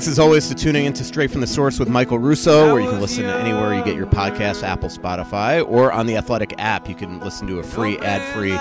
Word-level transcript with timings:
Thanks 0.00 0.08
as 0.08 0.18
always 0.18 0.48
to 0.48 0.54
tuning 0.54 0.86
into 0.86 1.04
Straight 1.04 1.30
from 1.30 1.42
the 1.42 1.46
Source 1.46 1.78
with 1.78 1.90
Michael 1.90 2.18
Russo, 2.18 2.72
where 2.72 2.80
you 2.80 2.88
can 2.88 3.02
listen 3.02 3.24
to 3.24 3.34
anywhere 3.34 3.74
you 3.74 3.84
get 3.84 3.96
your 3.96 4.06
podcast, 4.06 4.62
Apple, 4.62 4.88
Spotify, 4.88 5.62
or 5.62 5.92
on 5.92 6.06
the 6.06 6.16
Athletic 6.16 6.54
app. 6.56 6.88
You 6.88 6.94
can 6.94 7.20
listen 7.20 7.46
to 7.48 7.58
a 7.58 7.62
free, 7.62 7.98
ad-free, 7.98 8.56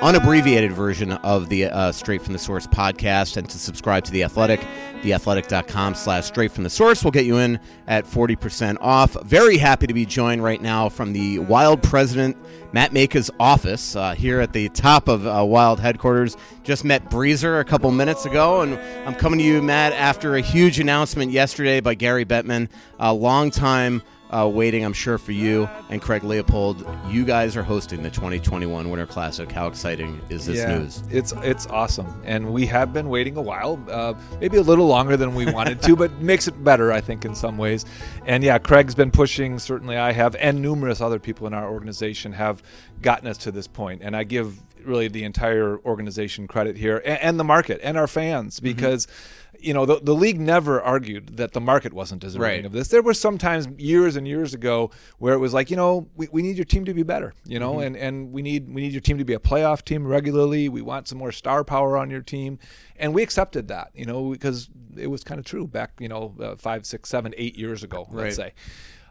unabbreviated 0.00 0.72
version 0.72 1.12
of 1.12 1.50
the 1.50 1.66
uh, 1.66 1.92
Straight 1.92 2.22
from 2.22 2.32
the 2.32 2.38
Source 2.38 2.66
podcast. 2.66 3.36
And 3.36 3.46
to 3.50 3.58
subscribe 3.58 4.04
to 4.04 4.12
the 4.12 4.22
Athletic, 4.22 4.60
theathletic.com 5.02 5.94
slash 5.94 6.24
Straight 6.24 6.52
from 6.52 6.64
the 6.64 6.70
Source 6.70 7.04
will 7.04 7.10
get 7.10 7.26
you 7.26 7.36
in 7.36 7.60
at 7.86 8.06
40% 8.06 8.78
off. 8.80 9.12
Very 9.24 9.58
happy 9.58 9.86
to 9.86 9.92
be 9.92 10.06
joined 10.06 10.42
right 10.42 10.62
now 10.62 10.88
from 10.88 11.12
the 11.12 11.38
Wild 11.40 11.82
President 11.82 12.34
Matt 12.72 12.92
Majka's 12.92 13.30
office 13.40 13.96
uh, 13.96 14.14
here 14.14 14.40
at 14.40 14.52
the 14.52 14.68
top 14.68 15.08
of 15.08 15.26
uh, 15.26 15.44
Wild 15.44 15.80
headquarters. 15.80 16.36
Just 16.64 16.84
met 16.84 17.10
Breezer 17.10 17.60
a 17.60 17.64
couple 17.64 17.90
minutes 17.90 18.26
ago, 18.26 18.60
and 18.60 18.78
I'm 19.06 19.14
coming 19.14 19.38
to 19.38 19.44
you, 19.44 19.62
Matt, 19.62 19.94
after 19.94 20.36
a 20.36 20.40
huge 20.40 20.78
announcement 20.78 21.32
yesterday 21.32 21.80
by 21.80 21.94
Gary 21.94 22.26
Bettman, 22.26 22.68
a 22.98 23.12
long 23.12 23.50
time 23.50 24.02
uh, 24.30 24.48
waiting, 24.52 24.84
I'm 24.84 24.92
sure, 24.92 25.18
for 25.18 25.32
you 25.32 25.68
and 25.88 26.02
Craig 26.02 26.24
Leopold. 26.24 26.86
You 27.08 27.24
guys 27.24 27.56
are 27.56 27.62
hosting 27.62 28.02
the 28.02 28.10
2021 28.10 28.90
Winter 28.90 29.06
Classic. 29.06 29.50
How 29.50 29.66
exciting 29.66 30.20
is 30.28 30.46
this 30.46 30.58
yeah, 30.58 30.78
news? 30.78 31.02
It's 31.10 31.32
it's 31.42 31.66
awesome, 31.66 32.20
and 32.24 32.52
we 32.52 32.66
have 32.66 32.92
been 32.92 33.08
waiting 33.08 33.36
a 33.36 33.42
while, 33.42 33.82
uh, 33.90 34.14
maybe 34.40 34.58
a 34.58 34.62
little 34.62 34.86
longer 34.86 35.16
than 35.16 35.34
we 35.34 35.50
wanted 35.50 35.82
to, 35.82 35.96
but 35.96 36.12
makes 36.20 36.48
it 36.48 36.62
better, 36.62 36.92
I 36.92 37.00
think, 37.00 37.24
in 37.24 37.34
some 37.34 37.56
ways. 37.56 37.84
And 38.26 38.44
yeah, 38.44 38.58
Craig's 38.58 38.94
been 38.94 39.10
pushing. 39.10 39.58
Certainly, 39.58 39.96
I 39.96 40.12
have, 40.12 40.36
and 40.36 40.60
numerous 40.60 41.00
other 41.00 41.18
people 41.18 41.46
in 41.46 41.54
our 41.54 41.68
organization 41.70 42.32
have 42.32 42.62
gotten 43.00 43.28
us 43.28 43.38
to 43.38 43.50
this 43.50 43.66
point. 43.66 44.02
And 44.02 44.16
I 44.16 44.24
give 44.24 44.60
really 44.84 45.08
the 45.08 45.24
entire 45.24 45.78
organization 45.78 46.46
credit 46.46 46.76
here, 46.76 47.02
and, 47.04 47.18
and 47.20 47.40
the 47.40 47.44
market, 47.44 47.80
and 47.82 47.96
our 47.96 48.06
fans, 48.06 48.60
because. 48.60 49.06
Mm-hmm 49.06 49.37
you 49.60 49.74
know, 49.74 49.84
the, 49.86 50.00
the 50.00 50.14
league 50.14 50.38
never 50.40 50.80
argued 50.80 51.36
that 51.36 51.52
the 51.52 51.60
market 51.60 51.92
wasn't 51.92 52.20
deserving 52.20 52.42
Right. 52.42 52.64
of 52.64 52.72
this. 52.72 52.88
There 52.88 53.02
were 53.02 53.14
some 53.14 53.38
times 53.38 53.66
years 53.78 54.16
and 54.16 54.26
years 54.26 54.54
ago 54.54 54.90
where 55.18 55.34
it 55.34 55.38
was 55.38 55.52
like, 55.52 55.70
you 55.70 55.76
know, 55.76 56.08
we, 56.16 56.28
we 56.30 56.42
need 56.42 56.56
your 56.56 56.64
team 56.64 56.84
to 56.84 56.94
be 56.94 57.02
better, 57.02 57.34
you 57.44 57.58
know, 57.58 57.80
and, 57.80 57.96
and 57.96 58.32
we 58.32 58.42
need 58.42 58.68
we 58.72 58.80
need 58.82 58.92
your 58.92 59.00
team 59.00 59.18
to 59.18 59.24
be 59.24 59.34
a 59.34 59.38
playoff 59.40 59.84
team 59.84 60.06
regularly. 60.06 60.68
We 60.68 60.82
want 60.82 61.08
some 61.08 61.18
more 61.18 61.32
star 61.32 61.64
power 61.64 61.96
on 61.96 62.10
your 62.10 62.22
team, 62.22 62.58
and 62.96 63.14
we 63.14 63.22
accepted 63.22 63.68
that, 63.68 63.90
you 63.94 64.04
know, 64.04 64.30
because 64.30 64.68
it 64.96 65.08
was 65.08 65.24
kind 65.24 65.38
of 65.38 65.44
true 65.44 65.66
back, 65.66 65.92
you 65.98 66.08
know, 66.08 66.34
uh, 66.40 66.56
five, 66.56 66.86
six, 66.86 67.08
seven, 67.08 67.34
eight 67.36 67.56
years 67.56 67.82
ago, 67.82 68.06
let's 68.10 68.36
say. 68.36 68.52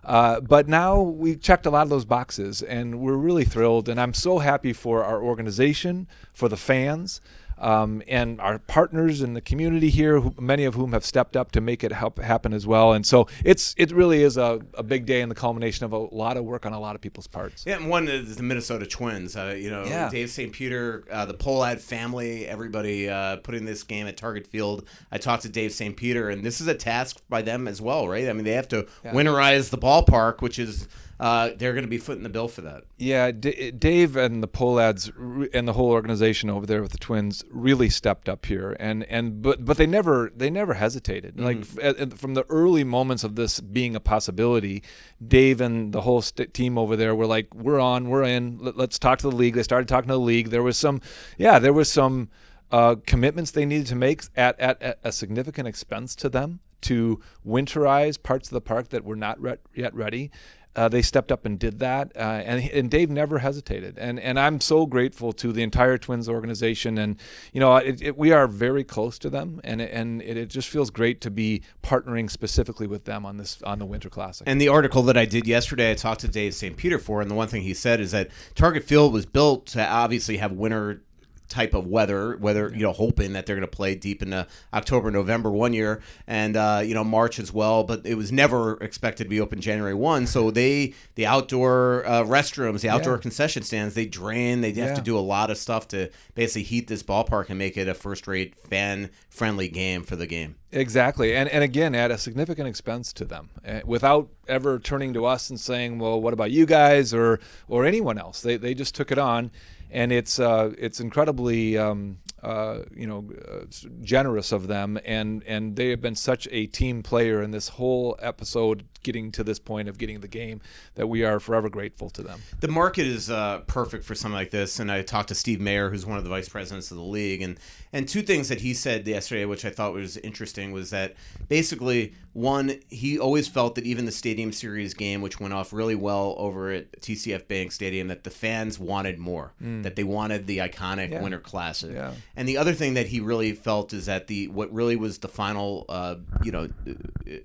Uh, 0.03 0.40
but 0.40 0.69
now 0.69 1.02
we 1.02 1.35
checked 1.35 1.66
a 1.66 1.69
lot 1.69 1.81
of 1.81 1.90
those 1.90 2.06
boxes, 2.06 2.62
and 2.62 3.00
we're 3.02 3.18
really 3.18 3.44
thrilled. 3.44 3.90
And 3.90 4.00
I'm 4.00 4.14
so 4.14 4.40
happy 4.40 4.72
for 4.72 5.03
our 5.03 5.22
organization, 5.22 6.08
for 6.34 6.47
the 6.47 6.56
fans, 6.56 7.19
um, 7.59 8.01
and 8.07 8.40
our 8.41 8.59
partners 8.59 9.22
in 9.22 9.34
the 9.34 9.41
community 9.41 9.90
here, 9.90 10.19
who, 10.19 10.34
many 10.40 10.66
of 10.66 10.75
whom 10.75 10.94
have 10.94 11.03
stepped 11.06 11.35
up 11.35 11.51
to 11.53 11.62
make 11.62 11.84
it 11.84 11.91
help 11.91 12.19
happen 12.19 12.53
as 12.53 12.68
well. 12.68 12.94
And 12.94 13.06
so 13.06 13.28
it's 13.44 13.73
it 13.78 13.91
really 13.91 14.22
is 14.23 14.38
a, 14.38 14.62
a 14.75 14.84
big 14.84 15.06
day 15.06 15.22
and 15.22 15.31
the 15.31 15.35
culmination 15.35 15.85
of 15.85 15.91
a 15.94 15.97
lot 15.97 16.38
of 16.38 16.46
work 16.46 16.66
on 16.66 16.73
a 16.73 16.79
lot 16.79 16.96
of 16.96 17.01
people's 17.01 17.28
parts. 17.28 17.66
Yeah, 17.66 17.78
and 17.78 17.90
one 17.90 18.07
is 18.07 18.35
the 18.35 18.44
Minnesota 18.44 18.85
Twins. 18.85 19.35
Uh, 19.35 19.56
you 19.57 19.69
know, 19.69 19.85
Yeah. 19.85 20.09
Dave 20.09 20.29
St. 20.29 20.51
Peter, 20.53 21.03
uh, 21.12 21.25
the 21.25 21.34
Pohlad 21.34 21.79
family, 21.79 22.47
everybody 22.47 23.09
uh, 23.09 23.38
putting 23.38 23.66
this 23.66 23.84
game 23.84 24.07
at 24.07 24.17
Target 24.17 24.47
Field. 24.47 24.88
I 25.12 25.17
talked 25.17 25.44
to 25.44 25.50
Dave 25.50 25.72
St. 25.72 25.96
Peter, 25.97 26.29
and 26.29 26.44
this 26.44 26.62
is 26.62 26.67
a 26.67 26.75
task 26.75 27.22
by 27.29 27.41
them 27.41 27.67
as 27.67 27.81
well, 27.81 28.07
right? 28.07 28.28
I 28.29 28.34
mean, 28.34 28.44
they 28.46 28.53
have 28.53 28.67
to 28.69 28.88
winterize 29.03 29.69
the 29.69 29.78
ballpark, 29.78 30.41
which 30.41 30.59
is 30.59 30.88
uh, 31.19 31.51
they're 31.57 31.73
going 31.73 31.83
to 31.83 31.89
be 31.89 31.97
footing 31.97 32.23
the 32.23 32.29
bill 32.29 32.47
for 32.47 32.61
that. 32.61 32.83
Yeah, 32.97 33.31
D- 33.31 33.72
Dave 33.72 34.16
and 34.16 34.44
the 34.44 34.47
Pohlads 34.47 35.11
and 35.53 35.67
the 35.67 35.73
whole 35.73 35.89
organization 35.89 36.50
over 36.50 36.66
there 36.66 36.81
with 36.81 36.91
the 36.91 36.97
Twins 36.97 37.44
really 37.50 37.89
stepped 37.89 38.29
up 38.29 38.45
here, 38.45 38.75
and 38.79 39.03
and 39.05 39.41
but 39.41 39.66
but 39.66 39.78
they 39.78 39.87
never 39.87 40.31
they 40.35 40.49
never 40.49 40.75
hesitated. 40.75 41.40
Like 41.40 41.61
f- 41.61 42.14
from 42.17 42.35
the 42.35 42.46
early 42.49 42.84
moments 42.84 43.23
of 43.23 43.35
this 43.35 43.59
being 43.59 43.96
a 43.96 43.99
possibility, 43.99 44.84
Dave 45.25 45.59
and 45.59 45.91
the 45.91 46.02
whole 46.02 46.22
st- 46.22 46.53
team 46.53 46.78
over 46.78 46.96
there 46.96 47.16
were 47.16 47.28
like, 47.28 47.53
"We're 47.55 47.79
on, 47.79 48.09
we're 48.09 48.23
in. 48.23 48.59
Let, 48.59 48.78
let's 48.78 48.99
talk 48.99 49.20
to 49.20 49.29
the 49.29 49.35
league." 49.35 49.55
They 49.55 49.63
started 49.63 49.87
talking 49.87 50.09
to 50.09 50.13
the 50.13 50.20
league. 50.20 50.49
There 50.49 50.63
was 50.63 50.78
some, 50.78 51.02
yeah, 51.37 51.58
there 51.58 51.73
was 51.73 51.91
some 51.91 52.29
uh, 52.72 52.96
commitments 53.05 53.52
they 53.52 53.66
needed 53.66 53.87
to 53.87 53.96
make 53.96 54.23
at, 54.35 54.59
at, 54.59 54.81
at 54.81 54.99
a 55.03 55.11
significant 55.11 55.67
expense 55.67 56.16
to 56.17 56.29
them 56.29 56.59
to 56.81 57.20
winterize 57.46 58.22
parts 58.22 58.49
of 58.49 58.53
the 58.53 58.61
park 58.61 58.90
that 58.90 59.03
were 59.03 59.16
not 59.16 59.41
re- 59.41 59.58
yet 59.73 59.93
ready. 59.96 60.29
Uh, 60.78 60.88
they 60.88 61.02
stepped 61.02 61.32
up 61.32 61.44
and 61.44 61.58
did 61.58 61.79
that, 61.79 62.12
uh, 62.16 62.20
and 62.20 62.70
and 62.70 62.91
Dave 62.91 63.09
never 63.09 63.40
hesitated, 63.40 63.97
and 63.97 64.20
and 64.20 64.40
I'm 64.40 64.62
so 64.62 64.85
grateful 64.85 65.34
to 65.34 65.52
the 65.52 65.64
entire 65.64 65.97
Twins 65.97 66.29
organization, 66.29 67.00
and 67.00 67.20
you 67.52 67.59
know 67.59 67.76
it, 67.78 68.00
it, 68.02 68.18
we 68.18 68.32
are 68.32 68.47
very 68.47 68.84
close 68.84 69.18
to 69.20 69.29
them, 69.32 69.59
and 69.64 69.82
and 69.82 70.22
it, 70.22 70.38
it 70.38 70.50
just 70.50 70.70
feels 70.70 70.91
great 70.91 71.20
to 71.22 71.32
be 71.32 71.64
partnering 71.82 72.29
specifically 72.29 72.85
with 72.85 73.06
them 73.06 73.26
on 73.26 73.38
this 73.38 73.59
on 73.64 73.79
the 73.79 73.85
Winter 73.85 74.09
Classic. 74.09 74.47
And 74.47 74.62
the 74.62 74.68
article 74.68 75.02
that 75.03 75.18
I 75.18 75.26
did 75.26 75.47
yesterday, 75.47 75.90
I 75.91 75.96
talked 75.96 76.22
to 76.22 76.28
Dave 76.28 76.53
St. 76.53 76.78
Peter 76.78 77.00
for, 77.00 77.22
and 77.22 77.32
the 77.32 77.35
one 77.35 77.47
thing 77.47 77.64
he 77.64 77.73
said 77.73 78.00
is 78.00 78.12
that 78.12 78.30
Target 78.53 78.84
Field 78.84 79.14
was 79.14 79.26
built 79.26 79.66
to 79.68 79.84
obviously 79.84 80.38
have 80.38 80.52
winter 80.52 81.02
type 81.49 81.73
of 81.73 81.88
weather, 81.88 82.35
whether 82.38 82.70
you 82.73 82.82
know, 82.82 82.91
hoping 82.94 83.34
that 83.34 83.46
they're 83.46 83.55
going 83.55 83.67
to 83.67 83.76
play 83.76 83.96
deep 83.96 84.22
into 84.22 84.46
October, 84.73 85.09
November 85.11 85.49
one 85.52 85.73
year, 85.73 86.02
and 86.28 86.55
uh, 86.58 86.82
you 86.84 86.94
know 86.94 87.03
March 87.03 87.40
as 87.40 87.53
well. 87.53 87.84
But 87.84 88.05
it 88.05 88.16
was 88.16 88.32
never 88.32 88.78
expected 88.84 89.23
to 89.26 89.29
be 89.29 89.40
open 89.40 89.61
January 89.61 89.94
one. 89.94 90.28
So 90.28 90.52
they 90.58 90.94
the 91.16 91.26
outdoor 91.26 92.05
uh, 92.05 92.23
restrooms, 92.23 92.82
the 92.82 92.90
outdoor 92.90 93.16
Yeah. 93.16 93.22
concession 93.22 93.64
stands, 93.64 93.94
they 93.96 94.05
drain. 94.05 94.61
They 94.61 94.70
have 94.73 94.78
Yeah. 94.90 94.96
to 94.96 95.02
do 95.02 95.17
a 95.17 95.22
lot 95.22 95.49
of 95.49 95.58
stuff 95.58 95.88
to 95.90 96.09
basically 96.35 96.64
heat 96.64 96.88
this 96.88 97.03
ballpark 97.03 97.49
and 97.49 97.58
make 97.58 97.78
it 97.78 97.88
a 97.88 97.94
first 97.94 98.28
rate 98.28 98.55
fan 98.59 99.09
friendly 99.29 99.67
game 99.70 100.03
for 100.03 100.16
the 100.16 100.26
game. 100.28 100.55
Exactly, 100.72 101.34
and 101.34 101.47
and 101.49 101.64
again 101.64 101.96
at 101.96 102.11
a 102.11 102.17
significant 102.17 102.67
expense 102.67 103.14
to 103.14 103.23
them, 103.26 103.49
uh, 103.66 103.79
without 103.85 104.28
ever 104.49 104.79
turning 104.79 105.14
to 105.14 105.26
us 105.26 105.49
and 105.49 105.58
saying, 105.59 105.97
"Well, 105.97 106.20
what 106.22 106.34
about 106.34 106.52
you 106.52 106.66
guys 106.66 107.14
or 107.14 107.40
or 107.70 107.85
anyone 107.85 108.17
else?" 108.17 108.41
They 108.41 108.58
they 108.58 108.73
just 108.73 108.94
took 108.94 109.09
it 109.11 109.17
on, 109.17 109.49
and 109.91 110.11
it's 110.11 110.39
uh, 110.39 110.73
it's 110.78 110.99
incredibly 110.99 111.78
um, 111.78 112.19
uh, 112.43 112.79
you 112.95 113.07
know 113.07 113.29
uh, 113.51 113.66
generous 114.01 114.51
of 114.51 114.67
them, 114.67 114.99
and 115.05 115.43
and 115.45 115.75
they 115.75 115.89
have 115.89 116.01
been 116.01 116.16
such 116.16 116.47
a 116.51 116.67
team 116.67 117.01
player 117.03 117.41
in 117.41 117.51
this 117.51 117.69
whole 117.69 118.16
episode, 118.22 118.85
getting 119.03 119.31
to 119.31 119.43
this 119.43 119.59
point 119.59 119.87
of 119.89 119.97
getting 119.97 120.19
the 120.19 120.28
game, 120.28 120.61
that 120.95 121.07
we 121.07 121.23
are 121.23 121.39
forever 121.39 121.69
grateful 121.69 122.09
to 122.11 122.22
them. 122.22 122.39
The 122.59 122.67
market 122.67 123.07
is 123.07 123.29
uh, 123.31 123.61
perfect 123.67 124.03
for 124.03 124.13
something 124.16 124.35
like 124.35 124.51
this, 124.51 124.79
and 124.79 124.91
I 124.91 125.01
talked 125.01 125.29
to 125.29 125.35
Steve 125.35 125.59
Mayer, 125.59 125.89
who's 125.89 126.05
one 126.05 126.17
of 126.17 126.23
the 126.23 126.29
vice 126.29 126.49
presidents 126.49 126.91
of 126.91 126.97
the 126.97 127.03
league, 127.03 127.41
and 127.41 127.59
and 127.91 128.07
two 128.07 128.22
things 128.22 128.49
that 128.49 128.61
he 128.61 128.73
said 128.73 129.07
yesterday, 129.07 129.45
which 129.45 129.66
I 129.66 129.69
thought 129.69 129.93
was 129.93 130.17
interesting, 130.17 130.72
was 130.72 130.89
that 130.91 131.16
basically 131.49 132.13
one, 132.34 132.79
he 132.89 133.17
always 133.17 133.47
felt 133.47 133.73
that 133.75 133.85
even 133.85 134.05
the 134.05 134.11
Stadium 134.11 134.51
Series 134.51 134.93
game, 134.93 135.22
which 135.22 135.39
went 135.39 135.53
off 135.55 135.73
really 135.73 135.95
well 135.95 136.35
over 136.37 136.69
at 136.72 137.01
TCF 137.01 137.47
Bank 137.47 137.72
Stadium, 137.72 138.09
that 138.09 138.23
the 138.23 138.29
fans 138.29 138.78
wanted 138.78 139.17
more, 139.17 139.53
that 139.59 139.95
they 139.95 140.03
wanted 140.03 140.45
the 140.45 140.59
iconic 140.59 141.09
Yeah. 141.11 141.23
Winter 141.23 141.39
Classic, 141.39 141.91
Yeah. 141.93 142.13
And 142.37 142.47
the 142.47 142.57
other 142.57 142.73
thing 142.73 142.93
that 142.93 143.07
he 143.07 143.19
really 143.19 143.53
felt 143.53 143.91
is 143.93 144.05
that 144.05 144.28
the 144.28 144.47
what 144.49 144.72
really 144.72 144.95
was 144.95 145.17
the 145.17 145.28
final, 145.28 145.85
uh, 145.89 146.17
you 146.43 146.51
know, 146.51 146.69
uh, 146.87 146.93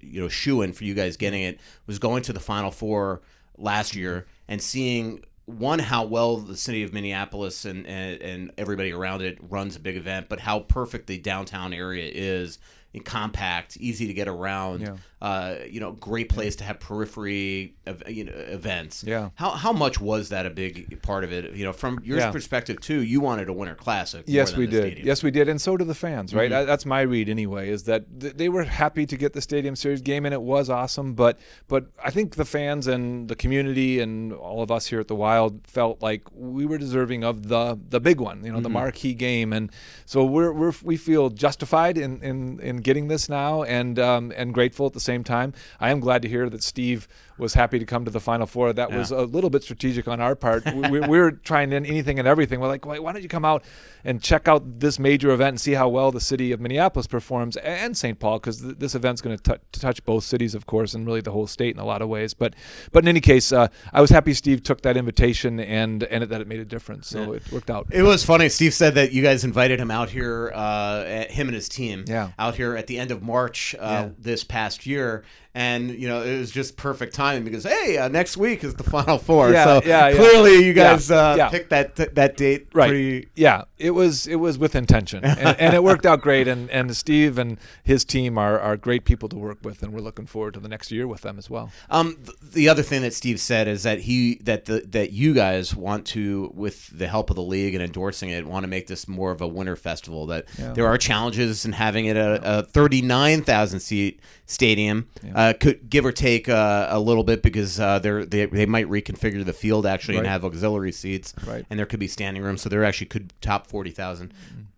you 0.03 0.21
know, 0.21 0.29
shoe 0.29 0.61
in 0.61 0.75
for 0.75 0.85
you 0.85 0.93
guys 0.93 1.17
getting 1.17 1.43
it 1.43 1.59
was 1.87 1.99
going 1.99 2.23
to 2.25 2.33
the 2.35 2.41
Final 2.41 2.71
Four 2.71 3.23
last 3.57 3.97
year 3.97 4.27
and 4.49 4.61
seeing 4.61 5.25
one 5.47 5.79
how 5.79 6.05
well 6.05 6.37
the 6.37 6.59
city 6.59 6.83
of 6.83 6.93
Minneapolis 6.93 7.65
and, 7.65 7.87
and 7.87 8.21
and 8.21 8.53
everybody 8.59 8.93
around 8.93 9.23
it 9.23 9.39
runs 9.41 9.77
a 9.77 9.81
big 9.81 9.97
event, 9.97 10.29
but 10.29 10.41
how 10.41 10.61
perfect 10.61 11.07
the 11.07 11.17
downtown 11.17 11.73
area 11.73 12.11
is. 12.13 12.59
Compact, 13.01 13.77
easy 13.79 14.07
to 14.07 14.13
get 14.15 14.29
around. 14.29 14.81
Yeah. 14.83 14.97
Uh, 15.21 15.59
you 15.71 15.79
know, 15.79 15.93
great 15.93 16.29
place 16.29 16.57
to 16.57 16.65
have 16.65 16.81
periphery, 16.81 17.75
of, 17.87 18.03
you 18.09 18.25
know, 18.25 18.33
events. 18.35 19.05
Yeah. 19.07 19.31
How 19.37 19.51
how 19.51 19.73
much 19.73 20.01
was 20.01 20.31
that 20.31 20.47
a 20.47 20.51
big 20.51 21.01
part 21.01 21.23
of 21.25 21.33
it? 21.33 21.55
You 21.55 21.65
know, 21.65 21.73
from 21.73 22.01
your 22.05 22.19
Yeah. 22.19 22.31
perspective 22.33 22.81
too, 22.81 23.01
you 23.03 23.21
wanted 23.21 23.49
a 23.49 23.53
Winter 23.53 23.75
Classic. 23.77 24.25
Yes, 24.27 24.57
we 24.57 24.67
did. 24.67 24.83
stadium. 24.83 25.07
Yes, 25.07 25.23
we 25.23 25.31
did, 25.31 25.49
and 25.49 25.61
so 25.61 25.77
did 25.77 25.87
the 25.87 25.95
fans. 25.95 26.35
Right. 26.35 26.51
Mhm. 26.51 26.57
I- 26.57 26.65
That's 26.65 26.85
my 26.85 27.03
read 27.03 27.29
anyway. 27.29 27.71
Is 27.71 27.85
that 27.85 28.21
th- 28.21 28.35
they 28.35 28.49
were 28.49 28.65
happy 28.65 29.07
to 29.07 29.17
get 29.17 29.33
the 29.33 29.41
Stadium 29.41 29.77
Series 29.77 30.01
game, 30.03 30.27
and 30.27 30.35
it 30.35 30.43
was 30.43 30.69
awesome. 30.69 31.15
But 31.15 31.39
but 31.69 31.87
I 32.05 32.11
think 32.11 32.35
the 32.35 32.45
fans 32.45 32.87
and 32.89 33.29
the 33.29 33.37
community 33.37 34.01
and 34.01 34.33
all 34.33 34.61
of 34.61 34.71
us 34.73 34.87
here 34.89 34.99
at 35.01 35.07
the 35.09 35.15
Wild 35.17 35.61
felt 35.67 36.03
like 36.03 36.23
we 36.35 36.67
were 36.67 36.79
deserving 36.79 37.23
of 37.23 37.47
the 37.49 37.79
the 37.89 38.01
big 38.01 38.21
one. 38.21 38.45
You 38.45 38.53
know, 38.53 38.61
the 38.61 38.69
Mhm. 38.69 38.73
marquee 38.73 39.15
game, 39.15 39.53
and 39.53 39.71
so 40.05 40.25
we're, 40.25 40.53
we're 40.53 40.73
we 40.83 40.97
feel 40.97 41.31
justified 41.31 41.97
in 41.97 42.21
in, 42.23 42.59
in 42.61 42.77
getting 42.83 43.09
this 43.09 43.29
now, 43.29 43.63
and 43.63 43.99
um, 43.99 44.33
and 44.37 44.53
grateful 44.53 44.87
at 44.87 44.93
the 44.93 45.01
same 45.01 45.25
time. 45.25 45.53
I 45.81 45.91
am 45.91 46.01
glad 46.01 46.23
to 46.23 46.29
hear 46.29 46.49
that 46.51 46.63
Steve 46.63 47.09
was 47.39 47.55
happy 47.55 47.79
to 47.79 47.85
come 47.85 48.05
to 48.05 48.11
the 48.11 48.21
Final 48.21 48.47
Four. 48.47 48.73
That 48.73 48.91
was 48.93 49.11
a 49.11 49.23
little 49.23 49.51
bit 49.51 49.63
strategic 49.63 50.07
on 50.09 50.21
our 50.21 50.35
part. 50.35 50.65
we, 50.67 50.89
we, 50.91 51.01
we 51.01 51.19
were 51.19 51.31
trying 51.45 51.73
in 51.73 51.85
anything 51.87 52.19
and 52.19 52.29
everything. 52.29 52.61
We're 52.61 52.69
like, 52.69 52.87
why, 52.87 52.99
why 52.99 53.13
don't 53.13 53.23
you 53.23 53.29
come 53.29 53.45
out 53.45 53.65
and 54.05 54.23
check 54.23 54.49
out 54.49 54.81
this 54.81 54.99
major 54.99 55.31
event 55.31 55.49
and 55.51 55.61
see 55.61 55.73
how 55.73 55.89
well 55.89 56.11
the 56.13 56.21
city 56.21 56.53
of 56.53 56.61
Minneapolis 56.61 57.07
performs 57.07 57.57
and 57.59 57.97
St. 57.97 58.19
Paul, 58.19 58.39
because 58.39 58.61
th- 58.61 58.77
this 58.79 58.95
event's 58.95 59.21
going 59.23 59.37
to 59.39 59.61
touch 59.73 60.05
both 60.05 60.25
cities, 60.25 60.55
of 60.55 60.67
course, 60.67 60.95
and 60.95 61.07
really 61.07 61.21
the 61.21 61.31
whole 61.31 61.47
state 61.47 61.75
in 61.75 61.81
a 61.81 61.85
lot 61.85 62.03
of 62.03 62.09
ways. 62.09 62.35
But 62.35 62.55
but 62.93 63.05
in 63.05 63.09
any 63.09 63.21
case, 63.21 63.53
uh, 63.53 63.69
I 63.93 64.01
was 64.01 64.11
happy 64.11 64.35
Steve 64.35 64.63
took 64.63 64.83
that 64.83 64.97
invitation 64.97 65.61
and 65.61 66.03
and 66.05 66.25
that 66.25 66.41
it 66.41 66.47
made 66.47 66.61
a 66.61 66.65
difference. 66.65 67.09
So 67.09 67.21
Yeah. 67.33 67.37
it 67.39 67.53
worked 67.53 67.71
out. 67.71 67.87
It 67.91 68.03
was 68.03 68.25
funny. 68.25 68.49
Steve 68.49 68.75
said 68.75 68.95
that 68.97 69.13
you 69.13 69.23
guys 69.23 69.45
invited 69.45 69.81
him 69.81 69.91
out 69.91 70.11
here, 70.11 70.53
uh, 70.55 71.25
him 71.29 71.49
and 71.49 71.55
his 71.55 71.69
team, 71.69 72.05
Yeah. 72.07 72.31
out 72.39 72.57
here 72.57 72.77
at 72.77 72.87
the 72.87 72.99
end 72.99 73.11
of 73.11 73.23
March 73.23 73.75
uh, 73.79 73.79
Yeah. 73.81 74.09
this 74.19 74.45
past 74.45 74.85
year, 74.87 75.25
and 75.55 75.91
you 75.91 76.09
know 76.09 76.23
it 76.23 76.39
was 76.39 76.51
just 76.51 76.77
perfect 76.77 77.15
timing 77.15 77.45
because 77.45 77.65
hey, 77.65 77.99
uh, 77.99 78.09
next 78.09 78.37
week 78.37 78.65
is 78.65 78.75
the 78.75 78.85
Final 78.85 79.19
Four. 79.19 79.51
Yeah, 79.51 79.65
so 79.65 79.83
yeah, 79.85 80.09
yeah. 80.09 80.17
clearly 80.17 80.53
you 80.65 80.73
Yeah, 80.73 80.93
guys 80.93 81.11
uh, 81.11 81.35
yeah. 81.37 81.49
picked 81.51 81.71
that 81.71 81.97
that 82.15 82.37
date 82.37 82.69
right 82.73 82.89
pretty. 82.89 83.29
yeah 83.35 83.65
it 83.79 83.91
was 83.91 84.27
it 84.27 84.37
was 84.37 84.57
with 84.59 84.75
intention 84.75 85.25
and, 85.25 85.39
and 85.61 85.75
it 85.75 85.83
worked 85.83 86.07
out 86.07 86.21
great 86.23 86.47
and 86.49 86.71
and 86.71 86.97
steve 86.97 87.37
and 87.37 87.59
his 87.83 88.05
team 88.05 88.39
are, 88.39 88.59
are 88.59 88.77
great 88.77 89.05
people 89.05 89.29
to 89.29 89.37
work 89.37 89.59
with 89.63 89.83
and 89.83 89.93
we're 89.93 90.01
looking 90.01 90.25
forward 90.27 90.55
to 90.55 90.61
the 90.61 90.69
next 90.69 90.91
year 90.93 91.07
with 91.07 91.21
them 91.23 91.37
as 91.39 91.51
well 91.51 91.71
Um, 91.91 92.17
th- 92.25 92.39
the 92.53 92.69
other 92.69 92.83
thing 92.83 93.03
that 93.03 93.13
Steve 93.13 93.41
said 93.41 93.69
is 93.69 93.83
that 93.83 94.01
he 94.01 94.37
that 94.45 94.65
the 94.67 94.81
that 94.91 95.13
you 95.13 95.35
guys 95.35 95.75
want 95.75 96.07
to, 96.09 96.51
with 96.55 96.87
the 96.97 97.09
help 97.09 97.29
of 97.31 97.37
the 97.37 97.43
league 97.43 97.75
and 97.75 97.83
endorsing 97.83 98.31
it, 98.31 98.47
want 98.47 98.63
to 98.65 98.69
make 98.69 98.87
this 98.87 99.07
more 99.09 99.31
of 99.33 99.41
a 99.41 99.49
winter 99.49 99.75
festival. 99.77 100.27
That 100.27 100.47
Yeah. 100.59 100.73
there 100.73 100.87
are 100.87 100.97
challenges 100.99 101.65
in 101.65 101.73
having 101.73 102.07
it 102.07 102.17
a, 102.17 102.59
a 102.59 102.63
thirty 102.63 103.03
nine 103.03 103.43
thousand 103.43 103.81
seat 103.81 104.21
stadium. 104.47 105.09
Yeah. 105.25 105.33
Uh, 105.43 105.53
could 105.55 105.89
give 105.91 106.05
or 106.07 106.13
take 106.13 106.49
uh, 106.49 106.87
a 106.91 107.01
little 107.01 107.25
bit 107.25 107.43
because 107.43 107.81
uh, 107.81 107.99
they're, 107.99 108.25
they 108.25 108.47
they 108.47 108.67
might 108.67 108.87
reconfigure 108.89 109.45
the 109.45 109.53
field 109.53 109.87
actually 109.87 110.17
and 110.19 110.25
Right. 110.27 110.31
have 110.33 110.45
auxiliary 110.45 110.93
seats, 110.93 111.35
Right. 111.47 111.65
and 111.69 111.79
there 111.79 111.87
could 111.87 112.01
be 112.01 112.07
standing 112.09 112.43
room, 112.43 112.57
so 112.57 112.69
there 112.69 112.85
actually 112.85 113.07
could 113.09 113.33
top 113.41 113.67
forty 113.67 113.91
thousand. 113.91 114.33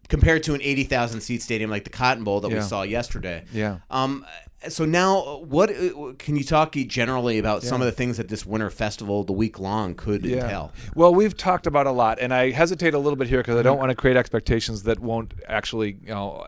Compared 0.09 0.43
to 0.45 0.55
an 0.55 0.63
eighty 0.63 0.85
thousand 0.85 1.21
seat 1.23 1.43
stadium 1.43 1.71
like 1.71 1.85
the 1.85 1.91
Cotton 1.91 2.25
Bowl 2.25 2.41
that 2.41 2.49
we 2.49 2.55
Yeah. 2.57 2.61
saw 2.63 2.83
yesterday, 2.83 3.45
yeah 3.53 3.79
um, 3.91 4.25
so 4.69 4.85
now, 4.85 5.39
what 5.39 5.71
uh, 5.71 6.13
can 6.19 6.37
you 6.37 6.45
talk 6.45 6.73
generally 6.73 7.39
about 7.39 7.63
some 7.63 7.81
of 7.81 7.87
the 7.87 7.93
things 7.93 8.17
that 8.17 8.29
this 8.29 8.45
winter 8.47 8.71
festival, 8.71 9.25
the 9.25 9.33
week 9.33 9.59
long, 9.59 9.95
could 9.95 10.25
entail? 10.25 10.73
Well, 10.95 11.15
we've 11.15 11.37
talked 11.37 11.67
about 11.67 11.87
a 11.87 11.91
lot, 11.91 12.19
and 12.21 12.33
I 12.33 12.51
hesitate 12.51 12.95
a 12.95 12.99
little 12.99 13.17
bit 13.17 13.29
here 13.29 13.41
because 13.41 13.55
I 13.57 13.59
Mm-hmm. 13.59 13.65
don't 13.69 13.79
want 13.79 13.91
to 13.91 13.95
create 13.95 14.17
expectations 14.17 14.83
that 14.85 15.01
won't 15.01 15.35
actually, 15.49 15.97
you 16.03 16.09
know, 16.15 16.47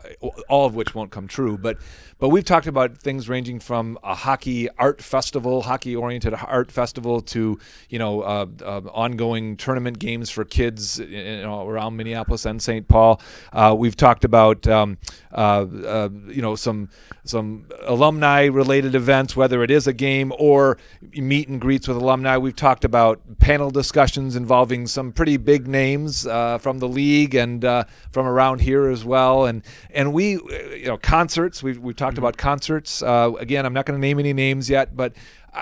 all 0.49 0.65
of 0.65 0.75
which 0.75 0.93
won't 0.93 1.11
come 1.11 1.27
true. 1.27 1.57
But, 1.57 1.77
but 2.19 2.29
we've 2.29 2.45
talked 2.45 2.67
about 2.67 2.97
things 2.97 3.27
ranging 3.29 3.59
from 3.59 3.97
a 4.03 4.13
hockey 4.13 4.69
art 4.77 5.01
festival, 5.01 5.63
hockey-oriented 5.63 6.33
art 6.33 6.71
festival, 6.71 7.21
to 7.21 7.59
you 7.89 7.99
know, 7.99 8.21
uh, 8.21 8.45
uh, 8.63 8.81
ongoing 8.93 9.57
tournament 9.57 9.99
games 9.99 10.29
for 10.29 10.43
kids, 10.45 10.99
you 10.99 11.41
know, 11.41 11.67
around 11.67 11.95
Minneapolis 11.95 12.45
and 12.45 12.61
St. 12.61 12.87
Paul. 12.87 13.21
Uh, 13.53 13.75
we've 13.77 13.95
talked 13.95 14.23
about, 14.23 14.67
um, 14.67 14.97
uh, 15.31 15.65
uh, 15.85 16.09
you 16.27 16.41
know, 16.41 16.55
some 16.55 16.89
some 17.23 17.65
alumni-related 18.07 18.95
events, 18.95 19.35
whether 19.35 19.63
it 19.63 19.69
is 19.69 19.85
a 19.85 19.91
game 19.91 20.31
or 20.39 20.77
meet 21.13 21.49
and 21.49 21.59
greets 21.59 21.89
with 21.89 21.97
alumni. 21.97 22.37
We've 22.37 22.55
talked 22.55 22.85
about 22.85 23.19
panel 23.39 23.69
discussions 23.69 24.37
involving 24.37 24.87
some 24.87 25.11
pretty 25.11 25.35
big 25.35 25.67
names 25.67 26.25
uh, 26.25 26.57
from 26.57 26.79
the 26.79 26.87
league 26.87 27.35
and 27.35 27.65
uh, 27.65 27.83
from 28.11 28.25
around 28.25 28.61
here 28.61 28.87
as 28.87 29.03
well. 29.03 29.45
And 29.45 29.61
and 29.89 30.13
we, 30.13 30.37
uh, 30.37 30.39
you 30.69 30.85
know, 30.85 30.97
concerts. 30.97 31.61
We've 31.61 31.79
we've 31.79 31.97
talked 31.97 32.17
about 32.17 32.37
concerts. 32.37 33.03
Uh, 33.03 33.33
again, 33.39 33.65
I'm 33.65 33.73
not 33.73 33.85
going 33.85 33.99
to 33.99 34.01
name 34.01 34.19
any 34.19 34.33
names 34.33 34.69
yet, 34.69 34.95
but. 34.95 35.13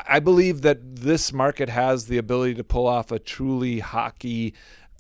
I 0.10 0.20
believe 0.20 0.62
that 0.64 0.98
this 0.98 1.32
market 1.32 1.70
has 1.70 2.08
the 2.08 2.18
ability 2.18 2.56
to 2.56 2.66
pull 2.66 2.86
off 2.86 3.14
a 3.14 3.20
truly 3.20 3.80
hockey 3.80 4.54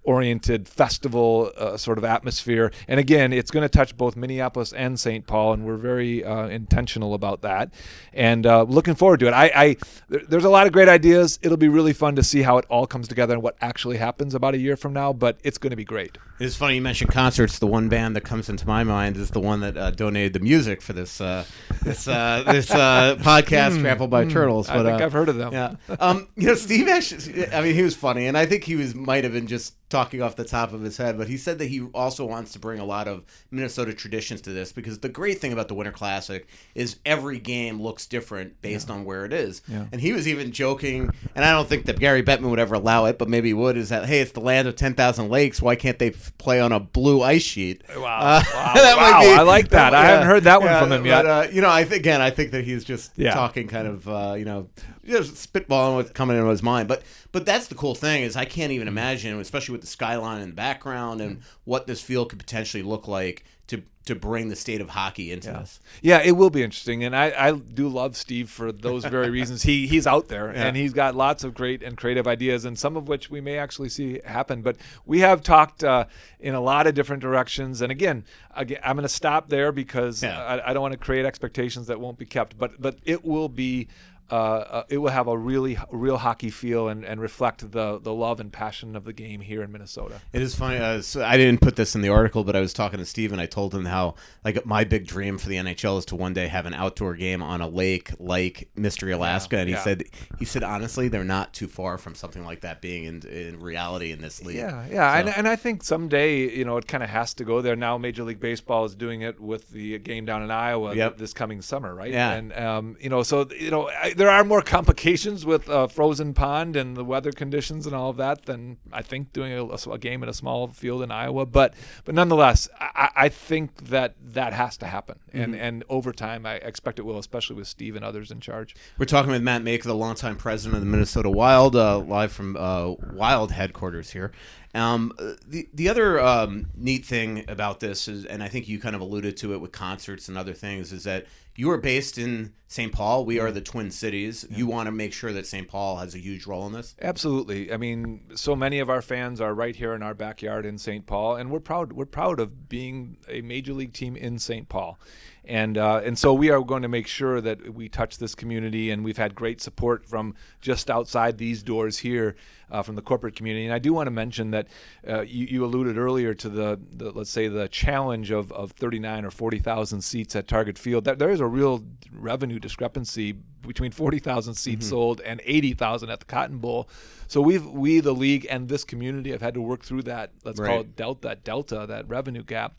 oriented 0.06 0.68
festival 0.68 1.52
uh, 1.58 1.78
sort 1.78 1.98
of 1.98 2.04
atmosphere. 2.04 2.72
And 2.88 3.00
again, 3.00 3.34
it's 3.34 3.52
going 3.52 3.64
to 3.64 3.70
touch 3.70 3.98
both 3.98 4.16
Minneapolis 4.16 4.72
and 4.74 5.00
St. 5.00 5.28
Paul, 5.28 5.54
and 5.54 5.66
we're 5.66 5.78
very 5.78 6.24
uh, 6.24 6.48
intentional 6.48 7.14
about 7.14 7.42
that. 7.42 7.74
And 8.14 8.46
uh, 8.46 8.64
looking 8.64 8.96
forward 8.96 9.20
to 9.22 9.28
it. 9.28 9.34
I, 9.34 9.52
I 9.56 9.76
there's 10.08 10.46
a 10.46 10.50
lot 10.50 10.68
of 10.68 10.74
great 10.74 10.88
ideas. 10.88 11.40
It'll 11.42 11.58
be 11.58 11.68
really 11.68 11.94
fun 11.94 12.16
to 12.16 12.24
see 12.24 12.42
how 12.44 12.58
it 12.58 12.66
all 12.70 12.88
comes 12.88 13.08
together 13.08 13.34
and 13.34 13.44
what 13.44 13.58
actually 13.62 13.98
happens 13.98 14.36
about 14.36 14.54
a 14.54 14.58
year 14.58 14.78
from 14.78 14.94
now. 14.94 15.12
But 15.12 15.40
it's 15.44 15.58
going 15.58 15.72
to 15.72 15.76
be 15.76 15.86
great. 15.86 16.18
It's 16.40 16.56
funny 16.56 16.76
you 16.76 16.82
mentioned 16.82 17.12
concerts. 17.12 17.60
The 17.60 17.68
one 17.68 17.90
band 17.90 18.16
that 18.16 18.22
comes 18.22 18.50
into 18.50 18.68
my 18.68 18.84
mind 18.84 19.18
is 19.18 19.32
the 19.32 19.40
one 19.40 19.62
that 19.62 19.78
uh, 19.78 19.92
donated 19.92 20.34
the 20.34 20.40
music 20.40 20.82
for 20.82 20.94
this 20.94 21.22
uh, 21.22 21.46
this 21.84 22.08
uh, 22.08 22.44
this 22.48 22.72
uh, 22.72 23.16
podcast, 23.20 23.80
Trampled 23.80 24.10
by 24.10 24.26
Turtles. 24.26 24.68
Hmm. 24.68 24.80
I 24.80 24.84
think 24.84 25.02
I've 25.02 25.14
heard 25.14 25.30
of 25.30 25.38
them. 25.38 25.54
Yeah, 25.54 25.76
um, 26.00 26.28
you 26.36 26.48
know, 26.48 26.56
Steve 26.56 26.88
actually. 26.88 27.48
I 27.52 27.62
mean, 27.62 27.74
he 27.74 27.84
was 27.84 27.96
funny, 27.96 28.28
and 28.28 28.38
I 28.38 28.46
think 28.46 28.66
he 28.66 28.76
was 28.76 28.94
might 28.94 29.24
have 29.24 29.34
been 29.34 29.48
just 29.48 29.76
talking 29.90 30.22
off 30.22 30.36
the 30.36 30.44
top 30.44 30.74
of 30.74 30.82
his 30.82 30.98
head, 30.98 31.18
but 31.18 31.28
he 31.28 31.38
said 31.38 31.60
that 31.60 31.68
he 31.68 31.82
also 31.94 32.26
wants 32.26 32.52
to 32.54 32.60
bring 32.60 32.80
a 32.80 32.86
lot 32.86 33.08
of 33.08 33.24
Minnesota 33.52 33.94
traditions 33.94 34.42
to 34.42 34.50
this 34.52 34.72
because 34.72 35.00
the 35.00 35.10
great 35.10 35.40
thing 35.40 35.54
about 35.54 35.68
the 35.68 35.76
Winter 35.76 35.92
Classic 35.92 36.48
is 36.74 36.98
every 37.06 37.38
game 37.38 37.80
looks 37.80 38.08
different 38.08 38.60
based 38.62 38.90
on 38.90 39.06
where 39.06 39.26
it 39.26 39.32
is. 39.34 39.62
Yeah. 39.68 39.86
And 39.92 40.02
he 40.02 40.12
was 40.12 40.28
even 40.28 40.52
joking, 40.52 41.12
and 41.36 41.46
I 41.46 41.52
don't 41.52 41.70
think 41.70 41.86
that 41.86 42.00
Gary 42.00 42.24
Bettman 42.24 42.50
would 42.50 42.60
ever 42.60 42.76
allow 42.76 43.06
it, 43.06 43.20
but 43.20 43.30
maybe 43.30 43.50
he 43.50 43.54
would. 43.54 43.78
Is 43.78 43.90
that 43.90 44.06
hey, 44.08 44.22
it's 44.22 44.32
the 44.32 44.40
land 44.42 44.68
of 44.68 44.76
ten 44.76 44.96
thousand 44.96 45.30
lakes? 45.30 45.62
Why 45.62 45.76
can't 45.76 46.00
they 46.00 46.10
f- 46.10 46.36
play 46.40 46.60
on 46.60 46.72
a 46.72 46.80
blue 46.80 47.22
ice 47.22 47.44
sheet? 47.44 47.84
Wow. 47.96 48.20
Uh, 48.20 48.44
Wow. 48.54 48.74
Wow, 49.06 49.22
be- 49.22 49.28
I 49.28 49.42
like 49.44 49.70
that. 49.70 49.94
I 49.94 50.06
haven't 50.06 50.28
heard 50.28 50.44
that 50.46 50.62
one 50.62 50.80
from 50.80 50.92
him 50.92 51.02
but, 51.04 51.08
yet. 51.08 51.26
Uh, 51.26 51.48
you 51.52 51.62
know, 51.62 51.70
I 51.70 51.84
think 51.84 52.00
again, 52.00 52.22
I 52.22 52.32
think 52.32 52.52
that 52.52 52.64
he's 52.64 52.84
just 52.84 53.12
Yeah. 53.18 53.34
talking 53.34 53.68
kind 53.68 53.88
of 53.88 54.08
uh, 54.08 54.36
you 54.38 54.46
know 54.46 54.68
just 55.06 55.36
spitballing 55.54 55.96
what's 55.96 56.10
coming 56.12 56.36
into 56.38 56.50
his 56.50 56.64
mind. 56.64 56.88
But 56.88 57.04
but 57.32 57.46
that's 57.46 57.68
the 57.68 57.76
cool 57.76 57.94
thing 57.96 58.24
is 58.24 58.36
I 58.36 58.46
can't 58.46 58.72
even 58.72 58.88
imagine, 58.88 59.40
especially 59.40 59.74
with 59.76 59.82
the 59.82 59.88
skyline 59.88 60.42
in 60.42 60.50
the 60.50 60.56
background 60.56 61.22
and 61.22 61.42
what 61.66 61.86
this 61.88 62.02
field 62.02 62.30
could 62.30 62.40
potentially 62.40 62.84
look 62.84 63.08
like 63.08 63.44
to 63.68 63.82
to 64.06 64.14
bring 64.14 64.50
the 64.50 64.56
state 64.56 64.82
of 64.82 64.90
hockey 64.90 65.32
into 65.32 65.50
this. 65.50 65.80
Yeah, 66.04 66.22
it 66.24 66.34
will 66.34 66.52
be 66.52 66.62
interesting, 66.62 67.04
and 67.04 67.16
I, 67.16 67.34
I 67.36 67.52
do 67.54 67.88
love 67.88 68.16
Steve 68.16 68.52
for 68.52 68.72
those 68.72 69.04
very 69.04 69.30
reasons. 69.40 69.64
He 69.64 69.88
he's 69.88 70.06
out 70.06 70.28
there, 70.28 70.50
and 70.50 70.78
he's 70.78 70.94
got 70.94 71.16
lots 71.16 71.44
of 71.44 71.56
great 71.56 71.82
and 71.82 71.98
creative 71.98 72.28
ideas, 72.28 72.66
and 72.66 72.78
some 72.78 72.96
of 72.98 73.08
which 73.08 73.32
we 73.32 73.42
may 73.42 73.58
actually 73.58 73.90
see 73.90 74.22
happen. 74.24 74.62
But 74.62 74.78
we 75.08 75.22
have 75.22 75.42
talked 75.42 75.84
uh, 75.84 76.06
in 76.40 76.54
a 76.54 76.62
lot 76.62 76.86
of 76.86 76.94
different 76.94 77.24
directions, 77.24 77.82
and 77.82 77.92
again, 77.92 78.26
again 78.56 78.80
I'm 78.84 78.96
going 78.96 79.04
to 79.04 79.10
stop 79.10 79.50
there 79.50 79.72
because 79.72 80.22
Yeah. 80.22 80.40
I, 80.40 80.70
I 80.70 80.74
don't 80.74 80.84
want 80.84 80.92
to 80.94 81.00
create 81.00 81.26
expectations 81.26 81.88
that 81.88 82.00
won't 82.00 82.20
be 82.20 82.26
kept. 82.28 82.58
But 82.60 82.80
but 82.80 82.98
it 83.06 83.26
will 83.26 83.50
be. 83.50 83.88
Uh, 84.32 84.34
uh, 84.36 84.84
it 84.90 84.98
will 84.98 85.12
have 85.12 85.28
a 85.28 85.38
really 85.38 85.78
real 85.92 86.18
hockey 86.18 86.50
feel 86.50 86.88
and, 86.88 87.06
and 87.06 87.22
reflect 87.22 87.72
the, 87.72 88.00
the 88.00 88.14
love 88.14 88.40
and 88.40 88.52
passion 88.52 88.96
of 88.96 89.04
the 89.04 89.14
game 89.14 89.40
here 89.42 89.62
in 89.62 89.72
Minnesota. 89.72 90.20
It 90.34 90.42
is 90.42 90.56
funny. 90.56 90.78
Uh, 90.78 91.02
so 91.02 91.24
I 91.24 91.38
didn't 91.38 91.62
put 91.62 91.76
this 91.76 91.94
in 91.96 92.02
the 92.02 92.10
article, 92.10 92.44
but 92.44 92.56
I 92.56 92.60
was 92.60 92.74
talking 92.74 92.98
to 93.00 93.06
Steve 93.06 93.32
and 93.32 93.40
I 93.40 93.46
told 93.46 93.74
him 93.76 93.86
how 93.86 94.16
like 94.44 94.66
my 94.66 94.84
big 94.84 95.06
dream 95.06 95.38
for 95.38 95.48
the 95.48 95.58
NHL 95.58 96.00
is 96.00 96.06
to 96.06 96.16
one 96.16 96.34
day 96.34 96.48
have 96.48 96.66
an 96.66 96.74
outdoor 96.74 97.14
game 97.16 97.44
on 97.44 97.62
a 97.62 97.68
lake 97.68 98.12
like 98.20 98.68
Mystery 98.76 99.12
Alaska. 99.12 99.58
and 99.58 99.70
he 99.70 99.76
yeah. 99.76 99.84
said 99.84 100.04
he 100.40 100.46
said 100.46 100.64
honestly 100.64 101.08
they're 101.08 101.24
not 101.24 101.54
too 101.54 101.68
far 101.68 101.98
from 102.00 102.16
something 102.16 102.44
like 102.44 102.62
that 102.62 102.82
being 102.82 103.04
in, 103.04 103.22
in 103.28 103.60
reality 103.60 104.12
in 104.12 104.22
this 104.22 104.44
league. 104.44 104.56
Yeah, 104.58 104.86
yeah, 104.90 105.14
So- 105.14 105.20
and, 105.20 105.30
and 105.38 105.48
I 105.48 105.56
think 105.56 105.84
someday 105.84 106.50
you 106.50 106.66
know 106.66 106.78
it 106.78 106.88
kind 106.88 107.04
of 107.04 107.10
has 107.10 107.34
to 107.36 107.44
go 107.44 107.62
there. 107.62 107.76
Now 107.76 107.98
Major 108.00 108.24
League 108.24 108.40
Baseball 108.40 108.86
is 108.86 108.96
doing 108.96 109.22
it 109.22 109.40
with 109.40 109.70
the 109.70 110.00
game 110.00 110.26
down 110.26 110.42
in 110.42 110.50
Iowa 110.50 110.96
Yep. 110.96 111.18
this 111.18 111.34
coming 111.34 111.62
summer, 111.62 111.94
right? 111.94 112.12
Yeah. 112.12 112.32
and 112.34 112.54
um, 112.54 112.98
you 113.00 113.10
know, 113.10 113.22
so 113.22 113.48
you 113.58 113.70
know, 113.70 113.88
I, 113.90 114.14
there 114.16 114.30
are 114.30 114.44
more 114.44 114.62
complications 114.62 115.46
with 115.46 115.68
a 115.70 115.88
frozen 115.88 116.34
pond 116.34 116.76
and 116.76 116.96
the 116.96 117.04
weather 117.04 117.32
conditions 117.32 117.86
and 117.86 117.96
all 117.96 118.10
of 118.10 118.18
that 118.18 118.46
than 118.46 118.78
I 118.92 119.02
think 119.02 119.34
doing 119.34 119.52
a, 119.54 119.66
a 119.92 119.98
game 119.98 120.24
in 120.24 120.30
a 120.30 120.34
small 120.34 120.68
field 120.68 121.04
in 121.04 121.12
Iowa. 121.12 121.46
But 121.46 121.74
but 122.06 122.16
nonetheless, 122.16 122.68
I, 122.80 123.10
I 123.16 123.30
think 123.30 123.90
that 123.90 124.16
that 124.34 124.54
has 124.54 124.78
to 124.78 124.86
happen, 124.88 125.20
and 125.34 125.46
Mm-hmm. 125.54 125.64
and 125.64 125.84
over 125.90 126.12
time, 126.12 126.46
I 126.46 126.56
expect 126.56 126.98
it 126.98 127.04
will, 127.04 127.20
especially 127.20 127.56
with 127.56 127.68
Steve 127.68 127.96
and 127.96 128.04
others 128.04 128.32
in 128.32 128.40
charge. 128.40 128.76
We're 128.98 129.06
talking 129.06 129.32
with 129.32 129.44
Matt 129.44 129.64
Majka, 129.64 129.84
the 129.84 129.94
longtime 129.96 130.38
president 130.38 130.76
of 130.76 130.82
the 130.82 130.90
Minnesota 130.90 131.30
Wild, 131.30 131.76
uh, 131.76 132.00
live 132.00 132.32
from 132.32 132.58
uh, 132.58 132.94
Wild 133.14 133.52
headquarters 133.52 134.12
here. 134.12 134.32
Um, 134.76 135.14
uh, 135.18 135.34
the 135.48 135.70
the 135.74 135.90
other 135.90 136.20
um, 136.20 136.68
neat 136.76 137.06
thing 137.06 137.46
about 137.48 137.80
this 137.80 138.08
is, 138.08 138.26
and 138.26 138.44
I 138.44 138.50
think 138.50 138.68
you 138.68 138.80
kind 138.80 138.96
of 138.96 139.02
alluded 139.02 139.38
to 139.38 139.54
it 139.54 139.62
with 139.62 139.72
concerts 139.72 140.28
and 140.28 140.38
other 140.38 140.54
things, 140.54 140.92
is 140.92 141.06
that 141.06 141.26
you 141.56 141.72
are 141.72 141.78
based 141.78 142.18
in 142.18 142.54
St. 142.68 142.92
Paul. 142.92 143.26
We 143.26 143.40
are 143.40 143.52
the 143.52 143.62
Twin 143.62 143.90
Cities. 143.90 144.46
You 144.50 144.68
want 144.68 144.88
to 144.88 144.92
make 144.92 145.14
sure 145.14 145.32
that 145.32 145.48
St. 145.48 145.70
Paul 145.70 145.98
has 145.98 146.14
a 146.14 146.20
huge 146.20 146.46
role 146.46 146.68
in 146.68 146.74
this. 146.74 146.96
Absolutely. 147.02 147.72
I 147.72 147.78
mean, 147.78 148.22
so 148.36 148.56
many 148.56 148.80
of 148.80 148.90
our 148.90 149.02
fans 149.02 149.40
are 149.40 149.54
right 149.54 149.76
here 149.76 149.94
in 149.94 150.04
our 150.04 150.14
backyard 150.14 150.66
in 150.66 150.78
St. 150.78 151.06
Paul, 151.06 151.38
and 151.38 151.50
we're 151.50 151.62
proud. 151.62 151.94
We're 151.94 152.06
proud 152.06 152.42
of 152.42 152.68
being 152.68 153.18
a 153.30 153.42
major 153.42 153.74
league 153.74 153.94
team 153.94 154.18
in 154.18 154.40
St. 154.40 154.68
Paul, 154.68 155.00
and 155.48 155.78
uh, 155.78 156.02
and 156.04 156.18
so 156.18 156.34
we 156.34 156.50
are 156.50 156.62
going 156.62 156.82
to 156.82 156.88
make 156.88 157.08
sure 157.08 157.42
that 157.42 157.74
we 157.74 157.90
touch 157.90 158.18
this 158.18 158.36
community, 158.36 158.92
and 158.92 159.04
we've 159.04 159.18
had 159.18 159.36
great 159.36 159.62
support 159.62 160.06
from 160.06 160.36
just 160.62 160.90
outside 160.90 161.38
these 161.38 161.64
doors 161.64 162.00
here. 162.00 162.36
Uh, 162.72 162.82
from 162.82 162.96
the 162.96 163.02
corporate 163.02 163.36
community, 163.36 163.64
and 163.64 163.72
I 163.72 163.78
do 163.78 163.94
want 163.94 164.08
to 164.08 164.12
mention 164.12 164.50
that 164.50 164.68
uh, 165.08 165.22
you, 165.22 165.46
you 165.46 165.64
alluded 165.64 166.00
earlier 166.00 166.34
to 166.34 166.50
the, 166.50 166.80
the 166.94 167.12
let's 167.12 167.30
say 167.30 167.48
the 167.48 167.68
challenge 167.68 168.32
of, 168.32 168.52
of 168.52 168.72
39 168.72 169.24
or 169.24 169.30
40 169.30 169.60
thousand 169.60 170.02
seats 170.02 170.36
at 170.36 170.48
Target 170.48 170.80
Field. 170.80 171.06
That 171.06 171.20
there 171.20 171.30
is 171.30 171.42
a 171.42 171.46
real 171.46 171.84
revenue 172.12 172.58
discrepancy 172.58 173.36
between 173.68 173.92
40,000 173.92 174.54
seats 174.56 174.90
sold 174.90 175.22
and 175.22 175.42
80,000 175.44 176.10
at 176.10 176.20
the 176.20 176.26
Cotton 176.26 176.58
Bowl. 176.58 176.90
So 177.28 177.42
we've 177.42 177.66
we 177.66 178.00
the 178.00 178.14
league 178.14 178.48
and 178.50 178.68
this 178.70 178.84
community 178.84 179.32
have 179.32 179.42
had 179.42 179.54
to 179.56 179.62
work 179.62 179.84
through 179.84 180.04
that. 180.04 180.32
Let's 180.44 180.60
call 180.60 180.82
it 180.82 180.96
delta, 180.96 181.28
that 181.28 181.44
delta, 181.44 181.86
that 181.88 182.08
revenue 182.08 182.44
gap. 182.44 182.76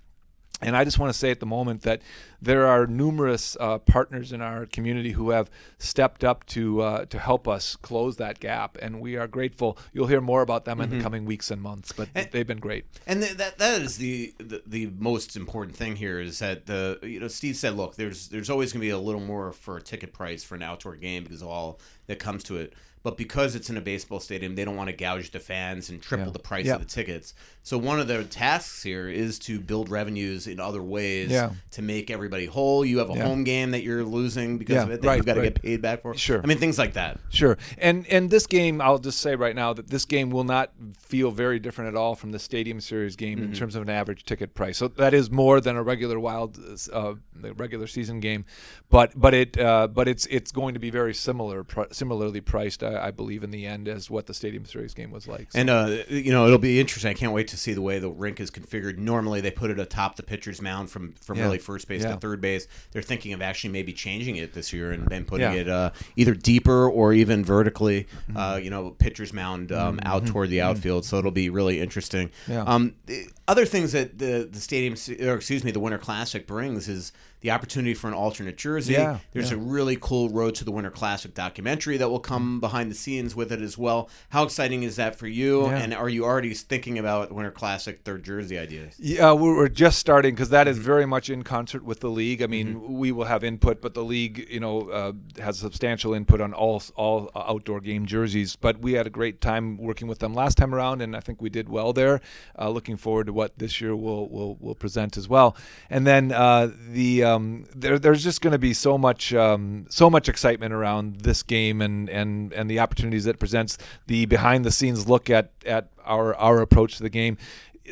And 0.62 0.74
I 0.74 0.84
just 0.84 0.98
want 0.98 1.12
to 1.12 1.18
say 1.18 1.30
at 1.30 1.40
the 1.40 1.46
moment 1.46 1.82
that 1.82 2.00
there 2.40 2.66
are 2.66 2.86
numerous 2.86 3.58
uh, 3.60 3.76
partners 3.78 4.32
in 4.32 4.40
our 4.40 4.64
community 4.64 5.12
who 5.12 5.30
have 5.30 5.50
stepped 5.78 6.24
up 6.24 6.46
to 6.46 6.80
uh, 6.80 7.04
to 7.06 7.18
help 7.18 7.46
us 7.46 7.76
close 7.76 8.16
that 8.16 8.40
gap, 8.40 8.78
and 8.80 9.00
we 9.00 9.16
are 9.16 9.26
grateful. 9.26 9.76
You'll 9.92 10.06
hear 10.06 10.22
more 10.22 10.40
about 10.40 10.64
them 10.64 10.80
in 10.80 10.88
the 10.90 11.00
coming 11.02 11.26
weeks 11.26 11.50
and 11.50 11.60
months, 11.60 11.92
but 11.92 12.08
they've 12.32 12.46
been 12.46 12.58
great. 12.60 12.86
And 13.06 13.20
th- 13.22 13.36
that 13.36 13.58
that 13.58 13.82
is 13.82 13.98
the, 13.98 14.34
the 14.38 14.62
the 14.66 14.86
most 14.98 15.36
important 15.36 15.76
thing 15.76 15.96
here 15.96 16.18
is 16.20 16.38
that 16.38 16.64
the 16.64 16.98
you 17.02 17.20
know 17.20 17.28
Steve 17.28 17.56
said, 17.56 17.74
look, 17.76 17.96
there's 17.96 18.28
there's 18.28 18.48
always 18.48 18.72
going 18.72 18.80
to 18.80 18.86
be 18.86 18.90
a 18.90 18.98
little 18.98 19.20
more 19.20 19.52
for 19.52 19.76
a 19.76 19.82
ticket 19.82 20.14
price 20.14 20.42
for 20.42 20.54
an 20.54 20.62
outdoor 20.62 20.96
game 20.96 21.24
because 21.24 21.42
of 21.42 21.48
all 21.48 21.78
that 22.06 22.18
comes 22.18 22.42
to 22.44 22.56
it. 22.56 22.72
But 23.06 23.16
because 23.16 23.54
it's 23.54 23.70
in 23.70 23.76
a 23.76 23.80
baseball 23.80 24.18
stadium, 24.18 24.56
they 24.56 24.64
don't 24.64 24.74
want 24.74 24.90
to 24.90 24.96
gouge 24.96 25.30
the 25.30 25.38
fans 25.38 25.90
and 25.90 26.02
triple 26.02 26.26
Yeah. 26.26 26.32
the 26.32 26.38
price 26.40 26.66
Yeah. 26.66 26.74
of 26.74 26.80
the 26.80 26.86
tickets. 26.88 27.34
So 27.62 27.78
one 27.78 28.00
of 28.00 28.08
their 28.08 28.24
tasks 28.24 28.82
here 28.82 29.08
is 29.08 29.38
to 29.40 29.60
build 29.60 29.90
revenues 29.90 30.48
in 30.48 30.58
other 30.58 30.82
ways 30.82 31.30
Yeah. 31.30 31.50
to 31.72 31.82
make 31.82 32.10
everybody 32.10 32.46
whole. 32.46 32.84
You 32.84 32.98
have 32.98 33.10
a 33.10 33.14
home 33.14 33.44
game 33.44 33.70
that 33.70 33.84
you're 33.84 34.02
losing 34.02 34.58
because 34.58 34.82
of 34.82 34.90
it 34.90 35.02
that 35.02 35.06
right, 35.06 35.16
you've 35.18 35.26
got 35.26 35.34
to 35.34 35.40
right. 35.40 35.54
get 35.54 35.62
paid 35.62 35.82
back 35.82 36.02
for. 36.02 36.16
Sure. 36.16 36.40
I 36.42 36.46
mean 36.48 36.58
things 36.58 36.78
like 36.78 36.94
that. 36.94 37.20
Sure, 37.28 37.56
and 37.78 38.06
and 38.08 38.28
this 38.28 38.44
game, 38.48 38.80
I'll 38.80 38.98
just 38.98 39.20
say 39.20 39.36
right 39.36 39.54
now 39.54 39.72
that 39.72 39.88
this 39.88 40.04
game 40.04 40.30
will 40.30 40.42
not 40.44 40.72
feel 40.98 41.30
very 41.30 41.60
different 41.60 41.88
at 41.94 41.96
all 41.96 42.16
from 42.16 42.32
the 42.32 42.40
Stadium 42.40 42.80
Series 42.80 43.14
game 43.14 43.38
in 43.40 43.52
terms 43.52 43.76
of 43.76 43.82
an 43.82 43.90
average 43.90 44.24
ticket 44.24 44.54
price. 44.54 44.78
So 44.78 44.88
that 44.88 45.14
is 45.14 45.30
more 45.30 45.60
than 45.60 45.76
a 45.76 45.82
regular 45.84 46.18
Wild, 46.18 46.58
uh, 46.92 47.14
the 47.40 47.52
regular 47.54 47.86
season 47.86 48.18
game, 48.18 48.44
but 48.90 49.12
but 49.14 49.32
it 49.32 49.58
uh, 49.60 49.86
but 49.86 50.08
it's 50.08 50.26
it's 50.26 50.50
going 50.50 50.74
to 50.74 50.80
be 50.80 50.90
very 50.90 51.14
similar, 51.14 51.62
pr- 51.62 51.92
similarly 51.92 52.40
priced, 52.40 52.82
I, 52.96 53.08
I 53.08 53.10
believe, 53.10 53.44
in 53.44 53.50
the 53.50 53.66
end 53.66 53.88
as 53.88 54.10
what 54.10 54.26
the 54.26 54.34
Stadium 54.34 54.64
Series 54.64 54.94
game 54.94 55.10
was 55.10 55.28
like. 55.28 55.52
So- 55.52 55.58
And 55.60 55.70
uh, 55.70 55.96
you 56.08 56.32
know, 56.32 56.46
it'll 56.46 56.58
be 56.58 56.80
interesting. 56.80 57.10
I 57.10 57.14
can't 57.14 57.32
wait 57.32 57.48
to 57.48 57.56
see 57.56 57.72
the 57.72 57.82
way 57.82 57.98
the 57.98 58.10
rink 58.10 58.40
is 58.40 58.50
configured. 58.50 58.98
Normally, 58.98 59.40
they 59.40 59.50
put 59.50 59.70
it 59.70 59.78
atop 59.78 60.16
the 60.16 60.22
pitcher's 60.22 60.60
mound 60.62 60.90
from 60.90 61.12
from 61.20 61.38
Yeah. 61.38 61.44
really 61.44 61.58
first 61.58 61.88
base 61.88 62.02
Yeah. 62.02 62.12
to 62.14 62.16
third 62.20 62.40
base. 62.40 62.66
They're 62.92 63.02
thinking 63.02 63.32
of 63.32 63.42
actually 63.42 63.70
maybe 63.70 63.92
changing 63.92 64.36
it 64.36 64.52
this 64.54 64.72
year 64.72 64.92
and 64.92 65.06
then 65.08 65.24
putting 65.24 65.52
Yeah. 65.52 65.60
it 65.60 65.68
uh, 65.68 65.90
either 66.16 66.34
deeper 66.34 66.88
or 66.88 67.12
even 67.12 67.44
vertically. 67.44 68.06
Mm-hmm. 68.28 68.36
Uh, 68.36 68.56
you 68.56 68.70
know, 68.70 68.90
pitcher's 68.90 69.32
mound 69.32 69.72
um, 69.72 70.00
out 70.02 70.26
toward 70.26 70.50
the 70.50 70.60
outfield. 70.60 71.04
So 71.04 71.18
it'll 71.18 71.30
be 71.30 71.50
really 71.50 71.80
interesting. 71.80 72.30
Yeah. 72.48 72.62
Um, 72.62 72.94
the 73.06 73.26
other 73.48 73.64
things 73.66 73.92
that 73.92 74.18
the 74.18 74.48
the 74.50 74.60
stadium, 74.60 74.94
or 75.28 75.34
excuse 75.36 75.62
me, 75.64 75.70
the 75.70 75.80
Winter 75.80 75.98
Classic 75.98 76.46
brings 76.46 76.88
is 76.88 77.12
the 77.40 77.50
opportunity 77.50 77.94
for 77.94 78.08
an 78.08 78.14
alternate 78.14 78.56
jersey. 78.56 78.94
Yeah, 78.94 79.18
There's 79.32 79.50
yeah. 79.50 79.56
a 79.56 79.60
really 79.60 79.96
cool 80.00 80.30
Road 80.30 80.54
to 80.56 80.64
the 80.64 80.72
Winter 80.72 80.90
Classic 80.90 81.34
documentary 81.34 81.96
that 81.96 82.08
will 82.08 82.20
come 82.20 82.60
behind 82.60 82.90
the 82.90 82.94
scenes 82.94 83.36
with 83.36 83.52
it 83.52 83.60
as 83.60 83.76
well. 83.76 84.08
How 84.30 84.42
exciting 84.44 84.82
is 84.82 84.96
that 84.96 85.16
for 85.16 85.26
you? 85.26 85.66
Yeah. 85.66 85.78
And 85.78 85.94
are 85.94 86.08
you 86.08 86.24
already 86.24 86.52
thinking 86.54 86.98
about 86.98 87.32
Winter 87.32 87.50
Classic 87.50 88.00
third 88.04 88.24
jersey 88.24 88.58
ideas? 88.58 88.94
Yeah, 88.98 89.32
we're 89.32 89.56
we're 89.56 89.68
just 89.68 89.98
starting 89.98 90.34
because 90.34 90.50
that 90.50 90.66
is 90.66 90.78
very 90.78 91.06
much 91.06 91.30
in 91.30 91.42
concert 91.42 91.84
with 91.84 92.00
the 92.00 92.10
league. 92.10 92.42
I 92.42 92.46
mean, 92.46 92.98
we 92.98 93.12
will 93.12 93.24
have 93.24 93.44
input, 93.44 93.80
but 93.80 93.94
the 93.94 94.04
league, 94.04 94.46
you 94.50 94.60
know, 94.60 94.90
uh, 94.90 95.12
has 95.40 95.58
substantial 95.58 96.14
input 96.14 96.40
on 96.40 96.52
all 96.52 96.82
all 96.96 97.30
outdoor 97.34 97.80
game 97.80 98.06
jerseys. 98.06 98.56
But 98.56 98.80
we 98.80 98.94
had 98.94 99.06
a 99.06 99.10
great 99.10 99.40
time 99.40 99.76
working 99.76 100.08
with 100.08 100.18
them 100.20 100.34
last 100.34 100.56
time 100.56 100.74
around, 100.74 101.02
and 101.02 101.16
I 101.16 101.20
think 101.20 101.40
we 101.42 101.50
did 101.50 101.68
well 101.68 101.92
there. 101.92 102.20
Uh, 102.58 102.70
looking 102.70 102.96
forward 102.96 103.26
to 103.26 103.32
what 103.32 103.58
this 103.58 103.80
year 103.80 103.94
will 103.94 104.28
will 104.28 104.56
will 104.56 104.74
present 104.74 105.16
as 105.16 105.28
well. 105.28 105.56
And 105.90 106.06
then 106.06 106.32
uh, 106.32 106.70
the 106.90 107.22
um, 107.26 107.64
there, 107.74 107.98
there's 107.98 108.22
just 108.22 108.40
going 108.40 108.52
to 108.52 108.58
be 108.58 108.72
so 108.74 108.96
much 108.96 109.34
um, 109.34 109.86
so 109.88 110.08
much 110.08 110.28
excitement 110.28 110.72
around 110.72 111.20
this 111.20 111.42
game 111.42 111.80
and 111.82 112.08
and 112.08 112.52
and 112.52 112.70
the 112.70 112.80
opportunities 112.80 113.24
that 113.24 113.36
it 113.36 113.38
presents. 113.38 113.78
The 114.06 114.26
behind 114.26 114.64
the 114.64 114.70
scenes 114.70 115.08
look 115.08 115.30
at 115.30 115.50
at 115.64 115.90
our 116.04 116.34
our 116.36 116.60
approach 116.60 116.96
to 116.98 117.02
the 117.02 117.10
game 117.10 117.36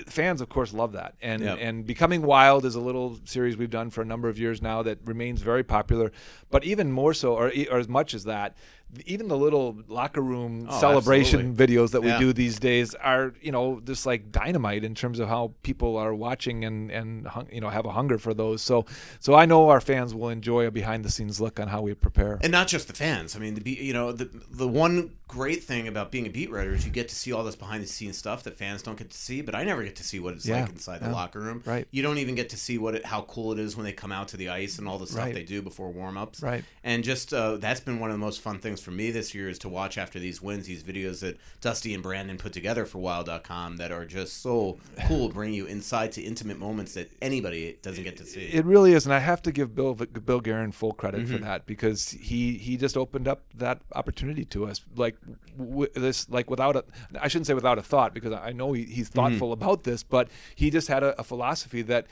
fans 0.06 0.40
of 0.40 0.48
course 0.48 0.72
love 0.72 0.92
that 0.92 1.14
and 1.22 1.42
Yep. 1.42 1.58
and 1.60 1.86
becoming 1.86 2.22
wild 2.22 2.64
is 2.64 2.74
a 2.74 2.80
little 2.80 3.18
series 3.24 3.56
we've 3.56 3.70
done 3.70 3.90
for 3.90 4.02
a 4.02 4.04
number 4.04 4.28
of 4.28 4.38
years 4.38 4.60
now 4.60 4.82
that 4.82 4.98
remains 5.04 5.40
very 5.40 5.62
popular 5.62 6.10
but 6.50 6.64
even 6.64 6.90
more 6.90 7.14
so 7.14 7.34
or, 7.34 7.52
or 7.70 7.78
as 7.78 7.88
much 7.88 8.12
as 8.12 8.24
that 8.24 8.56
even 9.06 9.28
the 9.28 9.36
little 9.36 9.76
locker 9.88 10.20
room 10.20 10.66
Oh, 10.70 10.80
celebration 10.80 11.54
videos 11.54 11.90
that 11.92 12.00
we 12.02 12.08
Yeah. 12.08 12.18
do 12.18 12.32
these 12.32 12.58
days 12.58 12.94
are 12.96 13.34
you 13.40 13.52
know 13.52 13.80
just 13.84 14.06
like 14.06 14.30
dynamite 14.32 14.84
in 14.84 14.94
terms 14.94 15.18
of 15.18 15.28
how 15.28 15.52
people 15.62 15.96
are 15.96 16.14
watching 16.14 16.64
and 16.64 16.90
and 16.90 17.26
you 17.52 17.60
know 17.60 17.68
have 17.70 17.86
a 17.86 17.92
hunger 17.92 18.18
for 18.18 18.34
those 18.34 18.62
so 18.62 18.84
so 19.20 19.34
I 19.34 19.46
know 19.46 19.68
our 19.68 19.80
fans 19.80 20.14
will 20.14 20.28
enjoy 20.28 20.66
a 20.66 20.70
behind 20.70 21.04
the 21.04 21.10
scenes 21.10 21.40
look 21.40 21.58
on 21.60 21.68
how 21.68 21.80
we 21.82 21.94
prepare 21.94 22.38
And 22.42 22.52
not 22.52 22.68
just 22.68 22.86
the 22.88 22.94
fans. 22.94 23.36
I 23.36 23.38
mean, 23.38 23.54
the 23.54 23.70
you 23.70 23.92
know 23.92 24.12
the 24.12 24.30
the 24.50 24.68
one 24.68 25.10
great 25.26 25.64
thing 25.64 25.88
about 25.88 26.12
being 26.12 26.26
a 26.26 26.30
beat 26.30 26.50
writer 26.50 26.72
is 26.74 26.84
you 26.84 26.92
get 26.92 27.08
to 27.08 27.14
see 27.14 27.32
all 27.32 27.42
this 27.42 27.56
behind 27.56 27.82
the 27.82 27.86
scenes 27.88 28.16
stuff 28.16 28.44
that 28.44 28.56
fans 28.56 28.82
don't 28.82 28.96
get 28.96 29.10
to 29.10 29.16
see. 29.18 29.40
But 29.42 29.54
I 29.56 29.64
never 29.64 29.82
get 29.82 29.96
to 29.96 30.04
see 30.04 30.20
what 30.20 30.34
it's 30.34 30.46
Yeah, 30.46 30.60
like 30.60 30.70
inside 30.70 31.00
the 31.00 31.10
locker 31.10 31.40
room. 31.40 31.62
Right. 31.64 31.88
You 31.90 32.02
don't 32.02 32.18
even 32.18 32.34
get 32.36 32.50
to 32.50 32.56
see 32.56 32.78
what 32.78 32.94
it, 32.94 33.04
how 33.06 33.22
cool 33.22 33.52
it 33.52 33.58
is 33.58 33.76
when 33.76 33.84
they 33.84 33.92
come 33.92 34.12
out 34.12 34.28
to 34.28 34.36
the 34.36 34.50
ice 34.50 34.78
and 34.78 34.86
all 34.86 34.98
the 34.98 35.06
stuff 35.06 35.24
Right. 35.24 35.34
they 35.34 35.42
do 35.42 35.60
before 35.62 35.90
warm 35.90 36.16
ups. 36.16 36.40
Right. 36.42 36.62
And 36.84 37.02
just 37.02 37.32
uh, 37.34 37.56
that's 37.56 37.80
been 37.80 37.98
one 37.98 38.10
of 38.10 38.14
the 38.14 38.24
most 38.24 38.42
fun 38.42 38.58
things 38.60 38.80
for 38.84 38.90
me 38.92 39.10
this 39.10 39.34
year 39.34 39.48
is 39.48 39.58
to 39.60 39.68
watch 39.68 39.98
after 39.98 40.18
these 40.20 40.40
wins 40.40 40.66
these 40.66 40.82
videos 40.84 41.20
that 41.20 41.38
Dusty 41.60 41.94
and 41.94 42.02
Brandon 42.02 42.36
put 42.38 42.52
together 42.52 42.84
for 42.84 42.98
Wild.com 42.98 43.78
that 43.78 43.90
are 43.90 44.04
just 44.04 44.42
so 44.42 44.78
cool, 45.08 45.28
bring 45.30 45.52
you 45.52 45.66
inside 45.66 46.12
to 46.12 46.22
intimate 46.22 46.58
moments 46.58 46.94
that 46.94 47.10
anybody 47.22 47.78
doesn't 47.82 48.04
get 48.04 48.16
to 48.18 48.24
see. 48.26 48.42
It 48.42 48.64
really 48.64 48.92
is, 48.92 49.06
and 49.06 49.14
I 49.14 49.18
have 49.18 49.42
to 49.42 49.52
give 49.52 49.74
Bill 49.74 49.94
Bill 49.94 50.40
Guerin 50.40 50.70
full 50.72 50.92
credit 50.92 51.14
Mm-hmm. 51.24 51.32
for 51.36 51.42
that 51.42 51.64
because 51.66 52.10
he 52.10 52.52
he 52.58 52.76
just 52.76 52.96
opened 52.96 53.26
up 53.26 53.42
that 53.54 53.80
opportunity 53.94 54.44
to 54.46 54.66
us, 54.66 54.80
like 54.96 55.16
w- 55.58 55.88
this, 55.94 56.28
like 56.28 56.50
without 56.50 56.76
a, 56.76 56.84
I 57.20 57.28
shouldn't 57.28 57.46
say 57.46 57.54
without 57.54 57.78
a 57.78 57.82
thought 57.82 58.12
because 58.14 58.32
I 58.32 58.52
know 58.52 58.72
he, 58.72 58.84
he's 58.84 59.08
Mm-hmm. 59.08 59.14
thoughtful 59.18 59.52
about 59.52 59.84
this, 59.84 60.02
but 60.02 60.28
he 60.54 60.70
just 60.70 60.88
had 60.88 61.02
a, 61.02 61.18
a 61.20 61.24
philosophy 61.24 61.82
that 61.82 62.06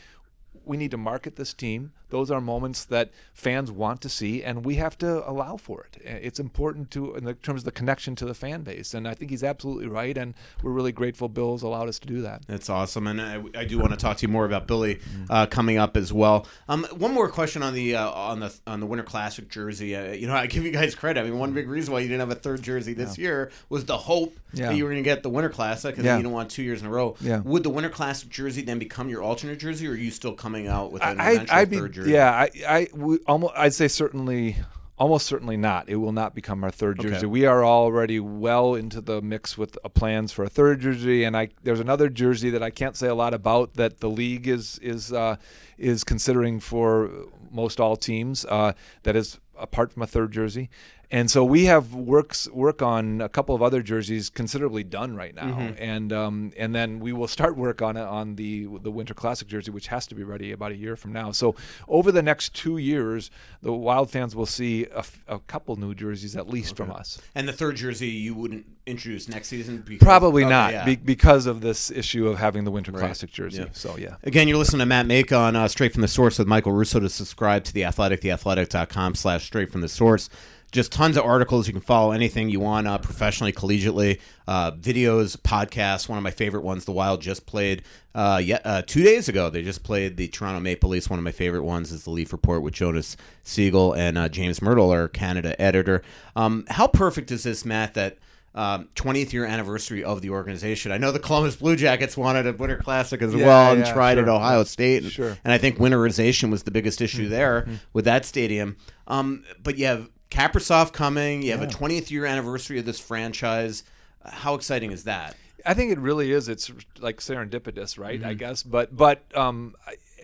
we 0.65 0.77
need 0.77 0.91
to 0.93 0.97
market 0.97 1.37
this 1.37 1.53
team. 1.53 1.93
Those 2.13 2.31
are 2.31 2.41
moments 2.43 2.85
that 2.85 3.11
fans 3.33 3.71
want 3.73 4.03
to 4.03 4.09
see, 4.11 4.45
and 4.45 4.65
we 4.67 4.75
have 4.77 4.97
to 4.99 5.29
allow 5.29 5.57
for 5.57 5.85
it. 5.85 6.03
It's 6.05 6.39
important 6.39 6.91
to, 6.93 7.15
in 7.17 7.25
the 7.25 7.33
terms 7.33 7.63
of 7.63 7.65
the 7.65 7.73
connection 7.73 8.15
to 8.17 8.27
the 8.27 8.35
fan 8.35 8.61
base, 8.63 8.93
and 8.93 9.09
I 9.09 9.15
think 9.15 9.31
he's 9.31 9.43
absolutely 9.43 9.87
right. 9.89 10.17
And 10.17 10.35
we're 10.63 10.73
really 10.73 10.93
grateful 10.93 11.29
Bill's 11.31 11.63
allowed 11.63 11.89
us 11.89 11.99
to 12.01 12.07
do 12.07 12.21
that. 12.23 12.43
That's 12.47 12.69
awesome, 12.69 13.07
and 13.07 13.21
I, 13.21 13.43
I 13.57 13.65
do 13.65 13.79
want 13.79 13.93
to 13.93 13.97
talk 13.97 14.19
to 14.19 14.23
you 14.27 14.29
more 14.29 14.45
about 14.45 14.67
Billy 14.67 15.01
uh, 15.31 15.47
coming 15.47 15.79
up 15.79 15.97
as 15.97 16.13
well. 16.13 16.47
Um, 16.69 16.85
one 16.97 17.15
more 17.15 17.31
question 17.31 17.63
on 17.63 17.73
the 17.73 17.97
uh, 17.97 18.11
on 18.11 18.41
the 18.41 18.55
on 18.67 18.81
the 18.81 18.87
Winter 18.87 19.05
Classic 19.05 19.49
jersey. 19.49 19.97
Uh, 19.97 20.13
you 20.13 20.27
know, 20.27 20.35
I 20.37 20.47
give 20.47 20.65
you 20.65 20.71
guys 20.71 20.95
credit. 20.95 21.21
I 21.21 21.25
mean, 21.25 21.39
one 21.39 21.55
big 21.55 21.69
reason 21.69 21.95
why 21.95 22.01
you 22.01 22.09
didn't 22.09 22.21
have 22.21 22.31
a 22.31 22.35
third 22.41 22.61
jersey 22.63 22.93
this 22.93 23.17
year 23.17 23.51
was 23.71 23.87
the 23.87 23.97
hope 23.97 24.39
Yeah. 24.53 24.69
that 24.69 24.77
you 24.77 24.85
were 24.85 24.91
going 24.91 25.03
to 25.03 25.09
get 25.09 25.23
the 25.23 25.31
Winter 25.31 25.49
Classic, 25.49 25.97
and 25.97 26.05
Yeah. 26.05 26.19
you 26.19 26.23
don't 26.23 26.33
want 26.33 26.51
two 26.51 26.63
years 26.63 26.83
in 26.83 26.87
a 26.87 26.91
row. 26.91 27.17
Yeah. 27.23 27.39
Would 27.41 27.63
the 27.63 27.71
Winter 27.71 27.89
Classic 27.89 28.29
jersey 28.29 28.61
then 28.63 28.79
become 28.79 29.09
your 29.09 29.23
alternate 29.23 29.59
jersey, 29.59 29.87
or 29.89 29.93
are 29.93 29.95
you 29.97 30.11
still 30.11 30.33
coming 30.35 30.67
out 30.69 30.93
with 30.93 31.03
an 31.03 31.19
I, 31.21 31.33
eventual 31.33 31.57
I'd 31.57 31.71
third 31.71 31.93
jersey? 31.93 32.02
Yeah, 32.07 32.31
I, 32.31 32.51
I 32.69 32.89
we 32.95 33.19
almost, 33.27 33.55
I'd 33.57 33.75
say 33.75 33.89
certainly, 33.89 34.57
almost 34.99 35.27
certainly 35.27 35.57
not. 35.57 35.89
It 35.89 35.97
will 35.97 36.13
not 36.13 36.35
become 36.35 36.63
our 36.65 36.71
third 36.71 37.01
Okay. 37.01 37.11
jersey. 37.11 37.27
We 37.27 37.47
are 37.47 37.65
already 37.65 38.21
well 38.21 38.75
into 38.75 39.01
the 39.01 39.21
mix 39.21 39.57
with 39.59 39.77
uh, 39.85 39.89
plans 39.89 40.33
for 40.33 40.45
a 40.45 40.49
third 40.49 40.81
jersey, 40.81 41.25
and 41.25 41.37
I 41.37 41.49
there's 41.63 41.81
another 41.81 42.09
jersey 42.09 42.51
that 42.51 42.63
I 42.63 42.71
can't 42.71 42.97
say 42.97 43.09
a 43.09 43.15
lot 43.15 43.35
about 43.35 43.75
that 43.75 44.01
the 44.01 44.11
league 44.11 44.47
is 44.49 44.79
is 44.83 45.13
uh, 45.13 45.37
is 45.79 46.05
considering 46.05 46.61
for 46.61 47.11
most 47.51 47.81
all 47.81 47.97
teams 47.97 48.45
uh, 48.47 48.73
that 49.03 49.17
is 49.17 49.39
apart 49.59 49.93
from 49.93 50.03
a 50.03 50.07
third 50.07 50.33
jersey. 50.33 50.71
And 51.13 51.31
so 51.31 51.45
we 51.45 51.67
have 51.67 51.95
works 51.95 52.49
work 52.51 52.81
on 52.81 53.21
a 53.21 53.29
couple 53.29 53.55
of 53.55 53.63
other 53.63 53.83
jerseys 53.83 54.31
considerably 54.31 54.83
done 54.83 55.15
right 55.15 55.35
now, 55.35 55.43
Mm-hmm. 55.43 55.75
and 55.79 56.13
um, 56.13 56.53
and 56.57 56.75
then 56.75 57.01
we 57.01 57.13
will 57.13 57.29
start 57.29 57.55
work 57.57 57.83
on 57.83 57.99
it 57.99 58.03
on 58.03 58.37
the 58.37 58.67
the 58.83 58.91
Winter 58.91 59.13
Classic 59.13 59.47
jersey, 59.47 59.71
which 59.71 59.89
has 59.89 60.07
to 60.07 60.15
be 60.15 60.25
ready 60.25 60.53
about 60.53 60.73
a 60.73 60.77
year 60.77 60.97
from 60.97 61.13
now. 61.13 61.31
So 61.31 61.55
over 61.87 62.11
the 62.11 62.23
next 62.23 62.55
two 62.55 62.79
years, 62.79 63.31
the 63.61 63.73
Wild 63.75 64.11
fans 64.11 64.35
will 64.35 64.47
see 64.47 64.87
a, 64.87 64.99
f- 65.01 65.21
a 65.29 65.39
couple 65.41 65.77
new 65.77 65.95
jerseys 65.95 66.35
at 66.35 66.49
least 66.49 66.77
from 66.77 66.91
us. 66.91 67.21
And 67.35 67.47
the 67.47 67.53
third 67.53 67.77
jersey 67.77 68.09
you 68.09 68.35
wouldn't 68.35 68.65
introduce 68.87 69.29
next 69.29 69.49
season? 69.49 69.85
Because, 69.87 70.05
Probably 70.05 70.45
Okay, 70.45 70.51
not 70.51 70.73
yeah. 70.73 70.85
be, 70.87 70.97
because 70.97 71.45
of 71.47 71.61
this 71.61 71.91
issue 71.91 72.27
of 72.27 72.39
having 72.39 72.65
the 72.65 72.71
Winter 72.71 72.91
Classic 72.91 73.31
jersey. 73.31 73.61
Yeah. 73.63 73.69
So 73.73 73.97
yeah. 73.99 74.17
Again, 74.25 74.49
you're 74.49 74.57
listening 74.59 74.81
to 74.81 74.87
Matt 74.87 75.07
Majka 75.07 75.39
on 75.39 75.57
uh, 75.57 75.69
Straight 75.69 75.93
from 75.93 76.01
the 76.03 76.09
Source 76.09 76.39
with 76.39 76.49
Michael 76.49 76.73
Russo. 76.73 76.99
To 77.01 77.09
subscribe 77.11 77.65
to 77.65 77.73
The 77.75 77.85
Athletic, 77.85 78.23
theathletic.com 78.23 79.15
slash 79.15 79.45
straight 79.45 79.71
from 79.71 79.83
the 79.83 79.89
source. 79.89 80.29
Just 80.73 80.91
tons 80.91 81.19
of 81.19 81.25
articles. 81.25 81.67
You 81.67 81.75
can 81.75 81.83
follow 81.83 82.13
anything 82.13 82.49
you 82.49 82.59
want 82.59 82.87
uh, 82.87 82.97
professionally, 82.97 83.53
collegiately. 83.53 84.19
Uh, 84.49 84.73
videos, 84.73 85.37
podcasts. 85.37 86.09
One 86.09 86.17
of 86.17 86.25
my 86.25 86.31
favorite 86.31 86.63
ones, 86.65 86.87
The 86.87 86.93
Wild 86.93 87.21
just 87.21 87.45
played 87.45 87.83
uh, 88.15 88.41
yet, 88.43 88.63
uh, 88.65 88.81
two 88.87 89.03
days 89.03 89.29
ago. 89.29 89.51
They 89.51 89.63
just 89.63 89.83
played 89.85 90.17
the 90.17 90.29
Toronto 90.29 90.61
Maple 90.61 90.89
Leafs. 90.89 91.11
One 91.11 91.19
of 91.19 91.25
my 91.25 91.31
favorite 91.31 91.63
ones 91.65 91.93
is 91.93 92.05
The 92.05 92.11
Leaf 92.11 92.33
Report 92.33 92.63
with 92.63 92.73
Jonas 92.73 93.19
Siegel 93.43 93.93
and 93.93 94.17
uh, 94.17 94.31
James 94.31 94.61
Mirtle, 94.61 94.91
our 94.93 95.09
Canada 95.09 95.61
editor. 95.61 96.03
Um, 96.37 96.65
how 96.69 96.87
perfect 96.87 97.31
is 97.31 97.43
this, 97.43 97.67
Matt, 97.67 97.93
that 97.95 98.17
um, 98.55 98.89
20th 98.95 99.33
year 99.33 99.45
anniversary 99.45 100.03
of 100.03 100.23
the 100.23 100.31
organization. 100.31 100.91
I 100.91 100.97
know 100.99 101.13
the 101.13 101.19
Columbus 101.19 101.57
Blue 101.57 101.77
Jackets 101.77 102.17
wanted 102.17 102.47
a 102.47 102.53
Winter 102.55 102.77
Classic 102.79 103.21
as 103.21 103.35
Yeah, 103.35 103.47
well 103.47 103.73
and 103.73 103.85
yeah, 103.87 103.93
tried 103.93 104.15
sure. 104.15 104.23
at 104.23 104.29
Ohio 104.29 104.65
State. 104.65 105.03
And, 105.03 105.13
Sure. 105.13 105.31
Mm-hmm. 105.33 105.41
and 105.45 105.53
I 105.53 105.59
think 105.59 105.77
winterization 105.79 106.51
was 106.51 106.63
the 106.63 106.71
biggest 106.71 107.01
issue 107.03 107.29
there 107.29 107.67
with 107.93 108.05
that 108.07 108.25
stadium. 108.25 108.77
Um, 109.07 109.45
but 109.63 109.77
you 109.79 109.87
have 109.87 110.09
Kaprizov 110.33 110.93
coming. 110.93 111.43
You 111.43 111.53
have 111.53 111.63
a 111.63 111.67
20th 111.67 112.11
year 112.11 112.25
anniversary 112.25 112.79
of 112.79 112.87
this 112.87 112.99
franchise. 112.99 113.85
How 114.25 114.55
exciting 114.55 114.91
is 114.91 115.05
that? 115.05 115.37
I 115.67 115.75
think 115.75 115.93
it 115.93 115.99
really 115.99 116.33
is. 116.33 116.49
It's 116.49 116.73
like 117.01 117.19
serendipitous, 117.19 117.99
right? 117.99 118.19
Mm-hmm. 118.19 118.29
I 118.29 118.35
guess, 118.35 118.63
but 118.63 118.97
but 118.97 119.25
um, 119.37 119.75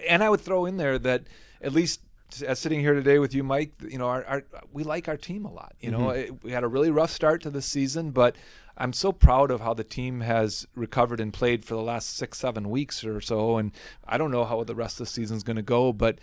and 0.08 0.24
I 0.24 0.30
would 0.30 0.40
throw 0.40 0.66
in 0.66 0.78
there 0.78 0.98
that 0.98 1.24
at 1.60 1.72
least 1.72 2.00
as 2.46 2.58
sitting 2.58 2.80
here 2.80 2.94
today 2.94 3.18
with 3.18 3.34
you, 3.34 3.42
Mike, 3.42 3.72
you 3.88 3.98
know, 3.98 4.06
our, 4.06 4.24
our 4.24 4.44
we 4.72 4.82
like 4.82 5.08
our 5.08 5.16
team 5.16 5.44
a 5.44 5.52
lot. 5.52 5.74
You 5.80 5.90
know, 5.90 6.06
Mm-hmm. 6.08 6.34
it, 6.34 6.44
we 6.44 6.52
had 6.52 6.64
a 6.64 6.68
really 6.68 6.90
rough 6.90 7.10
start 7.10 7.42
to 7.42 7.50
the 7.50 7.62
season, 7.62 8.10
but 8.10 8.36
I'm 8.76 8.92
so 8.92 9.12
proud 9.12 9.50
of 9.50 9.60
how 9.60 9.74
the 9.74 9.84
team 9.84 10.20
has 10.20 10.66
recovered 10.74 11.20
and 11.20 11.32
played 11.32 11.64
for 11.64 11.74
the 11.74 11.82
last 11.82 12.16
six, 12.16 12.38
seven 12.38 12.70
weeks 12.70 13.04
or 13.04 13.20
so. 13.20 13.58
And 13.58 13.72
I 14.06 14.18
don't 14.18 14.30
know 14.30 14.44
how 14.44 14.62
the 14.64 14.74
rest 14.74 15.00
of 15.00 15.06
the 15.06 15.12
season's 15.12 15.42
going 15.42 15.56
to 15.56 15.62
go, 15.62 15.92
but 15.92 16.18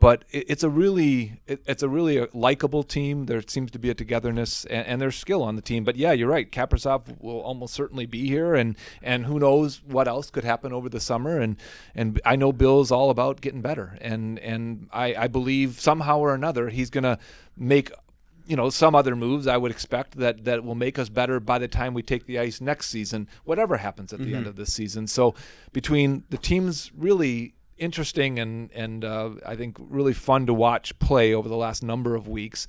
but 0.00 0.24
it, 0.30 0.46
it's 0.48 0.62
a 0.62 0.70
really 0.70 1.40
it, 1.46 1.62
it's 1.66 1.82
a 1.82 1.88
really 1.88 2.18
a 2.18 2.28
likable 2.32 2.82
team. 2.82 3.26
There 3.26 3.42
seems 3.46 3.70
to 3.72 3.78
be 3.78 3.90
a 3.90 3.94
togetherness 3.94 4.64
and, 4.66 4.86
and 4.86 5.00
there's 5.00 5.16
skill 5.16 5.42
on 5.42 5.56
the 5.56 5.62
team. 5.62 5.84
But 5.84 5.96
yeah, 5.96 6.12
you're 6.12 6.28
right. 6.28 6.50
Kaprizov 6.50 7.20
will 7.20 7.40
almost 7.40 7.74
certainly 7.74 8.06
be 8.06 8.26
here, 8.26 8.54
and 8.54 8.76
and 9.02 9.26
who 9.26 9.38
knows 9.38 9.82
what 9.84 10.08
else 10.08 10.30
could 10.30 10.44
happen 10.44 10.72
over 10.72 10.88
the 10.88 11.00
summer. 11.00 11.40
And 11.40 11.56
and 11.94 12.20
I 12.24 12.36
know 12.36 12.52
Bill's 12.52 12.90
all 12.90 13.10
about 13.10 13.40
getting 13.40 13.62
better, 13.62 13.98
and 14.00 14.38
and 14.38 14.88
I, 14.92 15.14
I 15.14 15.26
believe 15.28 15.80
somehow 15.80 16.18
or 16.18 16.34
another 16.34 16.68
he's 16.68 16.90
gonna 16.90 17.18
make 17.56 17.90
you 18.46 18.56
know 18.56 18.70
some 18.70 18.94
other 18.94 19.14
moves 19.14 19.46
I 19.46 19.56
would 19.56 19.70
expect 19.70 20.16
that 20.18 20.44
that 20.44 20.64
will 20.64 20.74
make 20.74 20.98
us 20.98 21.08
better 21.08 21.38
by 21.38 21.58
the 21.58 21.68
time 21.68 21.92
we 21.92 22.02
take 22.02 22.26
the 22.26 22.38
ice 22.38 22.60
next 22.60 22.88
season 22.88 23.28
whatever 23.44 23.76
happens 23.76 24.12
at 24.12 24.20
the 24.20 24.26
end 24.26 24.42
mm-hmm. 24.42 24.48
of 24.48 24.56
this 24.56 24.72
season 24.72 25.06
so 25.06 25.34
between 25.72 26.24
the 26.30 26.38
teams 26.38 26.90
really 26.96 27.54
interesting 27.78 28.38
and 28.38 28.70
and 28.72 29.04
uh, 29.04 29.30
I 29.46 29.56
think 29.56 29.76
really 29.78 30.14
fun 30.14 30.46
to 30.46 30.54
watch 30.54 30.98
play 30.98 31.34
over 31.34 31.48
the 31.48 31.56
last 31.56 31.82
number 31.82 32.14
of 32.14 32.28
weeks 32.28 32.66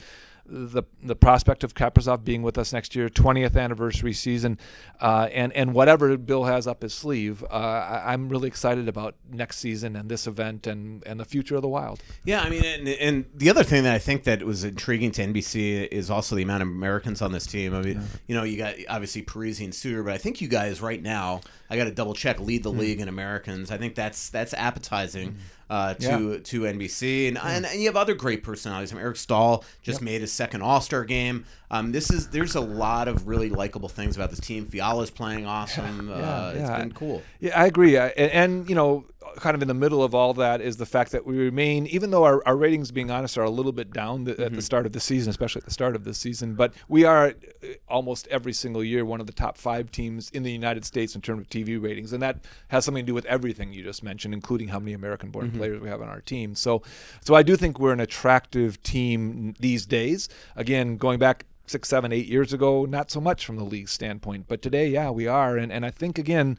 the 0.50 0.84
the 1.04 1.16
prospect 1.16 1.64
of 1.64 1.74
Kaprizov 1.74 2.24
being 2.24 2.42
with 2.42 2.58
us 2.58 2.74
next 2.74 2.96
year, 2.96 3.10
20th 3.10 3.56
anniversary 3.56 4.14
season, 4.14 4.58
uh, 5.00 5.30
and 5.32 5.54
and 5.54 5.74
whatever 5.74 6.18
Bill 6.18 6.46
has 6.46 6.68
up 6.68 6.82
his 6.82 6.94
sleeve, 6.94 7.44
uh, 7.44 7.48
I, 7.56 8.14
I'm 8.14 8.30
really 8.30 8.48
excited 8.48 8.88
about 8.88 9.16
next 9.32 9.58
season 9.60 9.96
and 9.96 10.10
this 10.10 10.28
event 10.28 10.68
and 10.68 11.06
and 11.06 11.20
the 11.20 11.26
future 11.26 11.56
of 11.56 11.62
the 11.62 11.68
Wild. 11.68 12.02
Yeah, 12.26 12.42
I 12.42 12.50
mean, 12.50 12.66
and, 12.66 12.88
and 12.88 13.26
the 13.34 13.50
other 13.50 13.64
thing 13.64 13.84
that 13.84 13.94
I 13.94 14.00
think 14.00 14.24
that 14.24 14.44
was 14.44 14.64
intriguing 14.64 15.12
to 15.14 15.26
NBC 15.26 15.88
is 15.90 16.10
also 16.10 16.36
the 16.36 16.44
amount 16.44 16.64
of 16.64 16.70
Americans 16.70 17.22
on 17.22 17.32
this 17.32 17.46
team. 17.46 17.74
I 17.74 17.82
mean, 17.82 18.02
you 18.28 18.36
know, 18.36 18.44
you 18.44 18.58
got 18.58 18.76
obviously 18.90 19.24
Parise 19.24 19.64
and 19.64 19.74
Suter, 19.74 20.04
but 20.04 20.14
I 20.14 20.18
think 20.18 20.42
you 20.42 20.48
guys 20.48 20.82
right 20.82 21.02
now, 21.02 21.42
I 21.70 21.78
got 21.78 21.86
to 21.86 21.92
double 21.92 22.14
check, 22.14 22.40
lead 22.40 22.64
the 22.64 22.72
league 22.72 23.00
in 23.00 23.08
Americans. 23.08 23.72
I 23.72 23.78
think 23.78 23.96
that's 23.96 24.30
that's 24.30 24.54
appetizing. 24.54 25.38
Uh, 25.70 25.94
to 25.94 26.40
to 26.40 26.62
NBC 26.62 27.28
and, 27.28 27.38
and 27.38 27.64
and 27.64 27.80
you 27.80 27.86
have 27.86 27.96
other 27.96 28.16
great 28.16 28.44
personalities. 28.44 28.92
I 28.92 28.96
mean, 28.96 29.04
Eric 29.04 29.18
Staal 29.18 29.64
just 29.84 30.02
made 30.02 30.22
his 30.22 30.32
second 30.32 30.64
All 30.64 30.82
Star 30.82 31.06
game. 31.06 31.46
Um, 31.70 31.92
this 31.92 32.10
is 32.10 32.30
there's 32.30 32.56
a 32.56 32.60
lot 32.62 33.08
of 33.08 33.28
really 33.28 33.50
likable 33.52 33.88
things 33.88 34.16
about 34.16 34.32
this 34.32 34.40
team. 34.40 34.66
Fiala's 34.66 35.12
playing 35.12 35.46
awesome. 35.46 36.10
uh, 36.12 36.54
It's 36.56 36.70
been 36.80 36.92
cool. 36.94 37.22
Yeah, 37.40 37.62
I 37.62 37.68
agree. 37.68 38.00
I, 38.00 38.08
and, 38.08 38.32
and 38.32 38.70
you 38.70 38.74
know, 38.74 39.06
kind 39.40 39.56
of 39.56 39.62
in 39.62 39.68
the 39.68 39.74
middle 39.74 40.04
of 40.04 40.14
all 40.14 40.34
that 40.36 40.62
is 40.62 40.78
the 40.78 40.86
fact 40.86 41.12
that 41.14 41.26
we 41.26 41.38
remain, 41.38 41.88
even 41.88 42.12
though 42.12 42.24
our, 42.24 42.42
our 42.48 42.56
ratings, 42.56 42.92
being 42.92 43.10
honest, 43.12 43.38
are 43.38 43.44
a 43.44 43.50
little 43.50 43.72
bit 43.72 43.92
down 43.92 44.26
th- 44.26 44.38
Mm-hmm. 44.38 44.46
at 44.46 44.54
the 44.54 44.62
start 44.62 44.86
of 44.86 44.92
the 44.92 45.00
season, 45.00 45.30
especially 45.30 45.60
at 45.62 45.66
the 45.66 45.72
start 45.74 45.96
of 45.96 46.04
the 46.04 46.14
season, 46.14 46.56
but 46.56 46.74
we 46.88 47.04
are 47.06 47.28
uh, 47.28 47.68
almost 47.88 48.28
every 48.28 48.54
single 48.54 48.84
year 48.84 49.04
one 49.06 49.20
of 49.20 49.28
the 49.28 49.34
top 49.34 49.58
five 49.58 49.92
teams 49.92 50.30
in 50.32 50.44
the 50.44 50.52
United 50.52 50.86
States 50.86 51.16
in 51.16 51.22
terms 51.22 51.42
of 51.42 51.50
TV 51.50 51.82
ratings, 51.82 52.14
and 52.14 52.22
that 52.22 52.46
has 52.70 52.86
something 52.86 53.04
to 53.06 53.08
do 53.08 53.14
with 53.14 53.26
everything 53.26 53.74
you 53.74 53.84
just 53.84 54.04
mentioned, 54.04 54.34
including 54.34 54.68
how 54.70 54.80
many 54.80 54.94
American-born 54.94 55.48
Mm-hmm. 55.50 55.58
players 55.58 55.82
we 55.82 55.90
have 55.90 56.02
on 56.02 56.10
our 56.10 56.22
team. 56.22 56.54
So, 56.56 56.82
so 57.22 57.34
I 57.36 57.44
do 57.44 57.56
think 57.56 57.80
we're 57.80 57.94
an 57.94 58.00
attractive 58.00 58.82
team 58.84 59.56
these 59.60 59.86
days. 59.86 60.30
Again, 60.56 60.98
going 60.98 61.18
back 61.20 61.46
six, 61.66 61.88
seven, 61.88 62.12
eight 62.12 62.26
years 62.26 62.52
ago, 62.52 62.86
not 62.86 63.12
so 63.12 63.22
much 63.22 63.46
from 63.46 63.56
the 63.58 63.64
league 63.64 63.90
standpoint. 63.90 64.46
But 64.48 64.62
today, 64.62 64.88
yeah, 64.90 65.12
we 65.12 65.28
are. 65.28 65.56
And, 65.56 65.72
and 65.72 65.86
I 65.86 65.92
think, 65.92 66.18
again, 66.18 66.58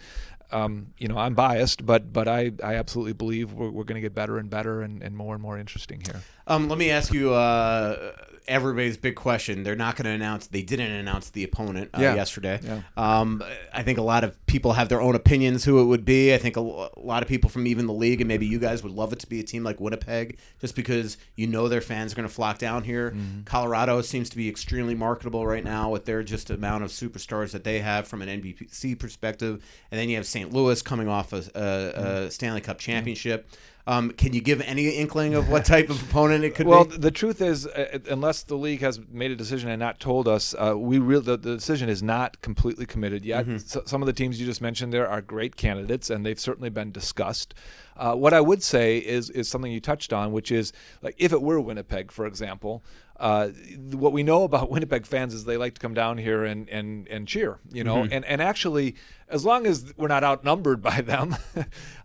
um, 0.53 0.89
you 0.99 1.09
know, 1.09 1.17
I'm 1.17 1.35
biased, 1.35 1.85
but 1.85 2.13
but 2.13 2.29
I, 2.29 2.53
I 2.63 2.75
absolutely 2.75 3.13
believe 3.13 3.53
we're, 3.53 3.71
we're 3.71 3.85
going 3.85 3.97
to 3.97 4.01
get 4.01 4.15
better 4.15 4.39
and 4.39 4.51
better 4.51 4.83
and, 4.83 5.03
and 5.03 5.17
more 5.17 5.35
and 5.35 5.43
more 5.43 5.59
interesting 5.59 6.01
here. 6.05 6.21
Um, 6.51 6.69
let 6.69 6.79
me 6.79 6.91
ask 6.91 7.13
you 7.15 7.33
uh, 7.33 8.11
everybody's 8.49 8.97
big 8.97 9.15
question. 9.15 9.63
They're 9.63 9.77
not 9.77 9.95
going 9.95 10.07
to 10.07 10.11
announce. 10.11 10.49
They 10.49 10.63
didn't 10.63 10.91
announce 10.91 11.31
the 11.31 11.45
opponent 11.45 11.91
uh, 11.97 12.01
Yeah. 12.01 12.17
yesterday. 12.17 12.59
Yeah. 12.61 12.81
Um, 12.97 13.41
I 13.73 13.85
think 13.85 13.99
a 13.99 14.03
lot 14.03 14.25
of 14.25 14.35
people 14.47 14.73
have 14.73 14.89
their 14.89 15.01
own 15.01 15.15
opinions 15.15 15.65
who 15.65 15.81
it 15.81 15.85
would 15.85 16.05
be. 16.05 16.35
I 16.35 16.39
think 16.39 16.57
a, 16.57 16.61
a 16.61 16.91
lot 16.97 17.23
of 17.23 17.29
people 17.29 17.49
from 17.51 17.69
even 17.69 17.87
the 17.87 17.93
league 17.93 18.21
and 18.21 18.27
maybe 18.27 18.47
you 18.47 18.59
guys 18.59 18.83
would 18.83 18.91
love 18.91 19.13
it 19.13 19.21
to 19.21 19.29
be 19.29 19.39
a 19.39 19.45
team 19.45 19.63
like 19.63 19.79
Winnipeg, 19.81 20.39
just 20.61 20.75
because 20.75 21.19
you 21.37 21.47
know 21.47 21.69
their 21.69 21.81
fans 21.81 22.13
are 22.13 22.17
going 22.17 22.27
to 22.29 22.35
flock 22.35 22.59
down 22.59 22.83
here. 22.83 23.13
Mm-hmm. 23.13 23.43
Colorado 23.45 24.01
seems 24.03 24.29
to 24.31 24.37
be 24.37 24.49
extremely 24.49 24.97
marketable 24.97 25.47
right 25.47 25.63
now 25.63 25.89
with 25.89 26.05
their 26.05 26.25
just 26.25 26.51
amount 26.51 26.83
of 26.83 26.91
superstars 26.91 27.53
that 27.53 27.63
they 27.63 27.79
have 27.79 28.09
from 28.09 28.23
an 28.23 28.43
NBC 28.43 28.99
perspective, 28.99 29.65
and 29.93 30.01
then 30.01 30.09
you 30.09 30.17
have 30.17 30.27
St. 30.27 30.53
Louis 30.53 30.83
coming 30.83 31.07
off 31.07 31.33
a, 31.33 31.45
a, 31.55 32.25
a 32.27 32.31
Stanley 32.33 32.61
Cup 32.61 32.79
championship. 32.79 33.49
Um, 33.87 34.11
can 34.11 34.33
you 34.33 34.41
give 34.41 34.61
any 34.61 34.89
inkling 34.91 35.35
of 35.35 35.49
what 35.49 35.65
type 35.65 35.91
of 35.91 36.03
opponent 36.09 36.45
it 36.45 36.55
could 36.55 36.67
well, 36.67 36.85
be? 36.85 36.91
Well, 36.91 36.99
the 36.99 37.11
truth 37.11 37.41
is, 37.41 37.67
uh, 37.67 37.99
unless 38.09 38.43
the 38.43 38.57
league 38.57 38.81
has 38.81 39.01
made 39.11 39.31
a 39.31 39.37
decision 39.37 39.71
and 39.71 39.81
not 39.81 40.01
told 40.01 40.29
us, 40.29 40.55
uh, 40.55 40.75
we 40.77 40.99
real 40.99 41.21
the, 41.21 41.37
the 41.37 41.55
decision 41.55 41.89
is 41.89 42.03
not 42.03 42.41
completely 42.43 42.87
committed 42.87 43.25
yet. 43.25 43.47
Mm-hmm. 43.47 43.59
So, 43.59 43.83
some 43.87 44.03
of 44.03 44.07
the 44.07 44.13
teams 44.13 44.39
you 44.39 44.47
just 44.47 44.61
mentioned 44.61 44.93
there 44.93 45.09
are 45.09 45.21
great 45.21 45.57
candidates, 45.57 46.11
and 46.11 46.25
they've 46.25 46.39
certainly 46.39 46.71
been 46.71 46.93
discussed. 46.93 47.55
Uh, 47.97 48.15
what 48.15 48.33
I 48.33 48.41
would 48.41 48.63
say 48.63 48.99
is 48.99 49.31
is 49.31 49.49
something 49.49 49.73
you 49.73 49.81
touched 49.81 50.13
on, 50.13 50.33
which 50.33 50.51
is 50.51 50.73
like 51.03 51.15
if 51.19 51.33
it 51.33 51.43
were 51.43 51.61
Winnipeg, 51.61 52.13
for 52.13 52.27
example. 52.27 52.83
Uh, 53.21 53.49
what 53.93 54.13
we 54.15 54.23
know 54.23 54.45
about 54.45 54.71
Winnipeg 54.75 55.05
fans 55.07 55.35
is 55.35 55.45
they 55.45 55.59
like 55.59 55.75
to 55.75 55.81
come 55.81 55.93
down 55.95 56.17
here 56.19 56.43
and 56.45 56.69
and, 56.71 57.07
and 57.09 57.29
cheer, 57.29 57.59
you 57.71 57.85
know, 57.85 57.97
Mm-hmm. 57.97 58.15
and 58.15 58.25
and 58.25 58.41
actually, 58.43 58.97
as 59.29 59.45
long 59.45 59.67
as 59.67 59.93
we're 59.99 60.09
not 60.09 60.25
outnumbered 60.25 60.81
by 60.91 61.03
them, 61.03 61.37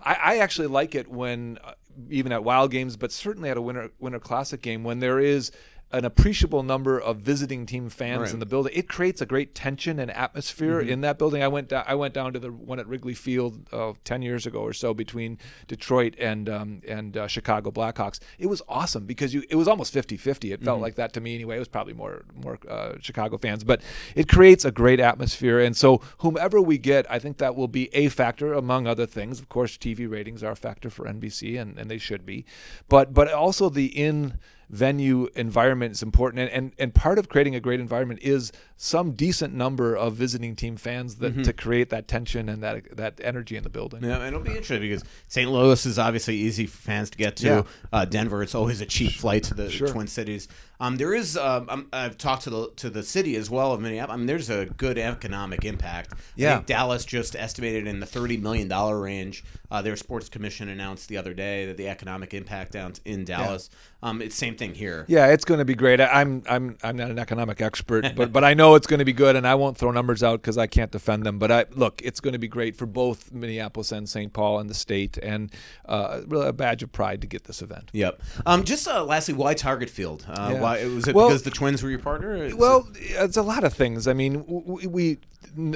I, 0.04 0.13
I 0.21 0.38
actually 0.39 0.67
like 0.67 0.93
it 0.93 1.08
when 1.08 1.58
uh, 1.63 1.73
even 2.10 2.34
at 2.34 2.43
Wild 2.43 2.69
games, 2.71 2.97
but 2.97 3.13
certainly 3.13 3.49
at 3.49 3.56
a 3.56 3.62
Winter 3.62 3.91
Winter 3.97 4.19
Classic 4.19 4.62
game 4.62 4.84
when 4.84 4.99
there 4.99 5.19
is 5.19 5.51
an 5.98 6.06
appreciable 6.06 6.62
number 6.64 7.00
of 7.00 7.18
visiting 7.18 7.66
team 7.66 7.90
fans 7.90 8.22
Right. 8.22 8.34
in 8.34 8.40
the 8.40 8.46
building. 8.46 8.74
It 8.76 8.88
creates 8.90 9.22
a 9.22 9.26
great 9.26 9.56
tension 9.56 10.00
and 10.00 10.12
atmosphere 10.12 10.82
Mm-hmm. 10.82 10.90
in 10.90 11.02
that 11.02 11.18
building. 11.18 11.42
I 11.42 11.48
went 11.48 11.70
down, 11.70 11.84
I 11.88 11.96
went 11.96 12.14
down 12.14 12.34
to 12.34 12.40
the 12.40 12.52
one 12.52 12.80
at 12.80 12.88
Wrigley 12.88 13.14
Field 13.14 13.68
uh, 13.72 13.94
ten 14.04 14.22
years 14.22 14.46
ago 14.46 14.60
or 14.60 14.74
so 14.74 14.94
between 14.94 15.38
Detroit 15.68 16.16
and 16.20 16.50
um, 16.50 16.82
and 16.88 17.16
uh, 17.18 17.28
Chicago 17.28 17.72
Blackhawks. 17.72 18.20
It 18.38 18.48
was 18.48 18.62
awesome 18.68 19.06
because 19.06 19.34
you 19.34 19.44
it 19.50 19.56
was 19.56 19.68
almost 19.68 19.94
50-50. 19.94 20.54
It 20.54 20.64
felt 20.64 20.82
like 20.82 20.96
that 20.96 21.14
to 21.14 21.22
me 21.22 21.36
anyway. 21.36 21.56
It 21.56 21.60
was 21.60 21.68
probably 21.68 21.94
more 21.94 22.26
more 22.36 22.60
uh, 22.70 22.94
Chicago 23.02 23.38
fans, 23.38 23.64
but 23.64 23.82
it 24.16 24.28
creates 24.28 24.66
a 24.66 24.72
great 24.72 25.00
atmosphere. 25.00 25.60
And 25.60 25.76
so 25.78 26.02
whomever 26.20 26.62
we 26.62 26.78
get, 26.78 27.10
I 27.10 27.20
think 27.20 27.38
that 27.38 27.56
will 27.56 27.68
be 27.70 27.90
a 27.96 28.10
factor 28.10 28.54
among 28.54 28.86
other 28.88 29.06
things. 29.06 29.40
Of 29.40 29.48
course, 29.50 29.78
TV 29.78 30.10
ratings 30.10 30.44
are 30.44 30.52
a 30.52 30.56
factor 30.56 30.90
for 30.90 31.06
NBC, 31.06 31.60
and, 31.60 31.78
and 31.80 31.90
they 31.90 31.98
should 31.98 32.26
be, 32.26 32.46
but 32.90 33.14
but 33.14 33.32
also 33.32 33.70
the 33.70 33.86
in 33.86 34.38
venue 34.69 35.28
environment 35.36 35.91
is 35.91 36.01
important 36.01 36.41
and, 36.41 36.49
and 36.51 36.71
and 36.80 36.93
part 36.93 37.19
of 37.19 37.30
creating 37.30 37.56
a 37.56 37.60
great 37.60 37.80
environment 37.80 38.19
is 38.23 38.51
some 38.78 39.12
decent 39.12 39.54
number 39.54 39.95
of 39.95 40.15
visiting 40.15 40.56
team 40.56 40.75
fans 40.75 41.15
that 41.17 41.43
to 41.43 41.54
create 41.54 41.89
that 41.89 42.08
tension 42.08 42.49
and 42.49 42.62
that 42.63 42.84
that 42.97 43.19
energy 43.23 43.56
in 43.56 43.63
the 43.63 43.69
building 43.69 44.04
Yeah, 44.04 44.17
and 44.17 44.28
it'll 44.28 44.39
be 44.39 44.49
interesting 44.51 44.82
because 44.82 45.04
St. 45.28 45.49
Louis 45.49 45.86
is 45.86 45.99
obviously 45.99 46.36
easy 46.36 46.65
for 46.65 46.78
fans 46.78 47.10
to 47.12 47.17
get 47.17 47.36
to. 47.38 47.45
Yeah. 47.45 47.63
Uh, 47.93 48.06
Denver, 48.06 48.41
it's 48.43 48.56
always 48.56 48.82
a 48.82 48.86
cheap 48.86 49.12
flight 49.12 49.43
to 49.43 49.54
the 49.54 49.69
Sure. 49.69 49.88
Twin 49.88 50.08
Cities. 50.08 50.47
Um, 50.80 50.98
there 50.98 51.14
is, 51.14 51.38
um, 51.38 51.68
um, 51.70 51.88
I've 51.94 52.18
talked 52.18 52.44
to 52.44 52.50
the 52.50 52.70
to 52.78 52.90
the 52.90 53.04
city 53.04 53.36
as 53.36 53.50
well 53.50 53.72
of 53.74 53.82
Minneapolis. 53.82 54.14
I 54.14 54.18
mean, 54.18 54.28
there's 54.28 54.50
a 54.50 54.66
good 54.66 54.98
economic 54.98 55.64
impact. 55.66 56.14
I 56.14 56.18
Yeah. 56.36 56.56
think 56.56 56.68
Dallas 56.68 57.06
just 57.06 57.36
estimated 57.36 57.88
in 57.88 58.00
the 58.00 58.06
thirty 58.06 58.38
million 58.38 58.68
dollar 58.68 59.00
range. 59.00 59.44
Uh, 59.72 59.82
their 59.82 59.96
sports 59.96 60.30
commission 60.30 60.70
announced 60.70 61.10
the 61.10 61.18
other 61.18 61.34
day 61.34 61.66
that 61.66 61.76
the 61.78 61.88
economic 61.90 62.34
impact 62.34 62.72
down 62.74 62.94
in 63.04 63.26
Dallas. 63.26 63.70
Um, 64.04 64.22
it's 64.22 64.36
same 64.36 64.56
thing 64.56 64.76
here. 64.76 65.06
Yeah, 65.08 65.28
it's 65.28 65.44
going 65.44 65.58
to 65.58 65.66
be 65.66 65.74
great. 65.74 66.00
I- 66.00 66.22
I'm 66.22 66.44
I'm 66.48 66.78
I'm 66.84 66.96
not 66.96 67.10
an 67.10 67.18
economic 67.20 67.62
expert, 67.62 68.06
but 68.16 68.32
but 68.32 68.44
I 68.44 68.54
know 68.54 68.76
it's 68.76 68.86
going 68.88 69.00
to 69.00 69.06
be 69.06 69.14
good, 69.14 69.36
and 69.36 69.48
I 69.48 69.56
won't 69.56 69.78
throw 69.78 69.92
numbers 69.92 70.22
out 70.24 70.42
because 70.42 70.58
I 70.58 70.68
can't 70.68 70.92
defend 70.92 71.26
them. 71.26 71.40
But 71.40 71.52
I 71.52 71.66
look, 71.72 72.02
it's 72.04 72.20
going 72.20 72.34
to 72.34 72.40
be 72.40 72.48
great 72.48 72.76
for 72.76 72.86
both 72.86 73.32
Minneapolis 73.32 73.92
and 73.92 74.08
St. 74.08 74.32
Paul 74.34 74.60
and 74.60 74.70
the 74.70 74.74
state, 74.76 75.18
and 75.18 75.52
uh, 75.88 76.22
really 76.28 76.48
a 76.48 76.54
badge 76.54 76.84
of 76.84 76.92
pride 76.92 77.22
to 77.22 77.28
get 77.28 77.46
this 77.46 77.62
event. 77.62 77.90
Yep. 77.94 78.22
Um, 78.46 78.64
just 78.64 78.88
uh, 78.88 79.04
lastly, 79.04 79.34
why 79.34 79.54
Target 79.56 79.90
Field? 79.90 80.26
Uh, 80.30 80.52
Yeah. 80.54 80.62
Why 80.65 80.86
was 80.86 81.08
it 81.08 81.15
Well- 81.15 81.30
because 81.30 81.43
the 81.43 81.51
Twins 81.51 81.82
were 81.84 81.89
your 81.89 81.99
partner? 81.99 82.49
Well, 82.56 82.88
it's 82.95 83.38
a 83.38 83.41
lot 83.43 83.63
of 83.63 83.73
things. 83.73 84.08
I 84.08 84.13
mean, 84.13 84.43
w- 84.43 84.89
we 84.89 85.17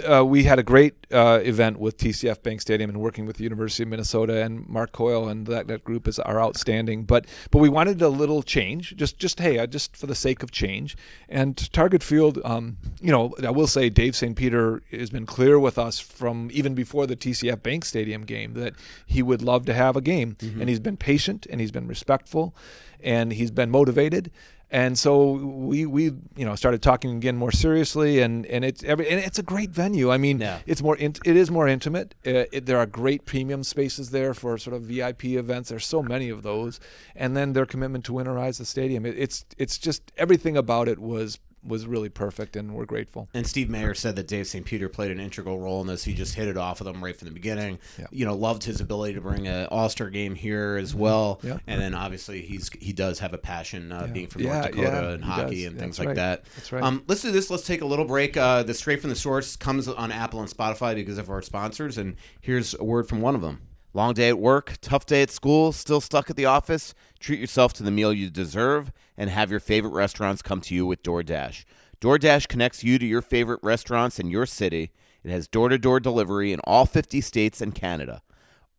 uh, 0.05 0.25
we 0.25 0.43
had 0.43 0.59
a 0.59 0.63
great 0.63 1.07
uh, 1.11 1.39
event 1.43 1.79
with 1.79 1.97
TCF 1.97 2.41
Bank 2.43 2.59
Stadium 2.59 2.89
and 2.89 2.99
working 2.99 3.25
with 3.25 3.37
the 3.37 3.43
University 3.43 3.83
of 3.83 3.89
Minnesota 3.89 4.43
and 4.43 4.67
Mark 4.67 4.91
Coyle 4.91 5.29
and 5.29 5.47
that, 5.47 5.67
that 5.67 5.83
group 5.83 6.07
is 6.07 6.19
are 6.19 6.41
outstanding. 6.41 7.03
But 7.03 7.27
but 7.51 7.59
we 7.59 7.69
wanted 7.69 8.01
a 8.01 8.09
little 8.09 8.41
change, 8.43 8.95
just 8.97 9.19
just 9.19 9.39
hey, 9.39 9.57
uh, 9.59 9.67
just 9.67 9.95
for 9.95 10.07
the 10.07 10.15
sake 10.15 10.43
of 10.43 10.51
change. 10.51 10.97
And 11.29 11.55
Target 11.71 12.03
Field, 12.03 12.39
um, 12.43 12.77
you 12.99 13.11
know, 13.11 13.33
I 13.45 13.51
will 13.51 13.67
say 13.67 13.89
Dave 13.89 14.15
St. 14.15 14.35
Peter 14.35 14.81
has 14.91 15.11
been 15.11 15.25
clear 15.25 15.59
with 15.59 15.77
us 15.77 15.99
from 15.99 16.49
even 16.51 16.73
before 16.73 17.07
the 17.07 17.15
TCF 17.15 17.61
Bank 17.63 17.85
Stadium 17.85 18.23
game 18.25 18.53
that 18.55 18.73
he 19.05 19.21
would 19.23 19.41
love 19.41 19.65
to 19.67 19.73
have 19.73 19.95
a 19.95 20.01
game, 20.01 20.35
and 20.41 20.67
he's 20.67 20.79
been 20.79 20.97
patient 20.97 21.47
and 21.49 21.61
he's 21.61 21.71
been 21.71 21.87
respectful, 21.87 22.53
and 23.01 23.31
he's 23.33 23.51
been 23.51 23.69
motivated 23.69 24.31
and 24.71 24.97
so 24.97 25.31
we 25.31 25.85
we 25.85 26.03
you 26.35 26.45
know 26.45 26.55
started 26.55 26.81
talking 26.81 27.15
again 27.17 27.35
more 27.35 27.51
seriously 27.51 28.19
and 28.21 28.45
and 28.45 28.63
it's 28.63 28.83
every 28.83 29.09
and 29.09 29.19
it's 29.19 29.39
a 29.39 29.43
great 29.43 29.71
venue. 29.71 30.11
I 30.11 30.17
mean 30.17 30.39
Yeah. 30.39 30.59
it's 30.65 30.81
more 30.81 30.95
int- 30.97 31.19
it 31.25 31.35
is 31.35 31.49
more 31.49 31.67
intimate. 31.67 32.13
Uh, 32.25 32.45
it, 32.51 32.65
there 32.65 32.77
are 32.77 32.85
great 32.85 33.25
premium 33.25 33.63
spaces 33.63 34.11
there 34.11 34.33
for 34.33 34.57
sort 34.57 34.75
of 34.75 34.83
vip 34.83 35.23
events. 35.25 35.69
There's 35.69 35.85
so 35.85 36.03
many 36.03 36.29
of 36.29 36.43
those. 36.43 36.79
And 37.15 37.35
then 37.35 37.53
their 37.53 37.65
commitment 37.65 38.05
to 38.05 38.11
winterize 38.13 38.57
the 38.59 38.65
stadium. 38.65 39.05
It, 39.05 39.15
it's 39.17 39.45
it's 39.57 39.77
just 39.77 40.11
everything 40.17 40.55
about 40.55 40.87
it 40.87 40.99
was 40.99 41.39
was 41.63 41.85
really 41.85 42.09
perfect 42.09 42.55
and 42.55 42.73
we're 42.73 42.85
grateful 42.85 43.27
And 43.33 43.45
Steve 43.45 43.69
Mayer 43.69 43.93
said 43.93 44.15
that 44.15 44.27
Dave 44.27 44.47
St. 44.47 44.65
Peter 44.65 44.87
played 44.89 45.11
an 45.11 45.19
integral 45.19 45.59
role 45.59 45.81
in 45.81 45.87
this. 45.87 46.03
He 46.03 46.13
just 46.13 46.35
hit 46.35 46.47
it 46.47 46.57
off 46.57 46.79
with 46.79 46.87
them 46.91 47.03
right 47.03 47.15
from 47.15 47.27
the 47.27 47.33
beginning. 47.33 47.79
You 48.11 48.25
know, 48.25 48.33
loved 48.35 48.63
his 48.63 48.81
ability 48.81 49.15
to 49.15 49.21
bring 49.21 49.47
an 49.47 49.67
All 49.67 49.89
Star 49.89 50.09
game 50.09 50.35
here 50.35 50.77
as 50.77 50.95
well. 50.95 51.37
Mm-hmm. 51.37 51.47
Yeah. 51.47 51.57
And 51.67 51.81
then 51.81 51.95
obviously 51.95 52.41
he's 52.41 52.69
he 52.79 52.93
does 52.93 53.19
have 53.19 53.33
a 53.33 53.37
passion 53.37 53.91
uh, 53.91 54.07
being 54.07 54.27
from 54.27 54.43
Yeah, 54.43 54.53
North 54.53 54.65
Dakota 54.67 54.83
yeah, 54.83 55.09
and 55.09 55.23
hockey 55.23 55.65
and 55.65 55.75
That's 55.75 55.83
things 55.83 55.99
like 55.99 56.07
right. 56.09 56.15
that. 56.15 56.45
That's 56.55 56.71
right. 56.71 56.83
Um, 56.83 57.03
let's 57.07 57.21
do 57.21 57.31
this. 57.31 57.49
Let's 57.49 57.65
take 57.65 57.81
a 57.81 57.85
little 57.85 58.05
break. 58.05 58.37
Uh, 58.37 58.63
the 58.63 58.73
straight 58.73 59.01
from 59.01 59.09
the 59.09 59.15
source 59.15 59.55
comes 59.55 59.87
on 59.87 60.11
Apple 60.11 60.39
and 60.39 60.49
Spotify 60.49 60.95
because 60.95 61.17
of 61.17 61.29
our 61.29 61.41
sponsors. 61.41 61.97
And 61.97 62.15
here's 62.41 62.73
a 62.73 62.83
word 62.83 63.07
from 63.07 63.21
one 63.21 63.35
of 63.35 63.41
them. 63.41 63.61
Long 63.93 64.13
day 64.13 64.29
at 64.29 64.37
work, 64.37 64.75
tough 64.81 65.07
day 65.07 65.23
at 65.23 65.31
school, 65.31 65.71
still 65.71 65.99
stuck 65.99 66.29
at 66.29 66.35
the 66.35 66.45
office? 66.45 66.93
Treat 67.19 67.39
yourself 67.39 67.73
to 67.73 67.83
the 67.83 67.89
meal 67.89 68.13
you 68.13 68.29
deserve 68.29 68.91
and 69.19 69.29
have 69.29 69.51
your 69.51 69.59
favorite 69.59 69.91
restaurants 69.91 70.41
come 70.41 70.61
to 70.61 70.73
you 70.73 70.85
with 70.85 71.03
DoorDash. 71.03 71.65
DoorDash 71.99 72.47
connects 72.47 72.85
you 72.85 72.97
to 72.97 73.05
your 73.05 73.21
favorite 73.21 73.59
restaurants 73.61 74.17
in 74.17 74.31
your 74.31 74.45
city. 74.45 74.91
It 75.25 75.29
has 75.29 75.49
door 75.49 75.67
to 75.67 75.77
door 75.77 75.99
delivery 75.99 76.53
in 76.53 76.61
all 76.61 76.85
50 76.85 77.19
states 77.19 77.59
and 77.59 77.75
Canada. 77.75 78.21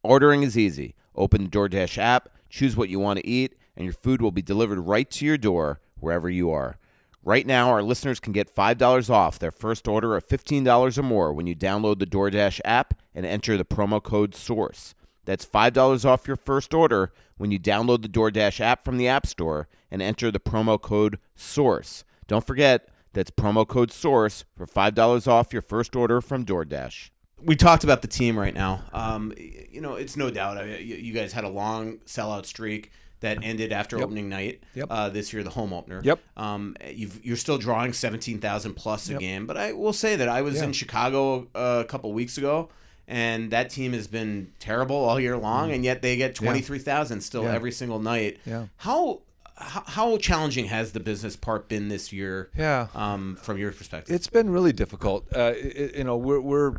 Ordering 0.02 0.42
is 0.42 0.56
easy. 0.56 0.94
Open 1.14 1.44
the 1.44 1.50
DoorDash 1.50 1.98
app, 1.98 2.30
choose 2.48 2.74
what 2.74 2.88
you 2.88 2.98
want 2.98 3.18
to 3.18 3.26
eat, 3.26 3.54
and 3.76 3.84
your 3.84 3.92
food 3.92 4.22
will 4.22 4.30
be 4.30 4.40
delivered 4.40 4.80
right 4.80 5.10
to 5.10 5.26
your 5.26 5.36
door 5.36 5.78
wherever 5.98 6.30
you 6.30 6.50
are. 6.50 6.78
Right 7.22 7.46
now, 7.46 7.68
our 7.68 7.82
listeners 7.82 8.18
can 8.18 8.32
get 8.32 8.54
$5 8.54 9.10
off 9.10 9.38
their 9.38 9.50
first 9.50 9.86
order 9.86 10.16
of 10.16 10.26
$15 10.26 10.96
or 10.96 11.02
more 11.02 11.34
when 11.34 11.46
you 11.46 11.54
download 11.54 11.98
the 11.98 12.06
DoorDash 12.06 12.60
app 12.64 12.94
and 13.14 13.26
enter 13.26 13.58
the 13.58 13.64
promo 13.66 14.02
code 14.02 14.34
SOURCE. 14.34 14.94
That's 15.24 15.44
$5 15.44 16.04
off 16.04 16.26
your 16.26 16.36
first 16.36 16.72
order 16.74 17.12
when 17.36 17.50
you 17.50 17.58
download 17.58 18.02
the 18.02 18.08
DoorDash 18.08 18.60
app 18.60 18.84
from 18.84 18.96
the 18.96 19.08
App 19.08 19.26
Store 19.26 19.68
and 19.90 20.00
enter 20.02 20.30
the 20.30 20.40
promo 20.40 20.80
code 20.80 21.18
SOURCE. 21.36 22.04
Don't 22.26 22.46
forget, 22.46 22.88
that's 23.12 23.30
promo 23.30 23.66
code 23.66 23.90
SOURCE 23.92 24.44
for 24.56 24.66
$5 24.66 25.28
off 25.28 25.52
your 25.52 25.62
first 25.62 25.94
order 25.96 26.20
from 26.20 26.44
DoorDash. 26.44 27.10
We 27.42 27.56
talked 27.56 27.84
about 27.84 28.02
the 28.02 28.08
team 28.08 28.38
right 28.38 28.52
now. 28.54 28.82
Um, 28.92 29.32
you 29.38 29.80
know, 29.80 29.94
it's 29.94 30.16
no 30.16 30.30
doubt. 30.30 30.58
I 30.58 30.64
mean, 30.66 30.86
you, 30.86 30.96
you 30.96 31.12
guys 31.14 31.32
had 31.32 31.44
a 31.44 31.48
long 31.48 31.98
sellout 32.06 32.44
streak 32.44 32.92
that 33.20 33.38
ended 33.42 33.72
after 33.72 33.98
opening 34.02 34.28
night. 34.28 34.62
Yep. 34.74 34.86
Uh, 34.90 35.08
this 35.08 35.32
year, 35.32 35.42
the 35.42 35.50
home 35.50 35.72
opener. 35.72 36.00
Yep. 36.04 36.20
Um, 36.36 36.76
you've, 36.90 37.24
you're 37.24 37.36
still 37.36 37.58
drawing 37.58 37.92
seventeen 37.94 38.38
thousand 38.40 38.74
plus 38.74 39.08
a 39.08 39.12
Yep. 39.12 39.20
game, 39.20 39.46
but 39.46 39.56
I 39.58 39.72
will 39.72 39.92
say 39.92 40.16
that 40.16 40.28
I 40.28 40.40
was 40.42 40.56
Yeah. 40.56 40.64
in 40.64 40.72
Chicago 40.72 41.48
uh, 41.54 41.82
a 41.82 41.84
couple 41.84 42.12
weeks 42.12 42.36
ago, 42.38 42.68
and 43.10 43.50
that 43.50 43.68
team 43.70 43.92
has 43.92 44.06
been 44.06 44.52
terrible 44.60 44.96
all 44.96 45.18
year 45.20 45.36
long, 45.36 45.72
and 45.72 45.84
yet 45.84 46.00
they 46.00 46.16
get 46.16 46.34
twenty 46.34 46.60
three 46.62 46.78
thousand 46.78 47.20
still 47.20 47.42
Mm. 47.42 47.46
Yeah. 47.46 47.54
every 47.54 47.72
single 47.72 47.98
night. 47.98 48.38
Yeah. 48.46 48.66
How 48.78 49.20
how 49.56 50.16
challenging 50.16 50.66
has 50.66 50.92
the 50.92 51.00
business 51.00 51.36
part 51.36 51.68
been 51.68 51.88
this 51.88 52.12
year? 52.12 52.48
Yeah. 52.56 52.86
Um, 52.94 53.36
from 53.42 53.58
your 53.58 53.72
perspective. 53.72 54.14
It's 54.14 54.26
been 54.28 54.48
really 54.50 54.72
difficult. 54.72 55.26
Uh, 55.34 55.52
i 55.54 55.90
you 55.98 56.04
know, 56.04 56.16
we're 56.16 56.40
we're 56.40 56.76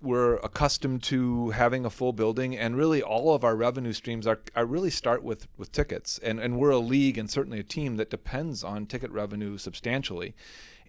we're 0.00 0.36
accustomed 0.36 1.02
to 1.04 1.50
having 1.50 1.84
a 1.84 1.90
full 1.90 2.12
building, 2.12 2.56
and 2.56 2.76
really 2.76 3.02
all 3.02 3.34
of 3.34 3.44
our 3.44 3.54
revenue 3.54 3.92
streams 3.92 4.26
are, 4.26 4.40
are 4.56 4.66
really 4.66 4.90
start 4.90 5.22
with 5.22 5.46
with 5.58 5.70
tickets, 5.72 6.18
and 6.22 6.40
and 6.40 6.58
we're 6.58 6.70
a 6.70 6.78
league 6.78 7.18
and 7.18 7.30
certainly 7.30 7.60
a 7.60 7.62
team 7.64 7.96
that 7.96 8.10
depends 8.10 8.64
on 8.64 8.86
ticket 8.86 9.10
revenue 9.10 9.58
substantially. 9.58 10.34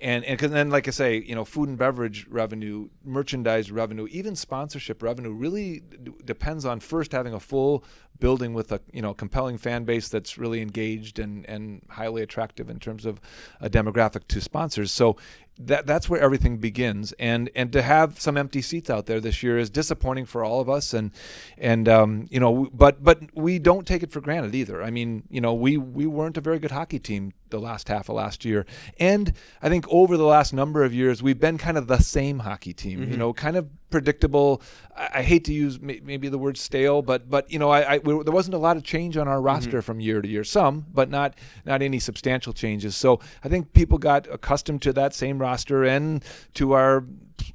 And, 0.01 0.25
and 0.25 0.37
'cause 0.37 0.51
then, 0.51 0.69
like 0.69 0.87
I 0.87 0.91
say, 0.91 1.17
you 1.17 1.35
know, 1.35 1.45
food 1.45 1.69
and 1.69 1.77
beverage 1.77 2.27
revenue, 2.29 2.89
merchandise 3.05 3.71
revenue, 3.71 4.07
even 4.11 4.35
sponsorship 4.35 5.01
revenue 5.01 5.31
really 5.31 5.79
d- 5.79 6.11
depends 6.25 6.65
on 6.65 6.79
first 6.79 7.11
having 7.13 7.33
a 7.33 7.39
full 7.39 7.83
building 8.19 8.53
with 8.53 8.71
a 8.71 8.79
you 8.91 9.01
know 9.01 9.13
compelling 9.13 9.57
fan 9.57 9.83
base 9.83 10.07
that's 10.07 10.37
really 10.37 10.61
engaged 10.61 11.19
and 11.19 11.45
and 11.49 11.81
highly 11.89 12.21
attractive 12.21 12.69
in 12.69 12.79
terms 12.79 13.05
of 13.05 13.19
a 13.59 13.69
demographic 13.69 14.27
to 14.27 14.41
sponsors. 14.41 14.91
So 14.91 15.17
that 15.59 15.85
that's 15.85 16.09
where 16.09 16.19
everything 16.19 16.57
begins. 16.57 17.13
And 17.13 17.49
and 17.55 17.71
to 17.73 17.81
have 17.81 18.19
some 18.19 18.37
empty 18.37 18.61
seats 18.61 18.89
out 18.89 19.05
there 19.05 19.19
this 19.19 19.43
year 19.43 19.57
is 19.57 19.69
disappointing 19.69 20.25
for 20.25 20.43
all 20.43 20.59
of 20.59 20.69
us. 20.69 20.93
And 20.93 21.11
and 21.57 21.87
um, 21.87 22.27
you 22.29 22.39
know, 22.39 22.69
but 22.73 23.03
but 23.03 23.35
we 23.35 23.59
don't 23.59 23.85
take 23.85 24.03
it 24.03 24.11
for 24.11 24.21
granted 24.21 24.55
either. 24.55 24.81
I 24.81 24.89
mean, 24.89 25.23
you 25.29 25.41
know, 25.41 25.53
we 25.53 25.77
we 25.77 26.05
weren't 26.05 26.37
a 26.37 26.41
very 26.41 26.59
good 26.59 26.71
hockey 26.71 26.99
team 26.99 27.33
the 27.49 27.59
last 27.59 27.87
half 27.87 28.09
of 28.09 28.15
last 28.15 28.45
year, 28.45 28.65
and 28.99 29.33
I 29.61 29.69
think 29.69 29.85
over 29.89 30.17
the 30.17 30.25
last 30.25 30.53
number 30.53 30.83
of 30.83 30.93
years 30.93 31.21
we've 31.21 31.39
been 31.39 31.59
kind 31.59 31.77
of 31.77 31.87
the 31.87 31.99
same 31.99 32.39
hockey 32.39 32.73
team. 32.73 33.11
You 33.11 33.17
know, 33.17 33.33
kind 33.33 33.55
of 33.55 33.69
predictable. 33.93 34.59
I, 34.97 35.09
I 35.19 35.21
hate 35.21 35.45
to 35.45 35.53
use 35.53 35.79
may, 35.79 36.01
maybe 36.03 36.27
the 36.27 36.39
word 36.39 36.57
stale, 36.57 37.03
but 37.03 37.29
but 37.29 37.49
you 37.51 37.59
know, 37.59 37.69
I, 37.69 37.95
I 37.95 37.97
we, 37.99 38.23
there 38.23 38.33
wasn't 38.33 38.55
a 38.55 38.57
lot 38.57 38.75
of 38.75 38.83
change 38.83 39.15
on 39.15 39.27
our 39.27 39.37
mm-hmm. 39.37 39.45
roster 39.45 39.81
from 39.83 39.99
year 39.99 40.19
to 40.19 40.27
year. 40.27 40.43
Some, 40.43 40.87
but 40.91 41.09
not 41.09 41.35
not 41.63 41.81
any 41.83 41.99
substantial 41.99 42.53
changes. 42.53 42.95
So 42.95 43.19
I 43.43 43.49
think 43.49 43.71
people 43.73 43.99
got 43.99 44.27
accustomed 44.27 44.81
to 44.81 44.93
that 44.93 45.13
same 45.13 45.37
roster 45.37 45.83
and 45.83 46.25
to 46.55 46.73
our 46.73 47.05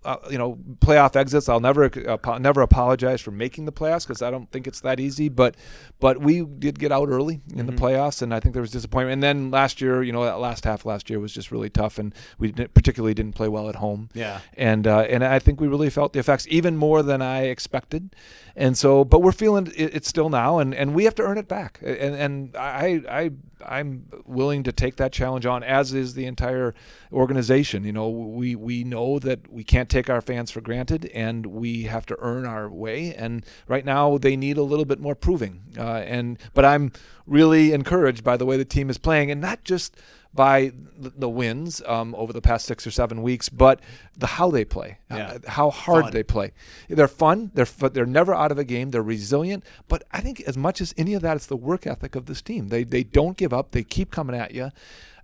uh, 0.05 0.17
you 0.31 0.39
know 0.39 0.59
playoff 0.79 1.17
exits. 1.17 1.49
I'll 1.49 1.61
never 1.61 1.91
uh, 2.07 2.39
never 2.39 2.63
apologize 2.63 3.21
for 3.21 3.31
making 3.31 3.65
the 3.65 3.73
playoffs 3.73 4.07
because 4.07 4.23
I 4.23 4.31
don't 4.31 4.51
think 4.51 4.67
it's 4.67 4.81
that 4.81 5.01
easy. 5.01 5.29
But 5.29 5.57
but 6.01 6.21
we 6.21 6.45
did 6.45 6.79
get 6.79 6.93
out 6.93 7.09
early 7.09 7.41
in 7.55 7.67
the 7.67 7.73
playoffs, 7.73 8.23
and 8.23 8.35
I 8.35 8.41
think 8.41 8.55
there 8.55 8.63
was 8.63 8.71
disappointment. 8.71 9.15
And 9.15 9.23
then 9.23 9.51
last 9.51 9.81
year, 9.81 10.03
you 10.03 10.13
know, 10.13 10.25
that 10.25 10.39
last 10.39 10.65
half 10.65 10.85
last 10.85 11.11
year 11.11 11.21
was 11.21 11.33
just 11.33 11.51
really 11.51 11.71
tough, 11.71 11.99
and 11.99 12.15
we 12.39 12.53
didn't, 12.53 12.75
particularly 12.75 13.15
didn't 13.15 13.35
play 13.35 13.49
well 13.49 13.69
at 13.69 13.77
home. 13.77 14.09
Yeah. 14.15 14.41
and 14.55 14.87
uh, 14.87 15.01
and 15.01 15.25
I 15.25 15.39
think 15.39 15.61
we 15.61 15.69
really 15.69 15.91
felt 15.91 16.13
the 16.13 16.21
effects 16.21 16.47
even 16.49 16.77
more 16.77 17.03
than 17.03 17.23
I 17.23 17.43
expected. 17.45 18.15
And 18.57 18.77
so, 18.77 19.05
but 19.05 19.23
we're 19.23 19.33
feeling 19.33 19.69
it, 19.77 19.95
it 19.97 20.05
still 20.05 20.31
now, 20.31 20.59
and, 20.59 20.75
and 20.75 20.95
we 20.95 21.05
have 21.05 21.15
to 21.17 21.23
earn 21.23 21.39
it 21.39 21.47
back. 21.47 21.79
And 21.83 22.15
and 22.15 22.57
I 22.57 23.03
I 23.09 23.31
I'm 23.65 24.07
willing 24.27 24.63
to 24.65 24.73
take 24.73 24.97
that 24.97 25.13
challenge 25.13 25.47
on, 25.47 25.63
as 25.63 25.93
is 25.93 26.15
the 26.15 26.27
entire 26.27 26.75
organization. 27.13 27.85
You 27.85 27.93
know, 27.93 28.09
we 28.09 28.57
we 28.57 28.85
know 28.85 29.19
that 29.21 29.51
we 29.51 29.65
can't 29.69 29.89
take 29.89 30.11
our 30.11 30.21
fans 30.21 30.51
for 30.51 30.61
granted, 30.61 31.05
and 31.15 31.47
we 31.47 31.85
have 31.85 32.07
to 32.07 32.17
earn 32.19 32.45
our 32.45 32.69
way. 32.69 33.15
And 33.15 33.45
right 33.69 33.85
now, 33.85 34.19
they 34.19 34.35
need 34.37 34.57
a 34.59 34.63
little 34.65 34.85
bit 34.87 34.99
more 34.99 35.15
proving. 35.15 35.63
Uh, 35.79 35.83
and 36.05 36.39
but 36.55 36.65
I'm 36.65 36.91
really 37.27 37.73
encouraged 37.73 38.25
by 38.25 38.37
the 38.37 38.47
way 38.47 38.57
the 38.57 38.65
team 38.65 38.91
is 38.91 38.99
playing, 38.99 39.31
and 39.31 39.41
not 39.41 39.63
just 39.63 39.97
by 40.35 40.73
the, 40.99 41.29
wins 41.29 41.83
um, 41.87 42.15
over 42.15 42.33
the 42.33 42.41
past 42.41 42.67
six 42.67 42.87
or 42.87 42.91
seven 42.91 43.23
weeks, 43.23 43.49
but 43.49 43.81
the 44.17 44.27
how 44.27 44.51
they 44.51 44.65
play, 44.65 44.99
Yeah. 45.11 45.39
uh, 45.45 45.51
how 45.51 45.71
hard 45.71 46.05
Fun. 46.05 46.13
they 46.13 46.23
play. 46.23 46.53
They're 46.89 47.09
fun. 47.09 47.51
They're 47.55 47.65
they're 47.91 48.07
never 48.07 48.35
out 48.35 48.53
of 48.53 48.59
a 48.59 48.65
game. 48.65 48.91
They're 48.91 49.03
resilient. 49.03 49.65
But 49.89 50.05
I 50.13 50.21
think 50.21 50.41
as 50.43 50.57
much 50.57 50.81
as 50.81 50.95
any 50.97 51.15
of 51.15 51.23
that, 51.23 51.37
it's 51.37 51.47
the 51.47 51.57
work 51.57 51.87
ethic 51.87 52.15
of 52.15 52.27
this 52.27 52.43
team. 52.43 52.69
They 52.69 52.85
they 52.85 53.03
don't 53.05 53.37
give 53.37 53.53
up. 53.53 53.73
They 53.73 53.83
keep 53.83 54.11
coming 54.11 54.37
at 54.37 54.55
you. 54.55 54.71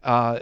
Uh, 0.04 0.38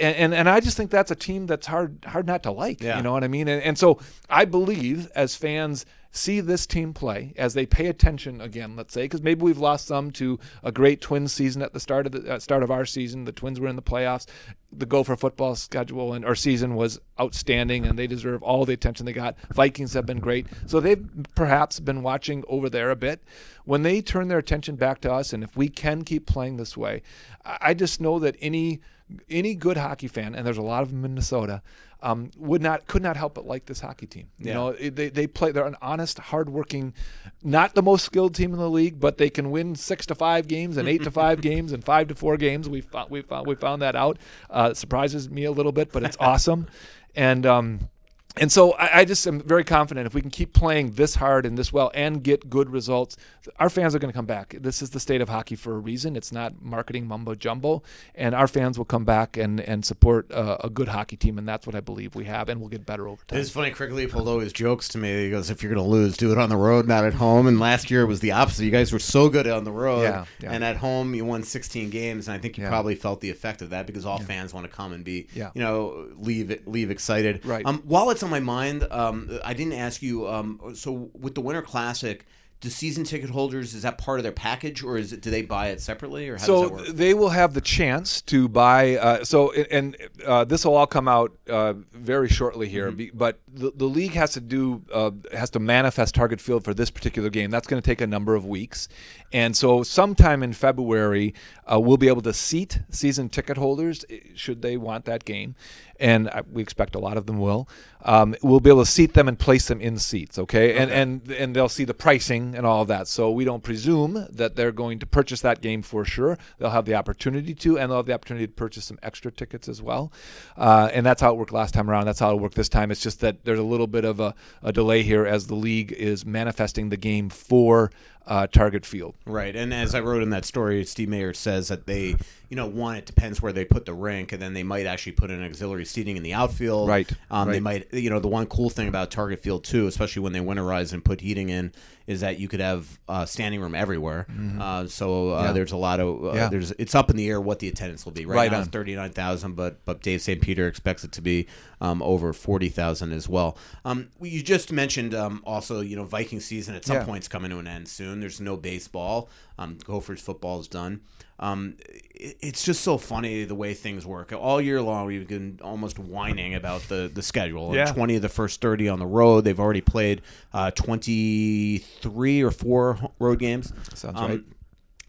and, 0.00 0.34
and 0.34 0.48
I 0.48 0.58
just 0.58 0.76
think 0.76 0.90
that's 0.90 1.12
a 1.12 1.16
team 1.16 1.46
that's 1.46 1.68
hard 1.68 2.04
hard 2.04 2.26
not 2.26 2.42
to 2.42 2.50
like. 2.50 2.82
Yeah. 2.82 2.96
You 2.96 3.02
know 3.04 3.12
what 3.12 3.22
I 3.22 3.28
mean? 3.28 3.46
And, 3.46 3.62
and 3.62 3.78
so 3.78 4.00
I 4.28 4.44
believe 4.44 5.08
as 5.14 5.36
fans 5.36 5.86
see 6.10 6.40
this 6.40 6.64
team 6.66 6.92
play, 6.92 7.32
as 7.36 7.54
they 7.54 7.66
pay 7.66 7.86
attention 7.86 8.40
again, 8.40 8.76
let's 8.76 8.94
say, 8.94 9.02
because 9.02 9.22
maybe 9.22 9.42
we've 9.42 9.58
lost 9.58 9.86
some 9.86 10.10
to 10.12 10.38
a 10.62 10.70
great 10.70 11.00
Twins 11.00 11.32
season 11.32 11.60
at 11.62 11.72
the 11.72 11.80
start 11.80 12.06
of 12.06 12.12
the 12.12 12.34
uh, 12.34 12.38
start 12.40 12.64
of 12.64 12.72
our 12.72 12.84
season. 12.84 13.24
The 13.24 13.32
Twins 13.32 13.60
were 13.60 13.68
in 13.68 13.76
the 13.76 13.82
playoffs. 13.82 14.26
The 14.72 14.86
Gopher 14.86 15.16
football 15.16 15.54
schedule 15.54 16.12
and 16.12 16.24
our 16.24 16.34
season 16.34 16.74
was 16.74 17.00
outstanding, 17.20 17.86
and 17.86 17.96
they 17.96 18.08
deserve 18.08 18.42
all 18.42 18.64
the 18.64 18.72
attention 18.72 19.06
they 19.06 19.12
got. 19.12 19.36
Vikings 19.52 19.92
have 19.94 20.06
been 20.06 20.20
great, 20.20 20.46
so 20.66 20.80
they've 20.80 21.04
perhaps 21.36 21.78
been 21.78 22.02
watching 22.02 22.42
over 22.48 22.68
there 22.68 22.90
a 22.90 22.96
bit. 22.96 23.22
When 23.64 23.82
they 23.82 24.00
turn 24.00 24.26
their 24.26 24.38
attention 24.38 24.74
back 24.74 25.00
to 25.02 25.12
us, 25.12 25.32
and 25.32 25.44
if 25.44 25.56
we 25.56 25.68
can 25.68 26.02
keep 26.02 26.26
playing 26.26 26.56
this 26.56 26.76
way, 26.76 27.02
I 27.44 27.58
I 27.60 27.74
just 27.74 28.00
know 28.00 28.18
that 28.20 28.36
any 28.40 28.80
any 29.28 29.54
good 29.54 29.76
hockey 29.76 30.08
fan, 30.08 30.34
and 30.34 30.46
there's 30.46 30.58
a 30.58 30.62
lot 30.62 30.82
of 30.82 30.88
them 30.90 31.04
in 31.04 31.12
Minnesota, 31.12 31.62
um, 32.02 32.30
would 32.36 32.62
not 32.62 32.86
could 32.86 33.02
not 33.02 33.16
help 33.16 33.34
but 33.34 33.46
like 33.46 33.66
this 33.66 33.80
hockey 33.80 34.06
team. 34.06 34.28
You 34.38 34.46
Yeah. 34.48 34.54
know, 34.54 34.72
they 34.72 35.08
they 35.08 35.26
play. 35.26 35.52
They're 35.52 35.66
an 35.66 35.76
honest, 35.82 36.18
hardworking, 36.18 36.94
not 37.42 37.74
the 37.74 37.82
most 37.82 38.04
skilled 38.04 38.34
team 38.34 38.52
in 38.52 38.58
the 38.58 38.70
league, 38.70 39.00
but 39.00 39.18
they 39.18 39.30
can 39.30 39.50
win 39.50 39.74
six 39.74 40.06
to 40.06 40.14
five 40.14 40.46
games 40.48 40.76
and 40.76 40.88
eight 40.88 41.02
to 41.04 41.10
five 41.10 41.40
games 41.50 41.72
and 41.72 41.84
five 41.84 42.08
to 42.08 42.14
four 42.14 42.36
games. 42.36 42.68
We 42.68 42.80
found 42.80 43.10
we 43.10 43.22
found 43.22 43.46
we 43.46 43.54
found 43.54 43.82
that 43.82 43.96
out. 43.96 44.18
Uh, 44.50 44.74
surprises 44.74 45.30
me 45.30 45.44
a 45.44 45.52
little 45.52 45.72
bit, 45.72 45.92
but 45.92 46.02
it's 46.02 46.16
awesome, 46.20 46.66
and. 47.14 47.44
Um, 47.46 47.88
and 48.36 48.50
so 48.50 48.72
I, 48.72 49.00
I 49.00 49.04
just 49.04 49.26
am 49.26 49.40
very 49.40 49.64
confident 49.64 50.06
if 50.06 50.14
we 50.14 50.20
can 50.20 50.30
keep 50.30 50.52
playing 50.52 50.92
this 50.92 51.14
hard 51.14 51.46
and 51.46 51.56
this 51.56 51.72
well 51.72 51.90
and 51.94 52.22
get 52.22 52.50
good 52.50 52.68
results, 52.70 53.16
our 53.60 53.70
fans 53.70 53.94
are 53.94 53.98
going 54.00 54.10
to 54.12 54.16
come 54.16 54.26
back. 54.26 54.56
This 54.58 54.82
is 54.82 54.90
the 54.90 54.98
state 55.00 55.20
of 55.20 55.28
hockey 55.28 55.54
for 55.54 55.74
a 55.74 55.78
reason. 55.78 56.16
It's 56.16 56.32
not 56.32 56.60
marketing 56.62 57.06
mumbo 57.06 57.34
jumbo, 57.34 57.82
and 58.14 58.34
our 58.34 58.48
fans 58.48 58.76
will 58.78 58.84
come 58.84 59.04
back 59.04 59.36
and 59.36 59.60
and 59.60 59.84
support 59.84 60.30
uh, 60.32 60.56
a 60.64 60.68
good 60.70 60.88
hockey 60.88 61.16
team, 61.16 61.38
and 61.38 61.46
that's 61.48 61.66
what 61.66 61.76
I 61.76 61.80
believe 61.80 62.14
we 62.14 62.24
have, 62.24 62.48
and 62.48 62.60
we'll 62.60 62.70
get 62.70 62.84
better 62.84 63.06
over 63.06 63.22
time. 63.26 63.38
It's 63.38 63.50
funny. 63.50 63.70
Craig 63.70 63.92
Leopold 63.92 64.26
always 64.26 64.52
jokes 64.52 64.88
to 64.88 64.98
me. 64.98 65.24
He 65.24 65.30
goes, 65.30 65.48
"If 65.50 65.62
you're 65.62 65.72
going 65.72 65.84
to 65.84 65.90
lose, 65.90 66.16
do 66.16 66.32
it 66.32 66.38
on 66.38 66.48
the 66.48 66.56
road, 66.56 66.88
not 66.88 67.04
at 67.04 67.14
home." 67.14 67.46
And 67.46 67.60
last 67.60 67.90
year 67.90 68.02
it 68.02 68.06
was 68.06 68.20
the 68.20 68.32
opposite. 68.32 68.64
You 68.64 68.70
guys 68.72 68.92
were 68.92 68.98
so 68.98 69.28
good 69.28 69.46
on 69.46 69.64
the 69.64 69.72
road, 69.72 70.02
Yeah, 70.02 70.24
yeah. 70.40 70.52
and 70.52 70.64
at 70.64 70.76
home 70.76 71.14
you 71.14 71.24
won 71.24 71.42
16 71.44 71.90
games. 71.90 72.26
And 72.26 72.34
I 72.36 72.38
think 72.38 72.58
you 72.58 72.64
Yeah. 72.64 72.70
probably 72.70 72.94
felt 72.96 73.20
the 73.20 73.30
effect 73.30 73.62
of 73.62 73.70
that 73.70 73.86
because 73.86 74.04
all 74.04 74.18
fans 74.18 74.52
want 74.52 74.68
to 74.68 74.72
come 74.74 74.92
and 74.92 75.04
be, 75.04 75.28
Yeah. 75.34 75.50
you 75.54 75.60
know, 75.60 76.08
leave 76.18 76.60
leave 76.66 76.90
excited. 76.90 77.44
Right. 77.44 77.64
Um, 77.64 77.80
while 77.84 78.10
it's 78.10 78.23
on 78.24 78.30
my 78.30 78.40
mind, 78.40 78.86
um, 78.90 79.38
I 79.44 79.54
didn't 79.54 79.74
ask 79.74 80.02
you. 80.02 80.28
Um, 80.28 80.74
so 80.74 81.10
with 81.14 81.34
the 81.34 81.40
Winter 81.40 81.62
Classic. 81.62 82.26
Do 82.60 82.70
season 82.70 83.04
ticket 83.04 83.28
holders 83.28 83.74
is 83.74 83.82
that 83.82 83.98
part 83.98 84.20
of 84.20 84.22
their 84.22 84.32
package, 84.32 84.82
or 84.82 84.96
is 84.96 85.12
it 85.12 85.20
do 85.20 85.30
they 85.30 85.42
buy 85.42 85.68
it 85.68 85.82
separately, 85.82 86.30
or 86.30 86.38
how 86.38 86.46
so 86.46 86.62
does 86.62 86.70
that 86.70 86.76
work? 86.76 86.96
they 86.96 87.12
will 87.12 87.28
have 87.28 87.52
the 87.52 87.60
chance 87.60 88.22
to 88.22 88.48
buy. 88.48 88.96
Uh, 88.96 89.22
so 89.22 89.52
and 89.52 89.98
uh, 90.24 90.44
this 90.44 90.64
will 90.64 90.74
all 90.74 90.86
come 90.86 91.06
out 91.06 91.36
uh, 91.50 91.74
very 91.92 92.26
shortly 92.26 92.66
here. 92.66 92.90
Mm-hmm. 92.90 93.18
But 93.18 93.40
the, 93.52 93.70
the 93.74 93.84
league 93.84 94.12
has 94.12 94.32
to 94.32 94.40
do 94.40 94.82
uh, 94.90 95.10
has 95.34 95.50
to 95.50 95.58
manifest 95.58 96.14
target 96.14 96.40
field 96.40 96.64
for 96.64 96.72
this 96.72 96.90
particular 96.90 97.28
game. 97.28 97.50
That's 97.50 97.66
going 97.66 97.82
to 97.82 97.86
take 97.86 98.00
a 98.00 98.06
number 98.06 98.34
of 98.34 98.46
weeks, 98.46 98.88
and 99.30 99.54
so 99.54 99.82
sometime 99.82 100.42
in 100.42 100.54
February 100.54 101.34
uh, 101.70 101.78
we'll 101.78 101.98
be 101.98 102.08
able 102.08 102.22
to 102.22 102.32
seat 102.32 102.80
season 102.88 103.28
ticket 103.28 103.58
holders 103.58 104.06
eh, 104.08 104.20
should 104.34 104.62
they 104.62 104.78
want 104.78 105.04
that 105.04 105.26
game, 105.26 105.54
and 106.00 106.30
we 106.50 106.62
expect 106.62 106.94
a 106.94 106.98
lot 106.98 107.16
of 107.16 107.26
them 107.26 107.38
will. 107.38 107.68
Um, 108.06 108.34
we'll 108.42 108.60
be 108.60 108.68
able 108.68 108.84
to 108.84 108.90
seat 108.90 109.14
them 109.14 109.28
and 109.28 109.38
place 109.38 109.68
them 109.68 109.80
in 109.80 109.98
seats. 109.98 110.38
Okay, 110.38 110.76
and 110.76 110.90
and 110.90 111.30
and 111.30 111.56
they'll 111.56 111.68
see 111.68 111.84
the 111.84 111.94
pricing 111.94 112.54
and 112.54 112.66
all 112.66 112.82
of 112.82 112.88
that. 112.88 113.08
So 113.08 113.30
we 113.30 113.44
don't 113.44 113.62
presume 113.62 114.26
that 114.30 114.56
they're 114.56 114.72
going 114.72 114.98
to 114.98 115.06
purchase 115.06 115.40
that 115.40 115.62
game 115.62 115.82
for 115.82 116.04
sure. 116.04 116.38
They'll 116.58 116.70
have 116.70 116.84
the 116.84 116.94
opportunity 116.94 117.54
to, 117.54 117.78
and 117.78 117.90
they'll 117.90 117.98
have 117.98 118.06
the 118.06 118.12
opportunity 118.12 118.46
to 118.46 118.52
purchase 118.52 118.84
some 118.84 118.98
extra 119.02 119.32
tickets 119.32 119.68
as 119.68 119.80
well. 119.80 120.12
Uh, 120.56 120.90
and 120.92 121.06
that's 121.06 121.22
how 121.22 121.32
it 121.32 121.38
worked 121.38 121.52
last 121.52 121.72
time 121.72 121.90
around. 121.90 122.04
That's 122.04 122.20
how 122.20 122.34
it 122.34 122.40
worked 122.40 122.56
this 122.56 122.68
time. 122.68 122.90
It's 122.90 123.00
just 123.00 123.20
that 123.20 123.44
there's 123.44 123.58
a 123.58 123.64
little 123.64 123.86
bit 123.86 124.04
of 124.04 124.20
a, 124.20 124.34
a 124.62 124.72
delay 124.72 125.02
here 125.02 125.26
as 125.26 125.46
the 125.46 125.54
league 125.54 125.92
is 125.92 126.26
manifesting 126.26 126.90
the 126.90 126.96
game 126.98 127.30
for 127.30 127.90
uh, 128.26 128.46
target 128.46 128.86
field. 128.86 129.14
Right, 129.26 129.54
and 129.54 129.72
as 129.74 129.94
I 129.94 130.00
wrote 130.00 130.22
in 130.22 130.30
that 130.30 130.44
story, 130.44 130.84
Steve 130.84 131.08
Mayer 131.08 131.34
says 131.34 131.68
that 131.68 131.86
they, 131.86 132.16
you 132.48 132.56
know, 132.56 132.66
one 132.66 132.96
it 132.96 133.06
depends 133.06 133.42
where 133.42 133.52
they 133.52 133.64
put 133.64 133.84
the 133.86 133.92
rink, 133.94 134.32
and 134.32 134.40
then 134.40 134.54
they 134.54 134.62
might 134.62 134.86
actually 134.86 135.12
put 135.12 135.30
an 135.30 135.42
auxiliary 135.44 135.84
seating 135.84 136.16
in 136.16 136.22
the 136.22 136.32
outfield. 136.34 136.88
Right, 136.88 137.10
Um, 137.30 137.50
They 137.50 137.60
might, 137.60 137.92
you 137.92 138.10
know, 138.10 138.20
the 138.20 138.28
one 138.28 138.46
cool 138.46 138.70
thing 138.70 138.88
about 138.88 139.10
Target 139.10 139.40
Field 139.40 139.64
too, 139.64 139.86
especially 139.86 140.22
when 140.22 140.32
they 140.32 140.40
winterize 140.40 140.92
and 140.92 141.04
put 141.04 141.20
heating 141.20 141.48
in, 141.50 141.72
is 142.06 142.20
that 142.20 142.38
you 142.38 142.48
could 142.48 142.60
have 142.60 142.98
uh, 143.08 143.24
standing 143.24 143.60
room 143.60 143.74
everywhere. 143.74 144.26
Uh, 144.60 144.86
so 144.86 145.30
uh, 145.30 145.34
Mm-hmm. 145.34 145.44
Yeah. 145.46 145.52
there's 145.52 145.72
a 145.72 145.76
lot 145.76 146.00
of 146.00 146.24
uh, 146.24 146.32
Yeah. 146.34 146.48
there's 146.48 146.70
it's 146.72 146.94
up 146.94 147.10
in 147.10 147.16
the 147.16 147.28
air 147.28 147.40
what 147.40 147.58
the 147.60 147.68
attendance 147.68 148.04
will 148.04 148.12
be. 148.12 148.26
Right, 148.26 148.36
Right 148.36 148.50
now 148.50 148.58
on. 148.58 148.62
it's 148.64 148.70
thirty 148.72 148.94
nine 148.94 149.10
thousand, 149.12 149.54
but 149.54 149.84
but 149.84 150.02
Dave 150.02 150.20
St. 150.22 150.40
Peter 150.40 150.66
expects 150.68 151.04
it 151.04 151.12
to 151.12 151.22
be 151.22 151.46
um, 151.84 152.02
over 152.02 152.32
forty 152.32 152.68
thousand 152.68 153.12
as 153.12 153.28
well. 153.28 153.56
Um, 153.84 154.08
you 154.20 154.42
just 154.42 154.72
mentioned 154.72 155.14
um, 155.14 155.42
also, 155.44 155.80
you 155.80 155.96
know, 155.96 156.04
Viking 156.04 156.40
season 156.40 156.74
at 156.74 156.84
some 156.84 156.96
Yeah. 156.96 157.04
point 157.04 157.18
it's 157.18 157.28
coming 157.28 157.50
to 157.50 157.58
an 157.58 157.66
end 157.66 157.88
soon. 157.88 158.20
There's 158.20 158.40
no 158.40 158.56
baseball. 158.56 159.28
Um, 159.58 159.78
Gophers 159.84 160.20
football 160.20 160.60
is 160.60 160.68
done. 160.68 161.02
Um, 161.38 161.76
it- 162.14 162.38
it's 162.40 162.64
just 162.64 162.80
so 162.82 162.96
funny 162.96 163.44
the 163.44 163.54
way 163.56 163.74
things 163.74 164.06
work. 164.06 164.32
All 164.32 164.60
year 164.60 164.80
long, 164.80 165.06
we've 165.06 165.26
been 165.28 165.58
almost 165.62 165.98
whining 165.98 166.54
about 166.54 166.80
the, 166.88 167.10
the 167.12 167.22
schedule. 167.22 167.74
Yeah. 167.74 167.86
20 167.92 168.16
of 168.16 168.22
the 168.22 168.28
first 168.28 168.60
30 168.62 168.88
on 168.88 168.98
the 168.98 169.06
road. 169.06 169.42
They've 169.44 169.58
already 169.60 169.80
played 169.82 170.22
uh, 170.54 170.70
23 170.70 172.42
or 172.42 172.50
4 172.50 172.98
road 173.18 173.38
games. 173.38 173.72
Sounds 173.94 174.18
Um, 174.18 174.30
right. 174.30 174.40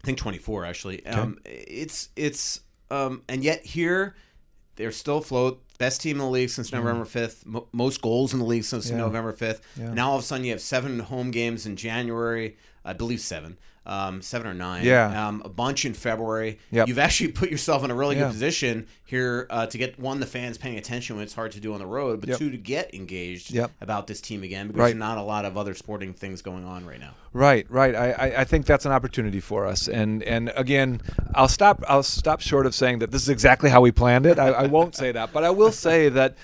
I 0.02 0.06
think 0.06 0.18
24, 0.18 0.64
actually. 0.64 1.04
Um, 1.06 1.38
it's, 1.44 2.08
it's, 2.16 2.60
um, 2.90 3.22
and 3.28 3.42
yet 3.42 3.64
here, 3.64 4.14
they're 4.76 4.92
still 4.92 5.18
afloat. 5.18 5.62
Best 5.78 6.00
team 6.00 6.16
in 6.16 6.24
the 6.24 6.30
league 6.30 6.50
since 6.50 6.72
November 6.72 7.04
5th. 7.04 7.44
Mo- 7.46 7.66
most 7.72 8.00
goals 8.00 8.32
in 8.32 8.38
the 8.38 8.44
league 8.44 8.64
since 8.64 8.88
Yeah. 8.90 8.96
November 8.96 9.32
5th. 9.32 9.60
Yeah. 9.78 9.92
Now 9.92 10.10
all 10.10 10.16
of 10.16 10.22
a 10.22 10.26
sudden 10.26 10.44
you 10.44 10.52
have 10.52 10.60
seven 10.60 11.00
home 11.00 11.30
games 11.30 11.66
in 11.66 11.76
January. 11.76 12.56
I 12.84 12.92
believe 12.92 13.20
seven. 13.20 13.56
Um, 13.86 14.20
seven 14.20 14.48
or 14.48 14.54
nine. 14.54 14.84
Yeah. 14.84 15.28
Um, 15.28 15.42
a 15.44 15.48
bunch 15.48 15.84
in 15.84 15.94
February. 15.94 16.58
Yep. 16.72 16.88
You've 16.88 16.98
actually 16.98 17.28
put 17.32 17.50
yourself 17.50 17.84
in 17.84 17.90
a 17.92 17.94
really 17.94 18.16
Yeah. 18.16 18.22
good 18.24 18.32
position 18.32 18.86
here 19.04 19.46
uh, 19.48 19.66
to 19.66 19.78
get 19.78 19.96
one, 20.00 20.18
the 20.18 20.26
fans 20.26 20.58
paying 20.58 20.76
attention 20.76 21.14
when 21.14 21.22
it's 21.22 21.34
hard 21.34 21.52
to 21.52 21.60
do 21.60 21.72
on 21.72 21.78
the 21.78 21.86
road, 21.86 22.18
but 22.20 22.28
Yep. 22.30 22.38
two, 22.38 22.50
to 22.50 22.56
get 22.56 22.92
engaged 22.92 23.52
Yep. 23.52 23.70
about 23.80 24.08
this 24.08 24.20
team 24.20 24.42
again 24.42 24.66
because 24.66 24.80
Right. 24.80 24.86
there's 24.88 24.98
not 24.98 25.18
a 25.18 25.22
lot 25.22 25.44
of 25.44 25.56
other 25.56 25.72
sporting 25.74 26.12
things 26.12 26.42
going 26.42 26.64
on 26.64 26.84
right 26.84 26.98
now. 26.98 27.14
Right, 27.32 27.64
right. 27.70 27.94
I, 27.94 28.10
I, 28.10 28.40
I 28.40 28.44
think 28.44 28.66
that's 28.66 28.86
an 28.86 28.92
opportunity 28.92 29.38
for 29.40 29.66
us, 29.66 29.86
and 29.88 30.22
and 30.24 30.50
again, 30.56 31.00
I'll 31.34 31.46
stop. 31.48 31.84
I'll 31.86 32.02
stop 32.02 32.40
short 32.40 32.66
of 32.66 32.74
saying 32.74 32.98
that 33.00 33.12
this 33.12 33.22
is 33.22 33.28
exactly 33.28 33.70
how 33.70 33.80
we 33.80 33.92
planned 33.92 34.26
it. 34.26 34.38
I, 34.38 34.48
I 34.48 34.66
won't 34.66 34.96
say 34.96 35.12
that, 35.12 35.32
but 35.32 35.44
I 35.44 35.50
will 35.50 35.70
say 35.72 36.08
that 36.08 36.34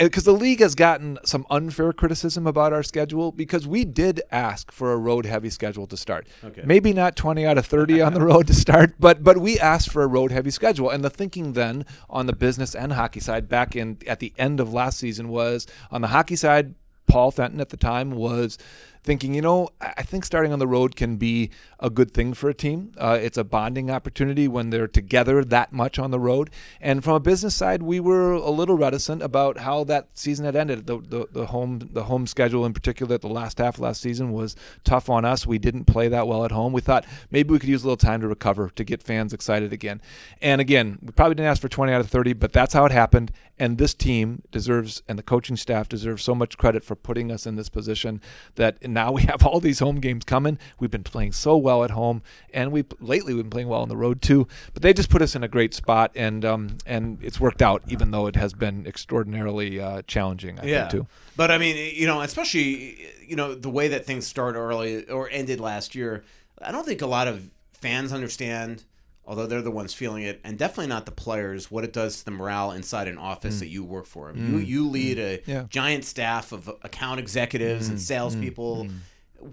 because 0.00 0.24
the 0.24 0.32
league 0.32 0.60
has 0.60 0.74
gotten 0.74 1.18
some 1.24 1.46
unfair 1.50 1.92
criticism 1.92 2.46
about 2.46 2.72
our 2.72 2.82
schedule 2.82 3.32
because 3.32 3.66
we 3.66 3.84
did 3.84 4.22
ask 4.30 4.72
for 4.72 4.92
a 4.92 4.96
road 4.96 5.26
heavy 5.26 5.50
schedule 5.50 5.86
to 5.86 5.96
start. 5.96 6.26
Okay. 6.42 6.62
Maybe 6.64 6.92
not 6.92 7.16
20 7.16 7.44
out 7.44 7.58
of 7.58 7.66
30 7.66 8.00
on 8.00 8.14
the 8.14 8.20
road 8.24 8.46
to 8.46 8.54
start, 8.54 8.94
but 8.98 9.22
but 9.22 9.38
we 9.38 9.58
asked 9.58 9.90
for 9.90 10.02
a 10.02 10.06
road 10.06 10.32
heavy 10.32 10.50
schedule. 10.50 10.88
And 10.88 11.04
the 11.04 11.10
thinking 11.10 11.52
then 11.52 11.84
on 12.08 12.26
the 12.26 12.32
business 12.32 12.74
and 12.74 12.92
hockey 12.94 13.20
side 13.20 13.48
back 13.48 13.76
in 13.76 13.98
at 14.06 14.20
the 14.20 14.32
end 14.38 14.60
of 14.60 14.72
last 14.72 14.98
season 14.98 15.28
was 15.28 15.66
on 15.90 16.00
the 16.00 16.08
hockey 16.08 16.36
side 16.36 16.74
Paul 17.06 17.30
Fenton 17.30 17.60
at 17.60 17.68
the 17.68 17.76
time 17.76 18.12
was 18.12 18.58
thinking, 19.04 19.34
you 19.34 19.42
know, 19.42 19.68
I 19.80 20.02
think 20.02 20.24
starting 20.24 20.52
on 20.52 20.58
the 20.58 20.66
road 20.66 20.96
can 20.96 21.16
be 21.16 21.50
a 21.78 21.90
good 21.90 22.12
thing 22.12 22.32
for 22.32 22.48
a 22.48 22.54
team. 22.54 22.92
Uh, 22.96 23.18
it's 23.20 23.36
a 23.36 23.44
bonding 23.44 23.90
opportunity 23.90 24.48
when 24.48 24.70
they're 24.70 24.88
together 24.88 25.44
that 25.44 25.72
much 25.72 25.98
on 25.98 26.10
the 26.10 26.18
road. 26.18 26.50
And 26.80 27.04
from 27.04 27.14
a 27.14 27.20
business 27.20 27.54
side, 27.54 27.82
we 27.82 28.00
were 28.00 28.32
a 28.32 28.50
little 28.50 28.76
reticent 28.76 29.22
about 29.22 29.58
how 29.58 29.84
that 29.84 30.08
season 30.14 30.46
had 30.46 30.56
ended. 30.56 30.86
The, 30.86 30.98
the, 30.98 31.28
the 31.30 31.46
home 31.46 31.90
the 31.92 32.04
home 32.04 32.26
schedule 32.26 32.64
in 32.64 32.72
particular, 32.72 33.18
the 33.18 33.28
last 33.28 33.58
half 33.58 33.78
last 33.78 34.00
season 34.00 34.32
was 34.32 34.56
tough 34.82 35.10
on 35.10 35.24
us. 35.24 35.46
We 35.46 35.58
didn't 35.58 35.84
play 35.84 36.08
that 36.08 36.26
well 36.26 36.44
at 36.44 36.50
home. 36.50 36.72
We 36.72 36.80
thought 36.80 37.04
maybe 37.30 37.52
we 37.52 37.58
could 37.58 37.68
use 37.68 37.84
a 37.84 37.86
little 37.86 37.96
time 37.98 38.22
to 38.22 38.28
recover 38.28 38.70
to 38.70 38.84
get 38.84 39.02
fans 39.02 39.34
excited 39.34 39.72
again. 39.72 40.00
And 40.40 40.60
again, 40.60 40.98
we 41.02 41.10
probably 41.12 41.34
didn't 41.34 41.50
ask 41.50 41.60
for 41.60 41.68
20 41.68 41.92
out 41.92 42.00
of 42.00 42.08
30, 42.08 42.32
but 42.32 42.52
that's 42.52 42.72
how 42.72 42.86
it 42.86 42.92
happened. 42.92 43.30
And 43.58 43.78
this 43.78 43.94
team 43.94 44.42
deserves, 44.50 45.02
and 45.08 45.18
the 45.18 45.22
coaching 45.22 45.56
staff 45.56 45.88
deserves 45.88 46.24
so 46.24 46.34
much 46.34 46.58
credit 46.58 46.82
for 46.82 46.96
putting 46.96 47.30
us 47.30 47.46
in 47.46 47.54
this 47.54 47.68
position 47.68 48.20
that 48.56 48.78
now 48.94 49.12
we 49.12 49.22
have 49.28 49.44
all 49.44 49.60
these 49.60 49.80
home 49.80 50.00
games 50.00 50.24
coming. 50.24 50.58
We've 50.78 50.90
been 50.90 51.04
playing 51.04 51.32
so 51.32 51.56
well 51.56 51.84
at 51.84 51.90
home, 51.90 52.22
and 52.52 52.72
we 52.72 52.84
lately 53.00 53.34
we've 53.34 53.44
been 53.44 53.50
playing 53.50 53.68
well 53.68 53.82
on 53.82 53.88
the 53.88 53.96
road 53.96 54.22
too. 54.22 54.46
But 54.72 54.82
they 54.82 54.92
just 54.92 55.10
put 55.10 55.20
us 55.22 55.34
in 55.34 55.42
a 55.42 55.48
great 55.48 55.74
spot, 55.74 56.12
and 56.14 56.44
um, 56.44 56.78
and 56.86 57.18
it's 57.22 57.38
worked 57.38 57.62
out, 57.62 57.82
even 57.88 58.10
though 58.10 58.26
it 58.26 58.36
has 58.36 58.54
been 58.54 58.86
extraordinarily 58.86 59.80
uh, 59.80 60.02
challenging. 60.06 60.58
I 60.58 60.64
yeah. 60.64 60.88
think 60.88 61.02
too. 61.02 61.06
But 61.36 61.50
I 61.50 61.58
mean, 61.58 61.94
you 61.94 62.06
know, 62.06 62.22
especially 62.22 63.08
you 63.26 63.36
know 63.36 63.54
the 63.54 63.70
way 63.70 63.88
that 63.88 64.06
things 64.06 64.26
started 64.26 64.58
early 64.58 65.08
or 65.08 65.28
ended 65.30 65.60
last 65.60 65.94
year. 65.94 66.24
I 66.62 66.72
don't 66.72 66.86
think 66.86 67.02
a 67.02 67.06
lot 67.06 67.28
of 67.28 67.50
fans 67.72 68.12
understand 68.12 68.84
although 69.26 69.46
they're 69.46 69.62
the 69.62 69.70
ones 69.70 69.94
feeling 69.94 70.22
it, 70.22 70.40
and 70.44 70.58
definitely 70.58 70.86
not 70.86 71.06
the 71.06 71.12
players, 71.12 71.70
what 71.70 71.84
it 71.84 71.92
does 71.92 72.18
to 72.18 72.24
the 72.24 72.30
morale 72.30 72.72
inside 72.72 73.08
an 73.08 73.18
office 73.18 73.56
mm. 73.56 73.60
that 73.60 73.68
you 73.68 73.84
work 73.84 74.06
for. 74.06 74.32
Mm. 74.32 74.50
You 74.50 74.58
you 74.58 74.88
lead 74.88 75.18
a 75.18 75.42
yeah. 75.46 75.64
giant 75.68 76.04
staff 76.04 76.52
of 76.52 76.68
account 76.82 77.20
executives 77.20 77.86
mm. 77.86 77.90
and 77.90 78.00
salespeople. 78.00 78.88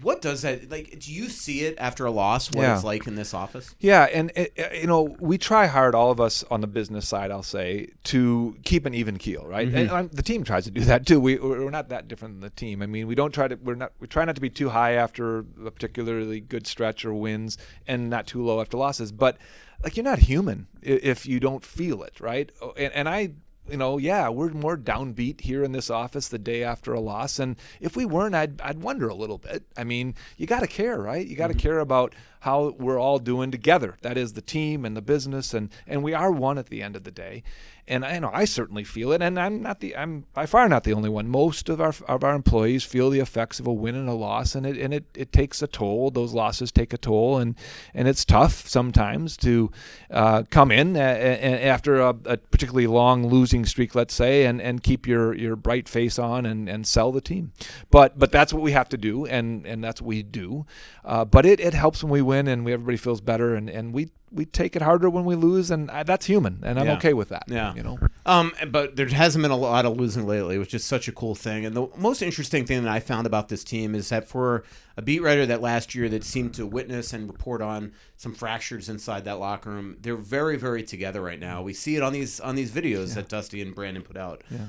What 0.00 0.22
does 0.22 0.42
that 0.42 0.70
like? 0.70 0.98
Do 0.98 1.12
you 1.12 1.28
see 1.28 1.64
it 1.64 1.74
after 1.78 2.06
a 2.06 2.10
loss? 2.10 2.48
What 2.50 2.62
Yeah. 2.62 2.74
it's 2.74 2.84
like 2.84 3.06
in 3.06 3.14
this 3.14 3.34
office? 3.34 3.74
Yeah, 3.78 4.04
and 4.04 4.32
it, 4.34 4.52
uh, 4.58 4.74
you 4.74 4.86
know 4.86 5.16
we 5.20 5.36
try 5.38 5.66
hard, 5.66 5.94
all 5.94 6.10
of 6.10 6.20
us 6.20 6.42
on 6.50 6.60
the 6.62 6.66
business 6.66 7.06
side, 7.06 7.30
I'll 7.30 7.42
say, 7.42 7.88
to 8.04 8.56
keep 8.64 8.86
an 8.86 8.94
even 8.94 9.18
keel, 9.18 9.44
right? 9.46 9.68
And 9.68 9.90
um, 9.90 10.08
the 10.12 10.22
team 10.22 10.44
tries 10.44 10.64
to 10.64 10.70
do 10.70 10.80
that 10.84 11.04
too. 11.06 11.20
We 11.20 11.36
we're 11.36 11.68
not 11.70 11.90
that 11.90 12.08
different 12.08 12.34
than 12.34 12.40
the 12.40 12.50
team. 12.50 12.80
I 12.82 12.86
mean, 12.86 13.06
we 13.06 13.14
don't 13.14 13.32
try 13.32 13.48
to 13.48 13.56
we're 13.56 13.74
not 13.74 13.92
we 14.00 14.06
try 14.06 14.24
not 14.24 14.34
to 14.36 14.40
be 14.40 14.50
too 14.50 14.70
high 14.70 14.92
after 14.92 15.40
a 15.64 15.70
particularly 15.70 16.40
good 16.40 16.66
stretch 16.66 17.04
or 17.04 17.12
wins, 17.12 17.58
and 17.86 18.08
not 18.08 18.26
too 18.26 18.42
low 18.42 18.60
after 18.60 18.76
losses. 18.78 19.12
But 19.12 19.36
like 19.84 19.96
you're 19.96 20.04
not 20.04 20.20
human 20.20 20.68
if 20.80 21.26
you 21.26 21.38
don't 21.40 21.64
feel 21.64 22.02
it, 22.02 22.20
right? 22.20 22.50
Oh, 22.62 22.72
And, 22.78 22.92
and 22.94 23.08
I. 23.08 23.32
You 23.70 23.76
know, 23.76 23.96
yeah, 23.96 24.28
we're 24.28 24.50
more 24.50 24.76
downbeat 24.76 25.42
here 25.42 25.62
in 25.62 25.72
this 25.72 25.88
office 25.88 26.28
the 26.28 26.38
day 26.38 26.64
after 26.64 26.92
a 26.92 27.00
loss, 27.00 27.38
and 27.38 27.56
if 27.80 27.96
we 27.96 28.04
weren't, 28.04 28.34
I'd 28.34 28.60
I'd 28.60 28.82
wonder 28.82 29.08
a 29.08 29.14
little 29.14 29.38
bit. 29.38 29.62
I 29.76 29.84
mean, 29.84 30.14
you 30.36 30.46
got 30.46 30.60
to 30.60 30.66
care, 30.66 30.98
right? 31.00 31.24
You 31.24 31.36
got 31.36 31.46
to 31.46 31.54
mm-hmm. 31.54 31.60
care 31.60 31.78
about 31.78 32.12
how 32.42 32.74
we're 32.78 32.98
all 32.98 33.18
doing 33.18 33.50
together. 33.50 33.96
That 34.02 34.16
is 34.16 34.32
the 34.32 34.42
team 34.42 34.84
and 34.84 34.96
the 34.96 35.02
business, 35.02 35.54
and 35.54 35.70
and 35.86 36.02
we 36.02 36.14
are 36.14 36.30
one 36.30 36.58
at 36.58 36.66
the 36.66 36.82
end 36.82 36.96
of 36.96 37.04
the 37.04 37.10
day. 37.10 37.42
And 37.88 38.04
I 38.04 38.20
know 38.20 38.30
I 38.32 38.44
certainly 38.44 38.84
feel 38.84 39.10
it, 39.10 39.22
and 39.22 39.38
I'm 39.38 39.60
not 39.60 39.80
the 39.80 39.96
I'm 39.96 40.26
by 40.32 40.46
far 40.46 40.68
not 40.68 40.84
the 40.84 40.92
only 40.92 41.08
one. 41.08 41.28
Most 41.28 41.68
of 41.68 41.80
our 41.80 41.94
of 42.06 42.22
our 42.22 42.34
employees 42.34 42.84
feel 42.84 43.10
the 43.10 43.20
effects 43.20 43.58
of 43.58 43.66
a 43.66 43.72
win 43.72 43.96
and 43.96 44.08
a 44.08 44.14
loss, 44.14 44.54
and 44.54 44.64
it 44.64 44.76
and 44.78 44.94
it, 44.94 45.04
it 45.14 45.32
takes 45.32 45.62
a 45.62 45.66
toll. 45.66 46.10
Those 46.10 46.32
losses 46.32 46.70
take 46.70 46.92
a 46.92 46.98
toll, 46.98 47.38
and 47.38 47.56
and 47.92 48.06
it's 48.06 48.24
tough 48.24 48.68
sometimes 48.68 49.36
to 49.38 49.70
uh, 50.10 50.44
come 50.50 50.70
in 50.70 50.96
a, 50.96 51.00
a, 51.00 51.66
after 51.66 52.00
a, 52.00 52.10
a 52.24 52.36
particularly 52.36 52.86
long 52.86 53.26
losing 53.26 53.64
streak, 53.66 53.94
let's 53.94 54.14
say, 54.14 54.44
and, 54.44 54.60
and 54.60 54.82
keep 54.82 55.06
your, 55.06 55.34
your 55.34 55.56
bright 55.56 55.88
face 55.88 56.18
on 56.18 56.46
and, 56.46 56.68
and 56.68 56.86
sell 56.86 57.12
the 57.12 57.20
team. 57.20 57.52
But 57.90 58.18
but 58.18 58.30
that's 58.30 58.52
what 58.52 58.62
we 58.62 58.72
have 58.72 58.88
to 58.90 58.96
do, 58.96 59.26
and, 59.26 59.66
and 59.66 59.82
that's 59.82 60.00
what 60.00 60.08
we 60.08 60.22
do. 60.22 60.66
Uh, 61.04 61.24
but 61.24 61.46
it, 61.46 61.60
it 61.60 61.74
helps 61.74 62.04
when 62.04 62.12
we 62.12 62.22
win, 62.22 62.31
and 62.48 62.64
we, 62.64 62.72
everybody 62.72 62.96
feels 62.96 63.20
better, 63.20 63.54
and, 63.54 63.68
and 63.70 63.92
we 63.92 64.10
we 64.34 64.46
take 64.46 64.74
it 64.74 64.80
harder 64.80 65.10
when 65.10 65.26
we 65.26 65.34
lose, 65.34 65.70
and 65.70 65.90
I, 65.90 66.04
that's 66.04 66.24
human, 66.24 66.60
and 66.62 66.78
I'm 66.80 66.86
Yeah. 66.86 66.94
okay 66.96 67.12
with 67.12 67.28
that. 67.28 67.44
Yeah. 67.48 67.74
you 67.74 67.82
know. 67.82 67.98
Um, 68.24 68.52
but 68.70 68.96
there 68.96 69.06
hasn't 69.06 69.42
been 69.42 69.50
a 69.50 69.56
lot 69.56 69.84
of 69.84 69.98
losing 69.98 70.26
lately, 70.26 70.56
which 70.56 70.72
is 70.72 70.82
such 70.84 71.06
a 71.06 71.12
cool 71.12 71.34
thing. 71.34 71.66
And 71.66 71.76
the 71.76 71.88
most 71.98 72.22
interesting 72.22 72.64
thing 72.64 72.82
that 72.84 72.90
I 72.90 72.98
found 72.98 73.26
about 73.26 73.50
this 73.50 73.62
team 73.62 73.94
is 73.94 74.08
that 74.08 74.26
for 74.26 74.64
a 74.96 75.02
beat 75.02 75.20
writer 75.20 75.44
that 75.44 75.60
last 75.60 75.94
year 75.94 76.08
that 76.08 76.24
seemed 76.24 76.54
to 76.54 76.64
witness 76.66 77.12
and 77.12 77.30
report 77.30 77.60
on 77.60 77.92
some 78.16 78.32
fractures 78.32 78.88
inside 78.88 79.26
that 79.26 79.38
locker 79.38 79.68
room, 79.68 79.98
they're 80.00 80.16
very, 80.16 80.56
very 80.56 80.82
together 80.82 81.20
right 81.20 81.38
now. 81.38 81.60
We 81.60 81.74
see 81.74 81.96
it 81.96 82.02
on 82.02 82.14
these 82.14 82.40
on 82.40 82.54
these 82.54 82.70
videos 82.70 83.14
that 83.16 83.28
Dusty 83.28 83.60
and 83.60 83.74
Brandon 83.74 84.02
put 84.02 84.16
out. 84.16 84.42
Yeah. 84.50 84.68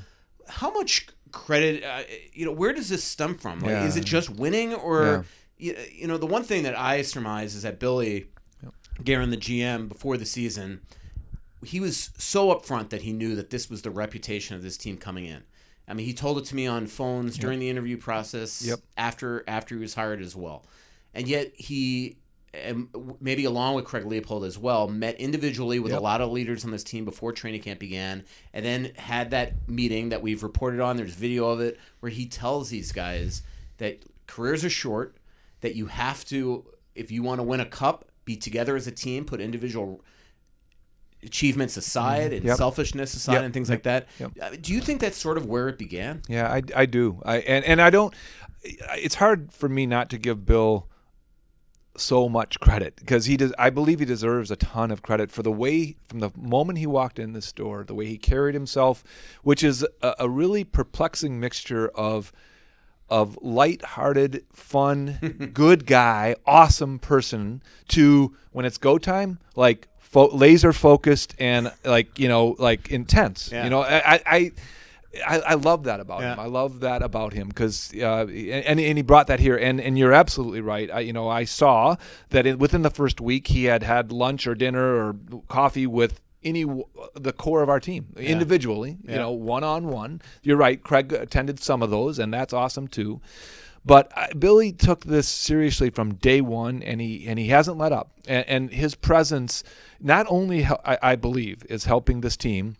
How 0.49 0.71
much 0.71 1.07
credit, 1.31 1.85
uh, 1.85 2.01
you 2.33 2.45
know, 2.45 2.51
where 2.51 2.73
does 2.73 2.89
this 2.89 3.01
stem 3.03 3.37
from? 3.37 3.59
Like, 3.61 3.69
Yeah. 3.71 3.85
Is 3.85 3.95
it 3.95 4.03
just 4.03 4.29
winning, 4.29 4.73
or 4.73 5.25
you, 5.63 5.77
you 5.91 6.07
know, 6.07 6.17
the 6.17 6.25
one 6.27 6.43
thing 6.43 6.63
that 6.63 6.77
I 6.77 7.01
surmise 7.01 7.55
is 7.55 7.63
that 7.63 7.79
Billy. 7.79 8.27
Guerin, 9.03 9.31
the 9.31 9.37
GM, 9.37 9.89
before 9.89 10.17
the 10.17 10.25
season, 10.25 10.81
he 11.65 11.79
was 11.79 12.11
so 12.15 12.53
upfront 12.53 12.89
that 12.89 13.01
he 13.01 13.11
knew 13.11 13.35
that 13.35 13.49
this 13.49 13.67
was 13.67 13.81
the 13.81 13.89
reputation 13.89 14.55
of 14.55 14.61
this 14.61 14.77
team 14.77 14.97
coming 14.97 15.25
in. 15.25 15.41
I 15.87 15.95
mean, 15.95 16.05
he 16.05 16.13
told 16.13 16.37
it 16.37 16.45
to 16.45 16.55
me 16.55 16.67
on 16.67 16.85
phones 16.85 17.35
during 17.35 17.57
the 17.57 17.71
interview 17.71 17.97
process. 17.97 18.63
Yep. 18.63 18.81
After 18.95 19.43
after 19.47 19.73
he 19.73 19.81
was 19.81 19.95
hired 19.95 20.21
as 20.21 20.35
well, 20.35 20.63
and 21.15 21.27
yet 21.27 21.53
he, 21.55 22.17
and 22.53 22.87
maybe 23.19 23.45
along 23.45 23.73
with 23.73 23.85
Craig 23.85 24.05
Leopold 24.05 24.45
as 24.45 24.59
well, 24.59 24.87
met 24.87 25.19
individually 25.19 25.79
with 25.79 25.91
a 25.91 25.99
lot 25.99 26.21
of 26.21 26.31
leaders 26.31 26.63
on 26.63 26.69
this 26.69 26.83
team 26.83 27.03
before 27.03 27.31
training 27.31 27.63
camp 27.63 27.79
began, 27.79 28.23
and 28.53 28.63
then 28.63 28.91
had 28.95 29.31
that 29.31 29.67
meeting 29.67 30.09
that 30.09 30.21
we've 30.21 30.43
reported 30.43 30.79
on. 30.79 30.97
There's 30.97 31.15
video 31.15 31.49
of 31.49 31.61
it 31.61 31.79
where 31.99 32.11
he 32.11 32.27
tells 32.27 32.69
these 32.69 32.91
guys 32.91 33.41
that 33.79 34.03
careers 34.27 34.63
are 34.63 34.69
short, 34.69 35.17
that 35.63 35.75
you 35.75 35.87
have 35.87 36.23
to, 36.25 36.63
if 36.93 37.09
you 37.11 37.23
want 37.23 37.39
to 37.39 37.43
win 37.43 37.59
a 37.59 37.65
cup, 37.65 38.05
be 38.25 38.35
together 38.37 38.75
as 38.75 38.85
a 38.87 38.91
team, 38.91 39.25
put 39.25 39.41
individual 39.41 40.01
achievements 41.23 41.77
aside 41.77 42.31
and 42.33 42.41
Mm-hmm. 42.41 42.47
Yep. 42.49 42.57
selfishness 42.57 43.13
aside 43.13 43.33
Yep. 43.35 43.43
and 43.43 43.53
things 43.53 43.69
like 43.69 43.83
that. 43.83 44.07
Yep. 44.19 44.31
Uh, 44.41 44.49
Do 44.61 44.73
you 44.73 44.81
think 44.81 44.99
that's 45.01 45.17
sort 45.17 45.37
of 45.37 45.45
where 45.45 45.69
it 45.69 45.77
began? 45.77 46.21
Yeah, 46.27 46.51
I, 46.51 46.61
I 46.75 46.85
do. 46.85 47.21
I 47.25 47.37
and, 47.39 47.63
and 47.65 47.81
I 47.81 47.89
don't. 47.89 48.13
It's 48.63 49.15
hard 49.15 49.51
for 49.51 49.67
me 49.69 49.85
not 49.85 50.09
to 50.11 50.17
give 50.17 50.45
Bill 50.45 50.87
so 51.95 52.27
much 52.27 52.59
credit 52.59 52.95
because 52.97 53.25
he 53.25 53.37
does. 53.37 53.53
I 53.57 53.69
believe 53.69 53.99
he 53.99 54.05
deserves 54.05 54.51
a 54.51 54.55
ton 54.55 54.89
of 54.91 55.01
credit 55.01 55.31
for 55.31 55.43
the 55.43 55.51
way 55.51 55.95
from 56.09 56.19
the 56.19 56.31
moment 56.35 56.79
he 56.79 56.87
walked 56.87 57.19
in 57.19 57.33
the 57.33 57.41
store, 57.41 57.83
the 57.83 57.93
way 57.95 58.05
he 58.07 58.17
carried 58.17 58.55
himself, 58.55 59.03
which 59.43 59.63
is 59.63 59.85
a, 60.01 60.15
a 60.19 60.29
really 60.29 60.63
perplexing 60.63 61.39
mixture 61.39 61.87
of 61.89 62.31
of 63.13 63.37
light-hearted, 63.43 64.43
fun, 64.53 65.51
good 65.53 65.85
guy, 65.85 66.35
awesome 66.47 66.97
person 66.97 67.61
to 67.89 68.35
when 68.51 68.65
it's 68.65 68.79
go 68.79 68.97
time, 68.97 69.37
like 69.55 69.87
fo- 69.99 70.35
laser 70.35 70.73
focused 70.73 71.35
and 71.37 71.71
like 71.85 72.17
you 72.17 72.27
know 72.27 72.55
like 72.57 72.89
intense. 72.89 73.51
Yeah. 73.51 73.65
You 73.65 73.69
know, 73.69 73.81
I. 73.83 74.21
I 74.25 74.51
I, 75.27 75.39
I 75.41 75.53
love 75.53 75.83
that 75.83 75.99
about 75.99 76.21
him. 76.21 76.39
I 76.39 76.47
love 76.47 76.79
that 76.79 77.03
about 77.03 77.33
him 77.33 77.47
because 77.47 77.93
uh, 77.95 78.25
and, 78.25 78.79
and 78.79 78.97
he 78.97 79.03
brought 79.03 79.27
that 79.27 79.39
here. 79.39 79.55
And, 79.55 79.79
and 79.79 79.95
you're 79.95 80.11
absolutely 80.11 80.61
right. 80.61 80.89
I, 80.89 81.01
you 81.01 81.13
know, 81.13 81.29
I 81.29 81.43
saw 81.43 81.97
that 82.29 82.47
in, 82.47 82.57
within 82.57 82.81
the 82.81 82.89
first 82.89 83.21
week 83.21 83.45
he 83.45 83.65
had 83.65 83.83
had 83.83 84.11
lunch 84.11 84.47
or 84.47 84.55
dinner 84.55 84.95
or 84.95 85.15
coffee 85.49 85.85
with 85.85 86.19
any 86.43 86.65
the 87.15 87.33
core 87.33 87.61
of 87.63 87.69
our 87.69 87.79
team 87.79 88.07
individually. 88.17 88.97
You 89.03 89.15
know, 89.15 89.31
one 89.31 89.63
on 89.63 89.87
one. 89.87 90.21
You're 90.41 90.57
right. 90.57 90.81
Craig 90.81 91.13
attended 91.13 91.59
some 91.59 91.81
of 91.81 91.89
those, 91.89 92.19
and 92.19 92.33
that's 92.33 92.53
awesome 92.53 92.87
too. 92.87 93.21
But 93.85 94.11
uh, 94.15 94.27
Billy 94.37 94.71
took 94.71 95.05
this 95.05 95.27
seriously 95.27 95.89
from 95.89 96.15
day 96.15 96.41
one, 96.41 96.81
and 96.83 97.01
he 97.01 97.25
and 97.27 97.37
he 97.37 97.47
hasn't 97.47 97.77
let 97.77 97.91
up. 97.91 98.11
And, 98.27 98.47
and 98.47 98.71
his 98.71 98.95
presence, 98.95 99.63
not 99.99 100.25
only 100.29 100.65
I, 100.65 100.97
I 101.01 101.15
believe, 101.15 101.65
is 101.69 101.85
helping 101.85 102.21
this 102.21 102.37
team, 102.37 102.77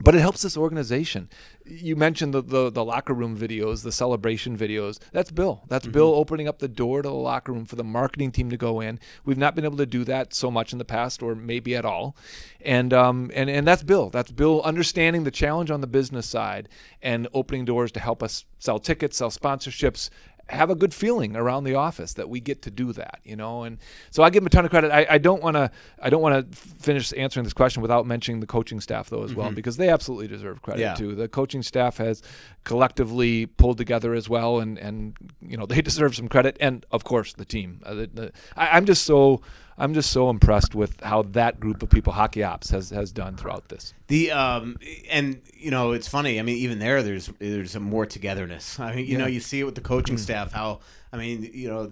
but 0.00 0.14
it 0.14 0.20
helps 0.20 0.42
this 0.42 0.56
organization. 0.56 1.28
You 1.64 1.94
mentioned 1.94 2.34
the, 2.34 2.42
the, 2.42 2.70
the 2.70 2.84
locker 2.84 3.14
room 3.14 3.38
videos, 3.38 3.82
the 3.82 3.92
celebration 3.92 4.58
videos. 4.58 4.98
That's 5.12 5.30
Bill. 5.30 5.62
That's 5.68 5.86
Bill 5.86 6.14
opening 6.14 6.48
up 6.48 6.58
the 6.58 6.68
door 6.68 7.02
to 7.02 7.08
the 7.08 7.14
locker 7.14 7.52
room 7.52 7.64
for 7.64 7.76
the 7.76 7.84
marketing 7.84 8.32
team 8.32 8.50
to 8.50 8.56
go 8.56 8.80
in. 8.80 8.98
We've 9.24 9.38
not 9.38 9.54
been 9.54 9.64
able 9.64 9.76
to 9.76 9.86
do 9.86 10.04
that 10.04 10.34
so 10.34 10.50
much 10.50 10.72
in 10.72 10.78
the 10.78 10.84
past, 10.84 11.22
or 11.22 11.34
maybe 11.34 11.76
at 11.76 11.84
all. 11.84 12.16
And 12.60 12.92
um 12.92 13.30
and, 13.34 13.48
and 13.48 13.66
that's 13.66 13.82
Bill. 13.82 14.10
That's 14.10 14.32
Bill 14.32 14.62
understanding 14.62 15.24
the 15.24 15.30
challenge 15.30 15.70
on 15.70 15.80
the 15.80 15.86
business 15.86 16.26
side 16.26 16.68
and 17.00 17.28
opening 17.32 17.64
doors 17.64 17.92
to 17.92 18.00
help 18.00 18.22
us 18.22 18.44
sell 18.58 18.78
tickets, 18.78 19.18
sell 19.18 19.30
sponsorships, 19.30 20.10
have 20.50 20.68
a 20.68 20.74
good 20.74 20.92
feeling 20.92 21.36
around 21.36 21.64
the 21.64 21.74
office 21.74 22.12
that 22.14 22.28
we 22.28 22.38
get 22.38 22.60
to 22.62 22.70
do 22.70 22.92
that, 22.92 23.20
you 23.24 23.34
know. 23.34 23.62
And 23.62 23.78
so 24.10 24.22
I 24.22 24.30
give 24.30 24.42
him 24.42 24.46
a 24.46 24.50
ton 24.50 24.64
of 24.64 24.70
credit. 24.70 24.92
I, 24.92 25.16
don't 25.16 25.42
want 25.42 25.56
to 25.56 25.70
I 26.02 26.10
don't 26.10 26.20
want 26.20 26.52
to 26.52 26.56
finish 26.58 27.12
answering 27.16 27.44
this 27.44 27.54
question 27.54 27.80
without 27.80 28.06
mentioning 28.06 28.40
the 28.40 28.46
coaching 28.46 28.80
staff 28.80 29.08
though 29.08 29.22
as 29.24 29.34
well 29.34 29.50
because 29.52 29.78
they 29.78 29.88
absolutely 29.88 30.28
deserve 30.28 30.60
credit 30.60 30.80
Yeah. 30.82 30.94
too. 30.94 31.14
The 31.14 31.28
coaching 31.28 31.62
staff 31.62 31.96
has 31.96 32.22
collectively 32.64 33.46
pulled 33.46 33.78
together 33.78 34.14
as 34.14 34.28
well, 34.28 34.58
and 34.60 34.78
and 34.78 35.16
you 35.40 35.56
know 35.56 35.66
they 35.66 35.80
deserve 35.90 36.14
some 36.16 36.28
credit, 36.28 36.56
and 36.60 36.84
of 36.90 37.04
course 37.04 37.32
the 37.32 37.44
team. 37.44 37.80
Uh, 37.84 37.94
the, 37.94 38.06
the, 38.12 38.32
I, 38.56 38.76
I'm 38.76 38.84
just 38.84 39.04
so 39.04 39.40
I'm 39.76 39.94
just 39.94 40.10
so 40.10 40.30
impressed 40.30 40.74
with 40.74 41.00
how 41.00 41.22
that 41.22 41.58
group 41.58 41.82
of 41.82 41.90
people, 41.90 42.12
Hockey 42.12 42.42
Ops, 42.42 42.70
has 42.70 42.90
has 42.90 43.12
done 43.12 43.36
throughout 43.36 43.68
this. 43.68 43.94
The 44.08 44.30
um 44.30 44.76
and 45.10 45.40
you 45.54 45.70
know 45.70 45.92
it's 45.92 46.08
funny. 46.08 46.38
I 46.38 46.42
mean, 46.42 46.56
even 46.58 46.78
there, 46.78 47.02
there's 47.02 47.30
there's 47.38 47.74
a 47.74 47.80
more 47.80 48.06
togetherness. 48.06 48.78
I 48.80 48.94
mean, 48.94 49.06
you 49.06 49.18
know, 49.18 49.26
you 49.26 49.40
see 49.40 49.60
it 49.60 49.64
with 49.64 49.74
the 49.74 49.80
coaching 49.80 50.18
staff. 50.18 50.52
How 50.52 50.80
I 51.12 51.16
mean, 51.16 51.50
you 51.52 51.68
know, 51.68 51.90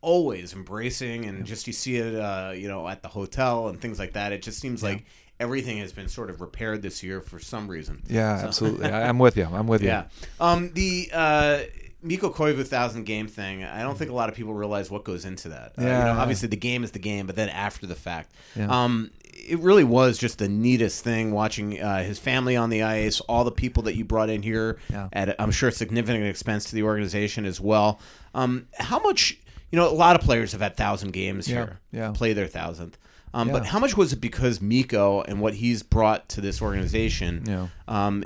always 0.00 0.52
embracing 0.52 1.24
and 1.26 1.44
just 1.44 1.66
you 1.66 1.72
see 1.72 1.96
it, 1.96 2.14
uh, 2.14 2.52
you 2.54 2.68
know, 2.68 2.86
at 2.88 3.02
the 3.02 3.08
hotel 3.08 3.68
and 3.68 3.80
things 3.80 3.98
like 3.98 4.12
that. 4.14 4.32
It 4.32 4.42
just 4.42 4.60
seems 4.60 4.82
like 4.82 5.04
everything 5.40 5.78
has 5.78 5.92
been 5.92 6.08
sort 6.08 6.30
of 6.30 6.40
repaired 6.40 6.82
this 6.82 7.02
year 7.02 7.20
for 7.20 7.38
some 7.38 7.68
reason. 7.68 8.02
Yeah, 8.08 8.42
absolutely. 8.44 8.86
I, 8.90 9.08
I'm 9.08 9.18
with 9.18 9.36
you. 9.36 9.44
I'm 9.44 9.66
with 9.66 9.82
you. 9.82 9.88
Yeah. 9.88 10.04
Um, 10.40 10.72
the 10.72 11.10
uh, 11.12 11.60
Mikko 12.02 12.30
Koivu 12.30 12.64
thousand 12.66 13.04
game 13.04 13.26
thing. 13.26 13.64
I 13.64 13.82
don't 13.82 13.98
think 13.98 14.10
a 14.10 14.14
lot 14.14 14.28
of 14.28 14.34
people 14.34 14.54
realize 14.54 14.90
what 14.90 15.04
goes 15.04 15.24
into 15.24 15.48
that. 15.50 15.72
Uh, 15.76 15.82
you 15.82 15.86
Yeah. 15.88 16.04
know, 16.04 16.20
obviously 16.20 16.48
the 16.48 16.56
game 16.56 16.84
is 16.84 16.92
the 16.92 16.98
game, 17.00 17.26
but 17.26 17.34
then 17.36 17.48
after 17.48 17.86
the 17.86 17.94
fact, 17.96 18.32
Yeah. 18.54 18.68
um, 18.70 19.10
it 19.34 19.58
really 19.58 19.84
was 19.84 20.18
just 20.18 20.38
the 20.38 20.48
neatest 20.48 21.02
thing 21.02 21.32
watching 21.32 21.80
uh, 21.80 22.02
his 22.04 22.18
family 22.18 22.54
on 22.56 22.70
the 22.70 22.82
ice, 22.82 23.20
all 23.20 23.44
the 23.44 23.50
people 23.50 23.82
that 23.84 23.96
you 23.96 24.04
brought 24.04 24.30
in 24.30 24.42
here 24.42 24.78
Yeah. 24.90 25.08
at 25.12 25.34
I'm 25.40 25.50
sure 25.50 25.70
significant 25.70 26.24
expense 26.24 26.66
to 26.66 26.74
the 26.74 26.82
organization 26.84 27.44
as 27.44 27.60
well. 27.60 27.98
Um, 28.34 28.66
how 28.78 28.98
much? 29.00 29.38
You 29.72 29.76
know, 29.78 29.86
a 29.88 29.92
lot 29.92 30.16
of 30.16 30.22
players 30.22 30.52
have 30.52 30.60
had 30.62 30.76
thousand 30.76 31.10
games 31.12 31.46
Yeah, 31.48 31.54
here, 31.56 31.78
yeah. 31.92 32.10
play 32.12 32.32
their 32.32 32.46
thousandth. 32.46 32.96
Um, 33.34 33.48
But 33.50 33.66
how 33.66 33.78
much 33.78 33.96
was 33.96 34.12
it 34.12 34.20
because 34.20 34.60
Mikko 34.60 35.22
and 35.22 35.40
what 35.40 35.54
he's 35.54 35.82
brought 35.82 36.28
to 36.30 36.40
this 36.40 36.60
organization? 36.62 37.42
Yeah. 37.46 37.68
Um, 37.86 38.24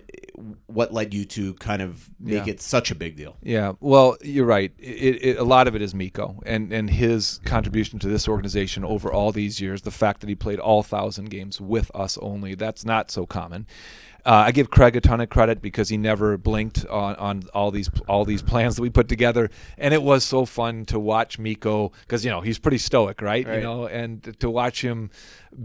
what 0.66 0.92
led 0.92 1.14
you 1.14 1.24
to 1.26 1.55
kind 1.55 1.82
of 1.82 2.11
make 2.18 2.46
Yeah. 2.46 2.53
it 2.55 2.61
such 2.61 2.90
a 2.90 2.94
big 2.94 3.16
deal? 3.16 3.36
Yeah, 3.42 3.72
well, 3.80 4.16
you're 4.22 4.46
right. 4.46 4.72
It, 4.78 5.22
it, 5.22 5.38
a 5.38 5.44
lot 5.44 5.68
of 5.68 5.76
it 5.76 5.82
is 5.82 5.94
Mikko 5.94 6.40
and, 6.44 6.72
and 6.72 6.90
his 6.90 7.38
contribution 7.44 7.98
to 8.00 8.09
this 8.09 8.26
organization 8.26 8.84
over 8.84 9.12
all 9.12 9.30
these 9.32 9.61
years. 9.61 9.82
The 9.82 9.90
fact 9.90 10.20
that 10.20 10.28
he 10.28 10.34
played 10.34 10.59
all 10.59 10.82
thousand 10.82 11.30
games 11.30 11.61
with 11.61 11.90
us 11.94 12.18
only, 12.18 12.55
that's 12.55 12.84
not 12.84 13.11
so 13.11 13.26
common. 13.26 13.66
Uh, 14.25 14.45
I 14.47 14.53
give 14.53 14.70
Craig 14.70 14.95
a 14.95 15.01
ton 15.01 15.20
of 15.20 15.31
credit 15.31 15.61
because 15.61 15.89
he 15.89 15.97
never 15.97 16.39
blinked 16.39 16.87
on, 16.87 17.16
on 17.16 17.43
all 17.55 17.70
these 17.70 17.91
all 18.09 18.25
these 18.25 18.43
plans 18.43 18.77
that 18.77 18.83
we 18.83 18.91
put 18.91 19.09
together, 19.09 19.51
and 19.77 19.93
it 19.93 20.03
was 20.03 20.23
so 20.23 20.45
fun 20.45 20.85
to 20.87 21.01
watch 21.01 21.39
Mikko 21.39 21.93
because 22.03 22.25
you 22.25 22.31
know 22.31 22.41
he's 22.41 22.59
pretty 22.59 22.79
stoic, 22.79 23.20
right? 23.20 23.47
You 23.57 23.61
know, 23.61 23.87
and 23.87 24.39
to 24.39 24.49
watch 24.49 24.83
him 24.83 25.11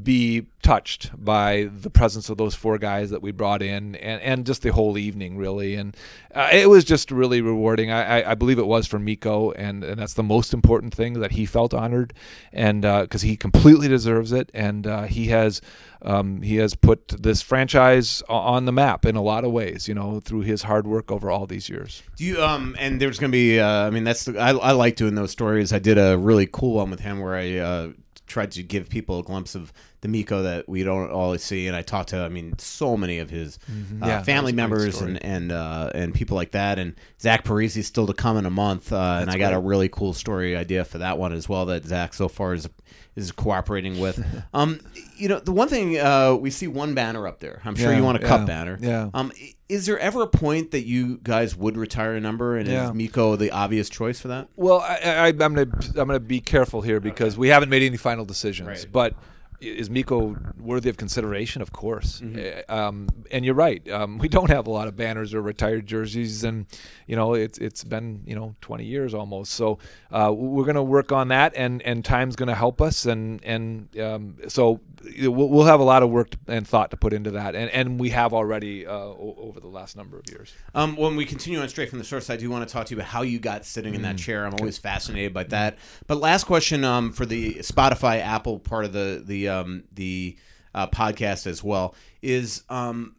be 0.03 0.45
touched 0.61 1.11
by 1.23 1.69
the 1.71 1.89
presence 1.89 2.29
of 2.29 2.37
those 2.37 2.53
four 2.53 2.77
guys 2.77 3.09
that 3.09 3.21
we 3.21 3.31
brought 3.31 3.61
in 3.61 3.95
and, 3.95 4.21
and 4.21 4.45
just 4.45 4.61
the 4.61 4.71
whole 4.71 4.97
evening 4.97 5.37
really. 5.37 5.75
And 5.75 5.95
uh, 6.35 6.49
it 6.51 6.69
was 6.69 6.83
just 6.83 7.09
really 7.09 7.41
rewarding. 7.41 7.89
I, 7.89 8.21
I, 8.21 8.31
I 8.31 8.35
believe 8.35 8.59
it 8.59 8.67
was 8.67 8.85
for 8.85 8.99
Mikko 8.99 9.51
and, 9.51 9.83
and 9.83 9.99
that's 9.99 10.15
the 10.15 10.23
most 10.23 10.53
important 10.53 10.93
thing 10.93 11.21
that 11.21 11.31
he 11.31 11.45
felt 11.45 11.73
honored 11.73 12.13
and 12.51 12.81
because 12.81 13.21
he 13.21 13.37
completely 13.37 13.87
deserves 13.87 14.33
it. 14.33 14.51
And 14.53 14.85
uh, 14.85 15.03
he 15.03 15.27
has 15.27 15.61
um, 16.01 16.41
he 16.41 16.57
has 16.57 16.75
put 16.75 17.07
this 17.07 17.41
franchise 17.41 18.21
on 18.47 18.63
the 18.63 18.71
map 18.71 19.05
in 19.05 19.15
a 19.17 19.21
lot 19.21 19.43
of 19.43 19.51
ways 19.51 19.87
you 19.89 19.93
know 19.93 20.21
through 20.21 20.41
his 20.41 20.63
hard 20.63 20.87
work 20.87 21.11
over 21.11 21.29
all 21.29 21.45
these 21.45 21.67
years 21.67 22.01
Do 22.15 22.23
you 22.23 22.41
um 22.41 22.75
and 22.79 23.01
there's 23.01 23.19
gonna 23.19 23.31
be 23.31 23.59
uh, 23.59 23.87
I 23.87 23.89
mean 23.89 24.05
that's 24.05 24.23
the, 24.25 24.39
I 24.39 24.51
I 24.51 24.71
like 24.71 24.95
doing 24.95 25.15
those 25.15 25.31
stories. 25.31 25.73
I 25.73 25.79
did 25.79 25.97
a 25.97 26.17
really 26.17 26.47
cool 26.51 26.75
one 26.75 26.89
with 26.89 27.01
him 27.01 27.19
where 27.19 27.35
I 27.35 27.57
uh, 27.57 27.89
tried 28.25 28.51
to 28.51 28.63
give 28.63 28.89
people 28.89 29.19
a 29.19 29.23
glimpse 29.23 29.55
of 29.55 29.73
the 30.01 30.07
Mikko 30.07 30.43
that 30.43 30.69
we 30.69 30.83
don't 30.83 31.11
always 31.11 31.43
see, 31.43 31.67
and 31.67 31.75
I 31.75 31.81
talked 31.81 32.09
to 32.09 32.19
I 32.19 32.29
mean 32.29 32.57
so 32.59 32.95
many 32.95 33.19
of 33.19 33.29
his 33.29 33.57
uh, 33.57 33.71
Mm-hmm. 33.71 34.03
Yeah, 34.03 34.23
family 34.23 34.53
was 34.53 34.53
a 34.53 34.55
great 34.55 34.55
members 34.55 35.01
and 35.01 35.23
and 35.23 35.51
uh, 35.51 35.91
and 35.93 36.13
people 36.13 36.35
like 36.35 36.51
that. 36.51 36.79
And 36.79 36.95
Zach 37.19 37.43
Parise 37.43 37.83
still 37.83 38.07
to 38.07 38.13
come 38.13 38.37
in 38.37 38.45
a 38.45 38.51
month, 38.51 38.93
uh, 38.93 39.19
and 39.21 39.29
I 39.29 39.37
got 39.37 39.53
a 39.53 39.59
really 39.59 39.89
cool 39.89 40.13
story 40.13 40.55
idea 40.55 40.85
for 40.85 40.99
that 40.99 41.17
one 41.17 41.33
as 41.33 41.49
well 41.49 41.65
that 41.67 41.85
Zach 41.85 42.13
so 42.13 42.27
far 42.27 42.53
is 42.53 42.69
is 43.15 43.31
cooperating 43.31 43.99
with. 43.99 44.23
um, 44.53 44.79
you 45.17 45.27
know 45.27 45.39
the 45.39 45.51
one 45.51 45.67
thing 45.67 45.97
uh, 45.97 46.35
we 46.35 46.49
see 46.51 46.67
one 46.67 46.93
banner 46.93 47.27
up 47.27 47.39
there. 47.39 47.61
I'm 47.65 47.75
sure 47.75 47.91
Yeah, 47.91 47.97
you 47.97 48.03
want 48.03 48.17
a 48.23 48.25
cup 48.27 48.41
yeah, 48.41 48.45
banner. 48.45 48.77
yeah. 48.81 49.09
Um, 49.13 49.31
is 49.69 49.85
there 49.85 49.99
ever 49.99 50.21
a 50.21 50.27
point 50.27 50.71
that 50.71 50.85
you 50.85 51.19
guys 51.23 51.55
would 51.55 51.77
retire 51.77 52.15
a 52.15 52.21
number, 52.21 52.55
and 52.57 52.67
Yeah. 52.67 52.87
is 52.89 52.93
Mikko 52.93 53.35
the 53.35 53.51
obvious 53.51 53.89
choice 53.89 54.19
for 54.19 54.29
that? 54.29 54.47
Well, 54.55 54.79
I, 54.79 54.95
I, 55.03 55.27
I'm 55.27 55.37
gonna 55.37 55.61
I'm 55.61 56.07
gonna 56.07 56.19
be 56.19 56.39
careful 56.39 56.81
here 56.81 56.99
because 56.99 57.37
we 57.37 57.49
haven't 57.49 57.69
made 57.69 57.83
any 57.83 57.97
final 57.97 58.23
decisions. 58.25 58.67
Right. 58.67 58.87
But 58.91 59.13
i- 59.13 59.15
is 59.59 59.89
Mikko 59.89 60.35
worthy 60.59 60.89
of 60.89 60.97
consideration? 60.97 61.61
Of 61.61 61.71
course. 61.71 62.21
Mm-hmm. 62.21 62.71
Uh, 62.71 62.75
Um, 62.87 63.07
and 63.31 63.43
you're 63.45 63.55
right. 63.55 63.87
Um, 63.89 64.17
we 64.19 64.27
don't 64.37 64.49
have 64.49 64.67
a 64.67 64.71
lot 64.71 64.87
of 64.87 64.95
banners 64.95 65.33
or 65.33 65.41
retired 65.41 65.87
jerseys, 65.87 66.43
and 66.43 66.65
you 67.07 67.15
know 67.15 67.33
it's 67.33 67.57
it's 67.57 67.83
been 67.83 68.23
you 68.25 68.35
know 68.35 68.55
20 68.61 68.85
years 68.85 69.13
almost. 69.13 69.53
So 69.53 69.79
uh, 70.11 70.31
we're 70.35 70.65
gonna 70.65 70.83
work 70.83 71.11
on 71.11 71.29
that, 71.29 71.53
and 71.55 71.81
and 71.81 72.03
time's 72.05 72.35
gonna 72.35 72.55
help 72.55 72.81
us, 72.81 73.05
and 73.05 73.43
and 73.43 73.97
um, 73.99 74.35
so 74.47 74.79
we'll, 75.19 75.31
we'll 75.49 75.65
have 75.65 75.79
a 75.79 75.83
lot 75.83 76.03
of 76.03 76.09
work 76.09 76.29
and 76.47 76.67
thought 76.67 76.91
to 76.91 76.97
put 76.97 77.13
into 77.13 77.31
that, 77.31 77.55
and 77.55 77.69
and 77.71 77.99
we 77.99 78.09
have 78.11 78.33
already 78.33 78.85
uh, 78.85 78.91
o- 78.93 79.35
over 79.39 79.59
the 79.59 79.67
last 79.67 79.95
number 79.97 80.17
of 80.17 80.23
years. 80.29 80.53
Um, 80.75 80.95
when 80.95 81.15
we 81.15 81.25
continue 81.25 81.59
on 81.59 81.67
straight 81.69 81.89
from 81.89 81.99
the 81.99 82.05
source, 82.05 82.29
I 82.29 82.37
do 82.37 82.49
want 82.49 82.67
to 82.67 82.71
talk 82.71 82.85
to 82.87 82.91
you 82.95 82.97
about 83.01 83.09
how 83.09 83.21
you 83.23 83.39
got 83.39 83.65
sitting 83.65 83.93
in 83.95 84.01
Mm. 84.01 84.03
that 84.03 84.17
chair. 84.17 84.45
I'm 84.45 84.53
always 84.59 84.77
fascinated 84.77 85.33
by 85.33 85.43
that. 85.45 85.77
But 86.05 86.17
last 86.19 86.43
question 86.45 86.83
um, 86.83 87.11
for 87.11 87.25
the 87.25 87.55
Spotify 87.55 88.19
Apple 88.21 88.59
part 88.59 88.85
of 88.85 88.93
the 88.93 89.23
the 89.25 89.46
um, 89.47 89.83
the 89.93 90.37
uh, 90.75 90.87
podcast 90.87 91.47
as 91.47 91.63
well 91.63 91.95
is 92.21 92.63
um, 92.69 93.15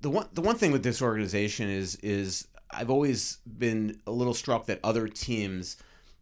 the 0.00 0.10
one 0.10 0.26
the 0.32 0.40
one 0.42 0.56
thing 0.56 0.72
with 0.72 0.82
this 0.82 1.02
organization 1.02 1.68
is 1.68 1.96
is 1.96 2.46
I've 2.70 2.90
always 2.90 3.38
been 3.46 4.00
a 4.06 4.10
little 4.12 4.34
struck 4.34 4.66
that 4.66 4.80
other 4.82 5.06
teams. 5.08 5.76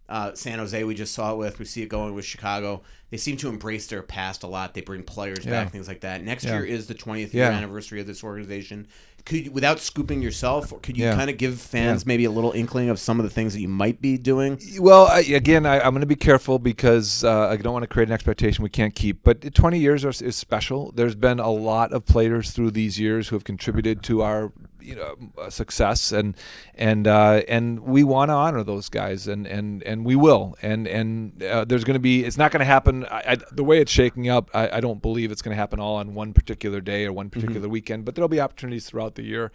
Uh, 0.09 0.35
San 0.35 0.59
Jose, 0.59 0.83
we 0.83 0.97
just 0.97 1.15
saw 1.15 1.33
it 1.33 1.37
with. 1.37 1.61
We 1.61 1.65
see 1.65 1.83
it 1.83 1.89
going 1.89 2.15
with 2.17 2.25
Chicago. 2.25 2.83
They 3.11 3.17
seem 3.17 3.37
to 3.37 3.49
embrace 3.49 3.87
their 3.87 4.03
past 4.03 4.43
a 4.43 4.49
lot. 4.49 4.75
They 4.75 4.81
bring 4.81 5.05
players 5.05 5.45
Yeah. 5.45 5.53
back, 5.53 5.71
things 5.71 5.87
like 5.87 6.01
that. 6.01 6.25
Next 6.25 6.43
Yeah. 6.45 6.55
year 6.55 6.65
is 6.65 6.89
the 6.89 6.95
20th 6.95 7.33
year 7.33 7.45
Yeah. 7.45 7.57
anniversary 7.57 8.01
of 8.01 8.09
this 8.09 8.25
organization. 8.25 8.89
Could 9.25 9.47
you, 9.47 9.51
without 9.51 9.81
scooping 9.81 10.23
yourself, 10.23 10.73
could 10.83 10.97
you 10.97 11.05
Yeah. 11.05 11.15
kind 11.15 11.31
of 11.31 11.37
give 11.39 11.61
fans 11.61 12.07
maybe 12.07 12.25
a 12.25 12.31
little 12.31 12.53
inkling 12.53 12.89
of 12.89 12.99
some 12.99 13.19
of 13.21 13.25
the 13.25 13.31
things 13.31 13.53
that 13.55 13.61
you 13.61 13.69
might 13.69 14.01
be 14.01 14.17
doing? 14.19 14.59
Well, 14.79 15.07
I, 15.07 15.21
again, 15.21 15.67
I, 15.67 15.81
I'm 15.81 15.91
going 15.91 16.01
to 16.01 16.07
be 16.07 16.17
careful 16.17 16.59
because 16.59 17.25
uh, 17.25 17.49
I 17.49 17.57
don't 17.57 17.73
want 17.73 17.83
to 17.83 17.89
create 17.89 18.09
an 18.09 18.13
expectation 18.15 18.63
we 18.63 18.71
can't 18.71 18.95
keep. 18.95 19.23
But 19.23 19.55
20 19.55 19.79
years 19.79 20.05
are, 20.05 20.11
is 20.11 20.37
special. 20.37 20.93
There's 20.93 21.15
been 21.15 21.39
a 21.39 21.51
lot 21.51 21.93
of 21.93 22.05
players 22.07 22.51
through 22.51 22.73
these 22.73 22.99
years 22.99 23.29
who 23.29 23.37
have 23.37 23.45
contributed 23.45 24.03
to 24.05 24.23
our 24.23 24.53
you 24.83 24.95
know 24.95 25.17
uh, 25.39 25.51
success, 25.51 26.13
and 26.13 26.37
and 26.75 27.07
uh, 27.07 27.43
and 27.49 27.81
we 27.81 28.05
want 28.05 28.31
to 28.31 28.35
honor 28.35 28.63
those 28.63 28.89
guys, 28.89 29.27
and 29.27 29.47
and 29.47 29.83
and 29.83 30.05
we 30.05 30.17
will. 30.17 30.57
And 30.63 30.87
and 30.87 31.43
uh, 31.43 31.65
there's 31.65 31.85
going 31.85 31.95
to 31.95 32.01
be. 32.01 32.25
It's 32.25 32.39
not 32.39 32.51
going 32.53 32.61
to 32.61 32.67
happen. 32.67 33.05
I, 33.07 33.23
I, 33.33 33.37
the 33.53 33.65
way 33.65 33.81
it's 33.81 33.93
shaking 33.93 34.29
up, 34.29 34.51
I, 34.55 34.79
I 34.79 34.81
don't 34.81 35.03
believe 35.03 35.33
it's 35.33 35.43
going 35.43 35.55
to 35.55 35.61
happen 35.61 35.81
all 35.81 35.97
on 35.97 36.15
one 36.15 36.33
particular 36.33 36.81
day 36.81 37.05
or 37.07 37.13
one 37.13 37.31
particular 37.31 37.69
weekend. 37.69 38.05
But 38.05 38.15
there'll 38.15 38.29
be 38.29 38.41
opportunities 38.41 38.87
throughout 38.87 39.15
the 39.15 39.23
year 39.23 39.53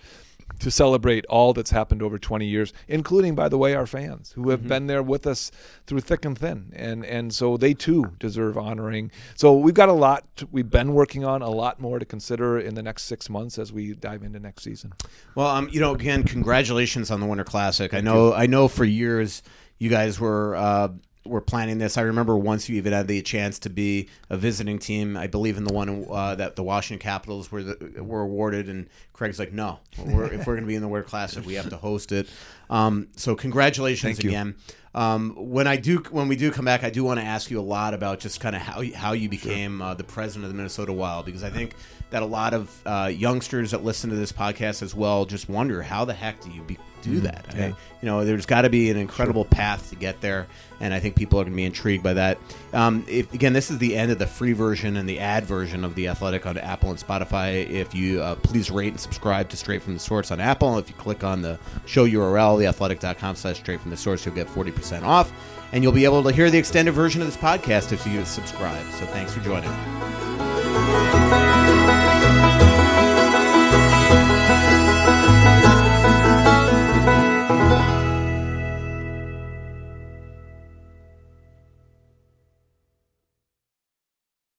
to 0.59 0.71
celebrate 0.71 1.25
all 1.25 1.53
that's 1.53 1.71
happened 1.71 2.01
over 2.01 2.17
20 2.17 2.45
years, 2.45 2.73
including, 2.87 3.35
by 3.35 3.49
the 3.49 3.57
way, 3.57 3.73
our 3.73 3.85
fans 3.85 4.31
who 4.33 4.49
have 4.49 4.67
been 4.67 4.87
there 4.87 5.03
with 5.03 5.27
us 5.27 5.51
through 5.85 5.99
thick 5.99 6.23
and 6.23 6.37
thin, 6.37 6.71
and 6.75 7.05
and 7.05 7.33
so 7.33 7.57
they 7.57 7.73
too 7.73 8.11
deserve 8.19 8.57
honoring. 8.57 9.11
So 9.35 9.57
we've 9.57 9.73
got 9.73 9.89
a 9.89 9.93
lot. 9.93 10.23
To, 10.37 10.47
we've 10.51 10.69
been 10.69 10.93
working 10.93 11.25
on 11.25 11.41
a 11.41 11.49
lot 11.49 11.79
more 11.79 11.99
to 11.99 12.05
consider 12.05 12.59
in 12.59 12.75
the 12.75 12.83
next 12.83 13.03
six 13.03 13.29
months 13.29 13.57
as 13.57 13.73
we 13.73 13.93
dive 13.93 14.23
into 14.23 14.39
next 14.39 14.63
season. 14.63 14.93
Well, 15.35 15.47
um, 15.47 15.69
you 15.71 15.79
know, 15.79 15.93
again, 15.93 16.23
congratulations 16.23 17.11
on 17.11 17.19
the 17.19 17.25
Winter 17.25 17.43
Classic. 17.43 17.93
I 17.93 18.01
know, 18.01 18.33
I 18.33 18.45
know, 18.45 18.67
for 18.67 18.85
years 18.85 19.43
you 19.77 19.89
guys 19.89 20.19
were 20.19 20.55
uh, 20.55 20.89
were 21.25 21.41
planning 21.41 21.77
this. 21.77 21.97
I 21.97 22.01
remember 22.01 22.37
once 22.37 22.69
you 22.69 22.77
even 22.77 22.93
had 22.93 23.07
the 23.07 23.21
chance 23.21 23.59
to 23.59 23.69
be 23.69 24.09
a 24.29 24.37
visiting 24.37 24.79
team. 24.79 25.17
I 25.17 25.27
believe 25.27 25.57
in 25.57 25.63
the 25.63 25.73
one 25.73 26.05
uh, 26.09 26.35
that 26.35 26.55
the 26.55 26.63
Washington 26.63 27.03
Capitals 27.03 27.51
were 27.51 27.63
the, 27.63 28.03
were 28.03 28.21
awarded, 28.21 28.69
and 28.69 28.87
Craig's 29.13 29.39
like, 29.39 29.51
no, 29.51 29.79
we're, 29.97 30.25
if 30.25 30.45
we're 30.45 30.53
going 30.53 30.61
to 30.61 30.67
be 30.67 30.75
in 30.75 30.81
the 30.81 30.87
Winter 30.87 31.07
Classic, 31.07 31.45
we 31.45 31.55
have 31.55 31.69
to 31.69 31.77
host 31.77 32.11
it. 32.11 32.27
Um, 32.69 33.07
so 33.15 33.35
congratulations 33.35 34.19
again. 34.19 34.55
Um, 34.93 35.33
when 35.35 35.67
I 35.67 35.75
do, 35.75 35.97
when 36.11 36.29
we 36.29 36.37
do 36.37 36.51
come 36.51 36.63
back, 36.63 36.83
I 36.85 36.89
do 36.89 37.03
want 37.03 37.19
to 37.19 37.25
ask 37.25 37.51
you 37.51 37.59
a 37.59 37.61
lot 37.61 37.93
about 37.93 38.19
just 38.19 38.39
kind 38.39 38.55
of 38.55 38.61
how 38.61 38.79
you, 38.79 38.95
how 38.95 39.11
you 39.11 39.27
became 39.27 39.81
uh, 39.81 39.93
the 39.93 40.05
president 40.05 40.45
of 40.45 40.51
the 40.51 40.55
Minnesota 40.55 40.93
Wild 40.93 41.25
because 41.25 41.43
I 41.43 41.49
think 41.49 41.73
that 42.11 42.23
a 42.23 42.25
lot 42.25 42.53
of 42.53 42.81
uh, 42.85 43.11
youngsters 43.13 43.71
that 43.71 43.83
listen 43.83 44.09
to 44.09 44.15
this 44.15 44.31
podcast 44.31 44.81
as 44.81 44.95
well 44.95 45.25
just 45.25 45.49
wonder 45.49 45.81
how 45.81 46.05
the 46.05 46.13
heck 46.13 46.39
do 46.39 46.49
you 46.49 46.61
be, 46.61 46.77
do 47.05 47.19
that? 47.21 47.45
I- 47.53 47.73
you 48.01 48.11
know, 48.11 48.23
there's 48.23 48.45
got 48.45 48.61
to 48.61 48.69
be 48.69 48.91
an 48.91 48.97
incredible 48.97 49.45
path 49.45 49.89
to 49.89 49.95
get 49.95 50.21
there, 50.21 50.45
and 50.79 50.93
I 50.93 50.99
think 50.99 51.15
people 51.15 51.39
are 51.39 51.43
going 51.43 51.53
to 51.53 51.57
be 51.57 51.63
intrigued 51.63 52.03
by 52.03 52.13
that. 52.13 52.37
Um, 52.71 53.03
if, 53.09 53.33
again, 53.33 53.51
this 53.53 53.71
is 53.71 53.79
the 53.79 53.95
end 53.95 54.11
of 54.11 54.19
the 54.19 54.27
free 54.27 54.53
version 54.53 54.97
and 54.97 55.09
the 55.09 55.19
ad 55.19 55.45
version 55.45 55.83
of 55.83 55.95
the 55.95 56.07
Athletic 56.09 56.45
on 56.45 56.55
Apple 56.59 56.91
and 56.91 56.99
Spotify. 56.99 57.67
If 57.67 57.95
you 57.95 58.21
uh, 58.21 58.35
please 58.35 58.69
rate 58.69 58.89
and 58.89 58.99
subscribe 58.99 59.49
to 59.49 59.57
Straight 59.57 59.81
from 59.81 59.95
the 59.95 59.99
Source 59.99 60.29
on 60.29 60.39
Apple, 60.39 60.77
if 60.77 60.87
you 60.87 60.93
click 60.95 61.23
on 61.23 61.41
the 61.41 61.57
show 61.87 62.05
URL, 62.07 62.59
theathletic.com 62.59 63.35
slash 63.35 63.57
straight 63.57 63.81
from 63.81 63.89
the 63.89 63.97
source, 63.97 64.23
you'll 64.23 64.35
get 64.35 64.47
40% 64.47 65.01
off, 65.01 65.31
and 65.71 65.83
you'll 65.83 65.91
be 65.91 66.05
able 66.05 66.21
to 66.21 66.31
hear 66.31 66.51
the 66.51 66.59
extended 66.59 66.91
version 66.91 67.21
of 67.21 67.27
this 67.27 67.37
podcast 67.37 67.91
if 67.91 68.05
you 68.05 68.23
subscribe. 68.23 68.85
So 68.91 69.07
thanks 69.07 69.33
for 69.33 69.39
joining. 69.39 69.71